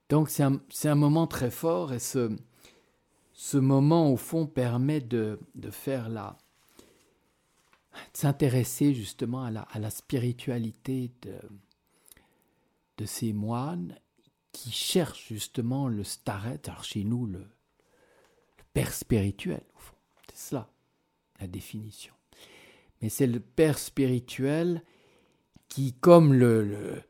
Donc 0.09 0.29
c'est 0.29 0.43
un, 0.43 0.95
moment 0.95 1.27
très 1.27 1.51
fort 1.51 1.91
et 1.91 1.99
ce, 1.99 2.35
ce 3.33 3.57
moment 3.57 4.11
au 4.11 4.17
fond 4.17 4.45
permet 4.45 5.01
de, 5.01 5.39
faire 5.71 6.09
la 6.09 6.37
de 8.13 8.17
s'intéresser 8.17 8.93
justement 8.93 9.43
à 9.43 9.51
la, 9.51 9.61
à 9.61 9.79
la 9.79 9.89
spiritualité 9.89 11.11
de, 11.21 11.37
de 12.97 13.05
ces 13.05 13.33
moines 13.33 13.97
qui 14.51 14.71
cherchent 14.71 15.27
justement 15.27 15.87
le 15.87 16.03
staret, 16.03 16.61
alors 16.67 16.83
chez 16.83 17.03
nous 17.03 17.25
le, 17.25 17.45
père 18.73 18.93
spirituel 18.93 19.63
au 19.75 19.79
fond, 19.79 19.95
c'est 20.29 20.49
cela 20.49 20.69
la 21.39 21.47
définition. 21.47 22.13
Mais 23.01 23.09
c'est 23.09 23.27
le 23.27 23.39
père 23.39 23.77
spirituel 23.77 24.83
qui, 25.69 25.93
comme 25.93 26.33
le, 26.33 26.63
le, 26.63 27.03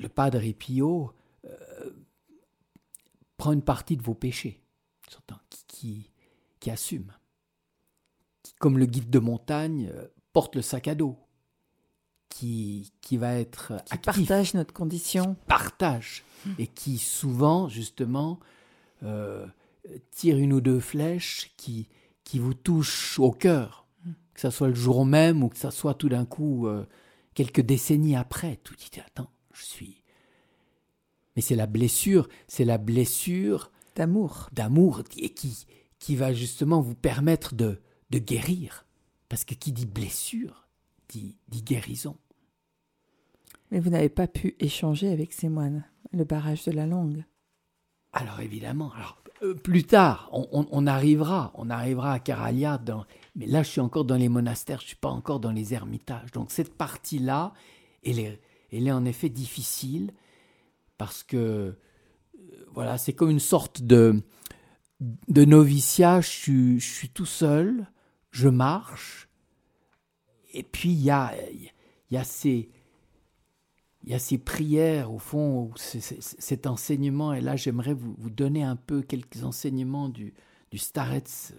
le 0.00 0.08
Padre 0.08 0.40
Pio, 0.52 1.12
prend 3.36 3.52
une 3.52 3.62
partie 3.62 3.96
de 3.96 4.02
vos 4.02 4.14
péchés, 4.14 4.62
qui, 5.68 6.10
qui, 6.60 6.70
assume, 6.70 7.12
qui, 8.42 8.54
comme 8.54 8.78
le 8.78 8.86
guide 8.86 9.10
de 9.10 9.18
montagne, 9.18 9.90
euh, 9.92 10.08
porte 10.36 10.54
le 10.54 10.60
sac 10.60 10.86
à 10.86 10.94
dos, 10.94 11.16
qui, 12.28 12.92
qui 13.00 13.16
va 13.16 13.36
être 13.36 13.72
qui 13.86 13.96
partage 13.96 14.52
notre 14.52 14.74
condition, 14.74 15.34
partage, 15.46 16.24
hmm. 16.44 16.50
et 16.58 16.66
qui 16.66 16.98
souvent, 16.98 17.70
justement, 17.70 18.38
euh, 19.02 19.46
tire 20.10 20.36
une 20.36 20.52
ou 20.52 20.60
deux 20.60 20.78
flèches 20.78 21.54
qui, 21.56 21.88
qui 22.22 22.38
vous 22.38 22.52
touchent 22.52 23.18
au 23.18 23.30
cœur, 23.30 23.86
hmm. 24.04 24.10
que 24.34 24.40
ce 24.42 24.50
soit 24.50 24.68
le 24.68 24.74
jour 24.74 25.06
même 25.06 25.42
ou 25.42 25.48
que 25.48 25.56
ce 25.56 25.70
soit 25.70 25.94
tout 25.94 26.10
d'un 26.10 26.26
coup 26.26 26.66
euh, 26.66 26.84
quelques 27.32 27.62
décennies 27.62 28.14
après. 28.14 28.56
Tout 28.56 28.74
dit, 28.74 28.90
attends, 29.00 29.30
je 29.54 29.64
suis, 29.64 30.02
mais 31.34 31.40
c'est 31.40 31.56
la 31.56 31.66
blessure, 31.66 32.28
c'est 32.46 32.66
la 32.66 32.76
blessure 32.76 33.70
d'amour, 33.94 34.50
d'amour 34.52 35.02
et 35.16 35.30
qui 35.30 35.64
qui 35.98 36.14
va 36.14 36.34
justement 36.34 36.82
vous 36.82 36.94
permettre 36.94 37.54
de 37.54 37.80
de 38.10 38.18
guérir, 38.18 38.85
parce 39.28 39.44
que 39.44 39.54
qui 39.54 39.72
dit 39.72 39.86
blessure 39.86 40.68
dit, 41.08 41.36
dit 41.48 41.62
guérison. 41.62 42.16
Mais 43.70 43.80
vous 43.80 43.90
n'avez 43.90 44.08
pas 44.08 44.26
pu 44.26 44.54
échanger 44.60 45.10
avec 45.10 45.32
ces 45.32 45.48
moines, 45.48 45.84
le 46.12 46.24
barrage 46.24 46.64
de 46.64 46.72
la 46.72 46.86
langue. 46.86 47.24
Alors 48.12 48.40
évidemment, 48.40 48.92
alors 48.94 49.22
euh, 49.42 49.54
plus 49.54 49.84
tard, 49.84 50.30
on, 50.32 50.86
arrivera, 50.86 51.52
on 51.54 51.68
arrivera 51.68 52.12
à 52.14 52.18
Caralia, 52.18 52.78
dans, 52.78 53.04
mais 53.34 53.46
là 53.46 53.62
je 53.62 53.70
suis 53.70 53.80
encore 53.80 54.04
dans 54.04 54.16
les 54.16 54.28
monastères, 54.28 54.80
je 54.80 54.86
suis 54.86 54.96
pas 54.96 55.10
encore 55.10 55.40
dans 55.40 55.52
les 55.52 55.74
ermitages. 55.74 56.32
Donc 56.32 56.50
cette 56.50 56.74
partie-là, 56.74 57.52
elle 58.04 58.18
est, 58.18 58.40
elle 58.72 58.86
est 58.86 58.92
en 58.92 59.04
effet 59.04 59.28
difficile 59.28 60.12
parce 60.96 61.22
que 61.22 61.36
euh, 61.36 62.66
voilà, 62.72 62.96
c'est 62.98 63.12
comme 63.12 63.30
une 63.30 63.40
sorte 63.40 63.82
de, 63.82 64.22
de 65.00 65.44
noviciat. 65.44 66.20
Je 66.20 66.78
suis, 66.78 67.10
tout 67.10 67.26
seul, 67.26 67.86
je 68.36 68.48
marche, 68.50 69.30
et 70.52 70.62
puis 70.62 70.90
il 70.90 71.02
y 71.02 71.10
a, 71.10 71.32
y, 72.10 72.18
a 72.18 72.24
ces, 72.24 72.68
prières, 74.38 75.10
au 75.10 75.18
fond, 75.18 75.70
cet 75.76 76.66
enseignement, 76.66 77.32
et 77.32 77.40
là 77.40 77.56
j'aimerais 77.56 77.94
vous, 77.94 78.28
donner 78.28 78.62
un 78.62 78.76
peu 78.76 79.00
quelques 79.00 79.42
enseignements 79.42 80.10
du, 80.10 80.34
du 80.70 80.76
Starets 80.76 81.54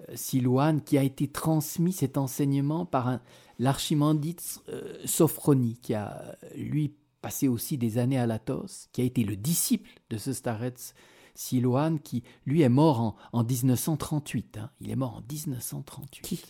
euh, 0.00 0.16
Silouane, 0.16 0.82
qui 0.82 0.98
a 0.98 1.04
été 1.04 1.28
transmis 1.28 1.92
cet 1.92 2.18
enseignement 2.18 2.86
par 2.86 3.20
l'archimandite 3.60 4.62
euh, 4.68 5.00
Sophronie, 5.04 5.78
qui 5.80 5.94
a, 5.94 6.36
lui, 6.56 6.92
passé 7.22 7.46
aussi 7.46 7.78
des 7.78 7.98
années 7.98 8.18
à 8.18 8.26
Latos, 8.26 8.88
qui 8.90 9.02
a 9.02 9.04
été 9.04 9.22
le 9.22 9.36
disciple 9.36 9.90
de 10.10 10.18
ce 10.18 10.32
Starets 10.32 10.92
Silouane, 11.34 12.00
qui 12.00 12.22
lui 12.46 12.62
est 12.62 12.68
mort 12.68 13.16
en, 13.32 13.44
1938. 13.44 14.58
Hein. 14.58 14.70
Il 14.80 14.90
est 14.90 14.96
mort 14.96 15.16
en 15.16 15.20
1938. 15.20 16.22
Qui? 16.22 16.42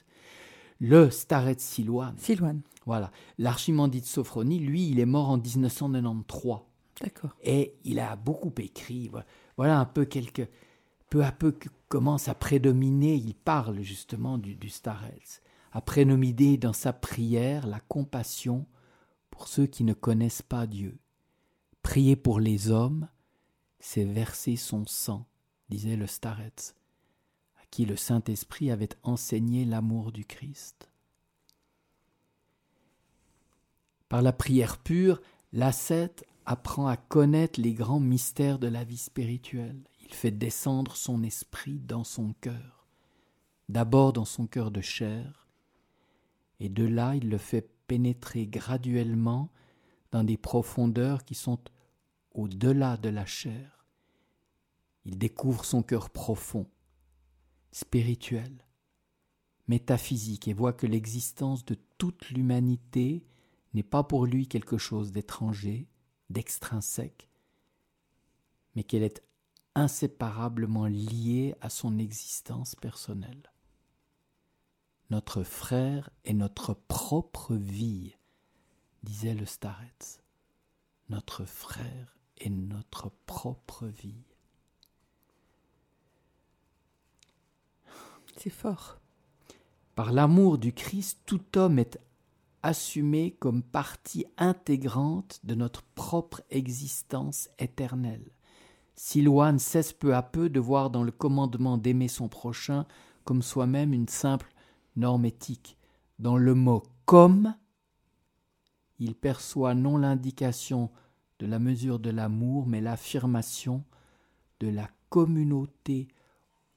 Le 0.80 1.10
Starets 1.10 1.58
Silouane. 1.58 2.16
Silouane. 2.18 2.62
Voilà. 2.86 3.10
L'archimandite 3.38 4.06
Sophronie, 4.06 4.58
lui, 4.58 4.88
il 4.88 4.98
est 4.98 5.06
mort 5.06 5.30
en 5.30 5.38
1993. 5.38 6.58
D'accord. 7.00 7.36
Et 7.42 7.74
il 7.84 7.98
a 7.98 8.16
beaucoup 8.16 8.52
écrit. 8.58 9.10
Voilà 9.56 9.78
un 9.78 9.84
peu 9.86 10.04
quelques. 10.04 10.48
Peu 11.08 11.24
à 11.24 11.32
peu 11.32 11.54
commence 11.88 12.28
à 12.28 12.34
prédominer, 12.34 13.16
il 13.16 13.34
parle 13.34 13.80
justement 13.82 14.38
du, 14.38 14.54
du 14.54 14.68
Starets, 14.68 15.42
à 15.72 15.80
prédominer 15.80 16.56
dans 16.56 16.72
sa 16.72 16.92
prière 16.92 17.66
la 17.66 17.80
compassion 17.80 18.64
pour 19.30 19.48
ceux 19.48 19.66
qui 19.66 19.82
ne 19.82 19.92
connaissent 19.92 20.42
pas 20.42 20.68
Dieu. 20.68 20.98
Prier 21.82 22.14
pour 22.14 22.38
les 22.38 22.70
hommes, 22.70 23.08
c'est 23.80 24.04
verser 24.04 24.56
son 24.56 24.86
sang, 24.86 25.26
disait 25.70 25.96
le 25.96 26.06
Starets, 26.06 26.74
à 27.60 27.66
qui 27.70 27.86
le 27.86 27.96
Saint-Esprit 27.96 28.70
avait 28.70 28.90
enseigné 29.02 29.64
l'amour 29.64 30.12
du 30.12 30.24
Christ. 30.24 30.90
Par 34.08 34.22
la 34.22 34.32
prière 34.32 34.78
pure, 34.78 35.20
l'ascète 35.52 36.24
apprend 36.46 36.86
à 36.86 36.96
connaître 36.96 37.60
les 37.60 37.74
grands 37.74 38.00
mystères 38.00 38.58
de 38.58 38.66
la 38.66 38.84
vie 38.84 38.98
spirituelle. 38.98 39.80
Il 40.02 40.12
fait 40.12 40.30
descendre 40.30 40.96
son 40.96 41.22
esprit 41.22 41.78
dans 41.78 42.04
son 42.04 42.34
cœur, 42.40 42.86
d'abord 43.68 44.12
dans 44.12 44.24
son 44.24 44.46
cœur 44.46 44.70
de 44.70 44.80
chair, 44.80 45.48
et 46.58 46.68
de 46.68 46.84
là 46.84 47.14
il 47.14 47.28
le 47.28 47.38
fait 47.38 47.70
pénétrer 47.86 48.46
graduellement 48.46 49.48
dans 50.10 50.24
des 50.24 50.36
profondeurs 50.36 51.24
qui 51.24 51.34
sont 51.34 51.60
au-delà 52.32 52.96
de 52.96 53.08
la 53.08 53.26
chair. 53.26 53.86
Il 55.04 55.18
découvre 55.18 55.64
son 55.64 55.82
cœur 55.82 56.10
profond, 56.10 56.66
spirituel, 57.72 58.64
métaphysique 59.68 60.48
et 60.48 60.52
voit 60.52 60.72
que 60.72 60.86
l'existence 60.86 61.64
de 61.64 61.76
toute 61.98 62.30
l'humanité 62.30 63.24
n'est 63.74 63.82
pas 63.82 64.02
pour 64.02 64.26
lui 64.26 64.48
quelque 64.48 64.78
chose 64.78 65.12
d'étranger, 65.12 65.88
d'extrinsèque, 66.28 67.28
mais 68.74 68.84
qu'elle 68.84 69.02
est 69.02 69.22
inséparablement 69.74 70.86
liée 70.86 71.54
à 71.60 71.70
son 71.70 71.98
existence 71.98 72.74
personnelle 72.74 73.50
notre 75.10 75.42
frère 75.42 76.10
est 76.24 76.34
notre 76.34 76.72
propre 76.72 77.56
vie, 77.56 78.16
disait 79.02 79.34
le 79.34 79.44
Starets. 79.44 80.20
Notre 81.08 81.44
frère 81.44 82.19
est 82.40 82.50
notre 82.50 83.10
propre 83.26 83.86
vie. 83.86 84.24
C'est 88.36 88.50
fort. 88.50 88.98
Par 89.94 90.12
l'amour 90.12 90.58
du 90.58 90.72
Christ, 90.72 91.20
tout 91.26 91.58
homme 91.58 91.78
est 91.78 92.00
assumé 92.62 93.36
comme 93.38 93.62
partie 93.62 94.26
intégrante 94.38 95.40
de 95.44 95.54
notre 95.54 95.82
propre 95.82 96.42
existence 96.50 97.50
éternelle. 97.58 98.30
Silouane 98.96 99.58
cesse 99.58 99.92
peu 99.92 100.14
à 100.14 100.22
peu 100.22 100.50
de 100.50 100.60
voir 100.60 100.90
dans 100.90 101.02
le 101.02 101.12
commandement 101.12 101.78
d'aimer 101.78 102.08
son 102.08 102.28
prochain 102.28 102.86
comme 103.24 103.42
soi-même 103.42 103.92
une 103.92 104.08
simple 104.08 104.52
norme 104.96 105.24
éthique. 105.24 105.78
Dans 106.18 106.36
le 106.36 106.54
mot 106.54 106.82
comme, 107.06 107.54
il 108.98 109.14
perçoit 109.14 109.74
non 109.74 109.96
l'indication 109.96 110.90
de 111.40 111.46
la 111.46 111.58
mesure 111.58 111.98
de 111.98 112.10
l'amour, 112.10 112.66
mais 112.66 112.82
l'affirmation 112.82 113.82
de 114.60 114.68
la 114.68 114.88
communauté 115.08 116.06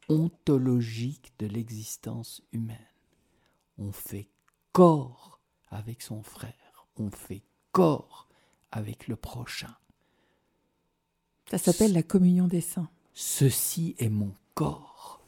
ontologique 0.07 1.34
de 1.38 1.47
l'existence 1.47 2.41
humaine. 2.53 2.78
On 3.78 3.91
fait 3.91 4.30
corps 4.72 5.41
avec 5.70 6.01
son 6.01 6.24
frère, 6.24 6.88
on 6.97 7.11
fait 7.11 7.43
corps 7.74 8.30
avec 8.72 9.07
le 9.07 9.18
prochain. 9.18 9.76
Ça 11.51 11.57
s'appelle 11.57 11.93
la 11.93 12.03
communion 12.03 12.47
des 12.47 12.61
saints. 12.61 12.89
Ceci 13.14 13.95
est 13.99 14.09
mon 14.09 14.34
corps. 14.55 15.22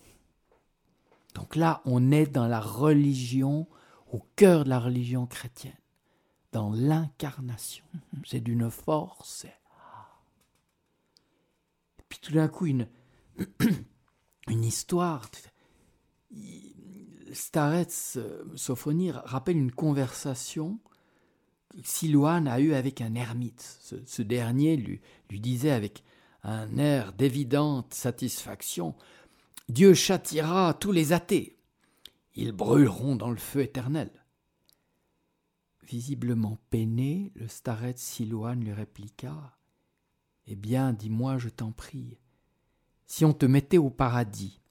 Donc 1.33 1.57
là, 1.57 1.81
on 1.83 2.11
est 2.11 2.25
dans 2.25 2.47
la 2.47 2.61
religion, 2.61 3.67
au 4.13 4.21
cœur 4.37 4.63
de 4.63 4.69
la 4.69 4.79
religion 4.79 5.25
chrétienne, 5.25 5.73
dans 6.55 6.71
l'incarnation. 6.71 7.83
Mhm. 7.93 8.21
C'est 8.25 8.39
d'une 8.39 8.71
force. 8.71 9.43
Et 11.99 12.03
puis 12.07 12.19
tout 12.21 12.31
d'un 12.31 12.47
coup, 12.47 12.65
une, 12.65 12.87
une 14.47 14.63
histoire. 14.63 15.29
Starets 17.33 18.17
Sophonie 18.55 19.11
rappelle 19.11 19.57
une 19.57 19.73
conversation 19.73 20.79
que 21.71 21.77
Silouane 21.83 22.47
a 22.47 22.61
eue 22.61 22.73
avec 22.73 23.01
un 23.01 23.15
ermite. 23.15 23.81
Ce, 24.05 24.21
dernier 24.21 24.77
lui, 24.77 25.01
lui 25.29 25.41
disait 25.41 25.71
avec 25.71 26.05
un 26.43 26.77
air 26.77 27.11
d'évidente 27.11 27.93
satisfaction 27.93 28.95
Dieu 29.67 29.93
châtiera 29.93 30.73
tous 30.73 30.93
les 30.93 31.11
athées. 31.11 31.57
Ils 32.33 32.53
brûleront 32.53 33.17
dans 33.17 33.31
le 33.31 33.37
feu 33.37 33.61
éternel. 33.61 34.09
Visiblement 35.85 36.57
peiné, 36.71 37.31
le 37.35 37.47
starets 37.47 37.97
Silouane 37.97 38.63
lui 38.63 38.73
répliqua 38.73 39.55
Eh 40.47 40.55
bien, 40.55 40.93
dis-moi, 40.93 41.37
je 41.37 41.49
t'en 41.49 41.71
prie, 41.71 42.17
si 43.05 43.23
on 43.23 43.33
te 43.33 43.45
mettait 43.45 43.77
au 43.77 43.91
paradis, 43.91 44.61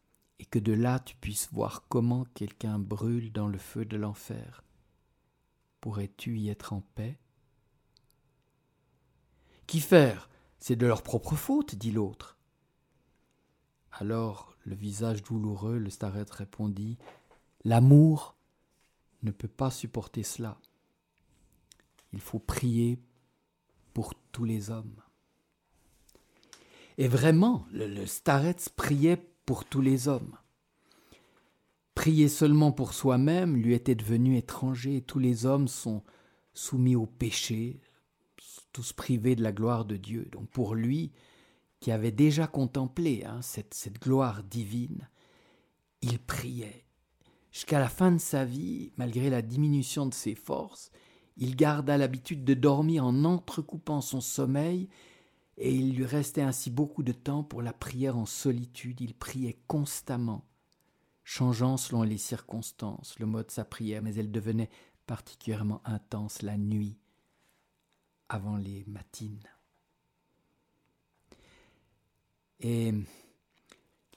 et 0.40 0.44
que 0.44 0.58
de 0.58 0.72
là 0.72 0.98
tu 0.98 1.14
puisses 1.14 1.48
voir 1.52 1.86
comment 1.88 2.24
quelqu'un 2.34 2.80
brûle 2.80 3.32
dans 3.32 3.46
le 3.46 3.58
feu 3.58 3.84
de 3.84 3.96
l'enfer, 3.96 4.64
pourrais-tu 5.80 6.36
y 6.38 6.48
être 6.48 6.72
en 6.72 6.80
paix 6.80 7.16
Qu'y 9.68 9.80
faire? 9.80 10.28
C'est 10.58 10.76
de 10.76 10.86
leur 10.86 11.02
propre 11.02 11.36
faute, 11.36 11.76
dit 11.76 11.92
l'autre. 11.92 12.38
Alors, 13.92 14.56
le 14.64 14.74
visage 14.74 15.22
douloureux, 15.22 15.78
le 15.78 15.90
starette 15.90 16.30
répondit 16.30 16.98
L'amour 17.64 18.34
ne 19.22 19.30
peut 19.30 19.46
pas 19.46 19.70
supporter 19.70 20.24
cela. 20.24 20.58
Il 22.14 22.20
faut 22.20 22.38
prier 22.38 23.00
pour 23.92 24.14
tous 24.30 24.44
les 24.44 24.70
hommes. 24.70 25.02
Et 26.96 27.08
vraiment, 27.08 27.66
le, 27.72 28.06
Starets 28.06 28.70
priait 28.76 29.16
pour 29.44 29.64
tous 29.64 29.80
les 29.80 30.06
hommes. 30.06 30.38
Prier 31.96 32.28
seulement 32.28 32.70
pour 32.70 32.94
soi-même 32.94 33.56
lui 33.56 33.74
était 33.74 33.96
devenu 33.96 34.36
étranger, 34.36 35.02
tous 35.02 35.18
les 35.18 35.44
hommes 35.44 35.66
sont 35.66 36.04
soumis 36.52 36.94
au 36.94 37.06
péché, 37.06 37.80
tous 38.72 38.92
privés 38.92 39.34
de 39.34 39.42
la 39.42 39.52
gloire 39.52 39.84
de 39.84 39.96
Dieu. 39.96 40.28
Donc 40.30 40.48
pour 40.50 40.76
lui, 40.76 41.10
qui 41.80 41.90
avait 41.90 42.12
déjà 42.12 42.46
contemplé 42.46 43.24
hein, 43.24 43.42
cette, 43.42 43.74
cette 43.74 44.00
gloire 44.00 44.44
divine, 44.44 45.08
il 46.00 46.20
priait. 46.20 46.84
Jusqu'à 47.50 47.80
la 47.80 47.88
fin 47.88 48.12
de 48.12 48.18
sa 48.18 48.44
vie, 48.44 48.92
malgré 48.96 49.30
la 49.30 49.42
diminution 49.42 50.06
de 50.06 50.14
ses 50.14 50.36
forces, 50.36 50.92
il 51.37 51.57
garda 51.57 51.99
l'habitude 51.99 52.45
de 52.45 52.55
dormir 52.55 53.05
en 53.05 53.24
entrecoupant 53.24 54.01
son 54.01 54.20
sommeil 54.20 54.89
et 55.57 55.74
il 55.74 55.95
lui 55.95 56.05
restait 56.05 56.43
ainsi 56.43 56.70
beaucoup 56.70 57.03
de 57.03 57.12
temps 57.12 57.43
pour 57.43 57.62
la 57.62 57.72
prière 57.72 58.16
en 58.16 58.26
solitude. 58.26 59.01
Il 59.01 59.14
priait 59.14 59.59
constamment, 59.66 60.45
changeant 61.22 61.76
selon 61.76 62.03
les 62.03 62.18
circonstances 62.18 63.18
le 63.18 63.26
mode 63.26 63.47
de 63.47 63.53
sa 63.53 63.64
prière, 63.64 64.03
mais 64.03 64.14
elle 64.14 64.32
devenait 64.32 64.70
particulièrement 65.07 65.80
intense 65.85 66.43
la 66.43 66.57
nuit, 66.57 66.97
avant 68.28 68.57
les 68.57 68.85
matines. 68.87 69.49
Et 72.61 72.93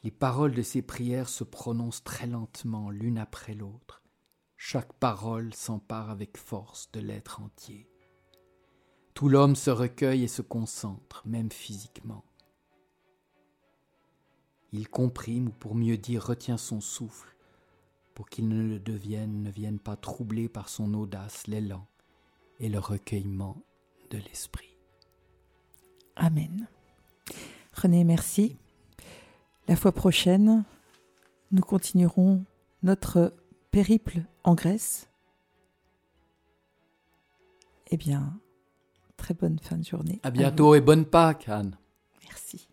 les 0.03 0.11
paroles 0.11 0.53
de 0.53 0.61
ces 0.61 0.81
prières 0.81 1.29
se 1.29 1.43
prononcent 1.43 2.03
très 2.03 2.27
lentement 2.27 2.89
l'une 2.89 3.17
après 3.17 3.53
l'autre. 3.53 4.01
Chaque 4.59 4.91
parole 4.93 5.53
s'empare 5.53 6.09
avec 6.09 6.35
force 6.35 6.91
de 6.91 6.99
l'être 6.99 7.41
entier. 7.41 7.87
Tout 9.13 9.29
l'homme 9.29 9.55
se 9.55 9.69
recueille 9.69 10.23
et 10.23 10.27
se 10.27 10.41
concentre, 10.41 11.21
même 11.25 11.51
physiquement. 11.51 12.25
Il 14.73 14.89
comprime, 14.89 15.49
ou 15.49 15.51
pour 15.51 15.75
mieux 15.75 15.97
dire, 15.97 16.23
retient 16.23 16.57
son 16.57 16.81
souffle, 16.81 17.35
pour 18.15 18.27
qu'il 18.27 18.47
ne 18.47 18.63
le 18.63 18.79
devienne, 18.79 19.43
ne 19.43 19.51
vienne 19.51 19.79
pas 19.79 19.95
troubler 19.95 20.49
par 20.49 20.69
son 20.69 20.93
audace 20.95 21.45
l'élan 21.45 21.87
et 22.59 22.67
le 22.67 22.79
recueillement 22.79 23.61
de 24.09 24.17
l'esprit. 24.17 24.75
Amen. 26.15 26.67
René, 27.73 28.03
merci. 28.03 28.57
La 29.67 29.75
fois 29.75 29.91
prochaine, 29.91 30.65
nous 31.51 31.61
continuerons 31.61 32.43
notre 32.81 33.33
périple 33.77 34.23
en 34.43 34.55
Grèce. 34.55 35.07
Eh 37.91 37.97
bien, 37.97 38.39
très 39.17 39.35
bonne 39.35 39.59
fin 39.59 39.77
de 39.77 39.85
journée. 39.85 40.19
À 40.23 40.31
bientôt 40.31 40.73
et 40.73 40.81
bonne 40.81 41.05
Pâques, 41.05 41.47
Anne. 41.47 41.77
Merci. 42.23 42.66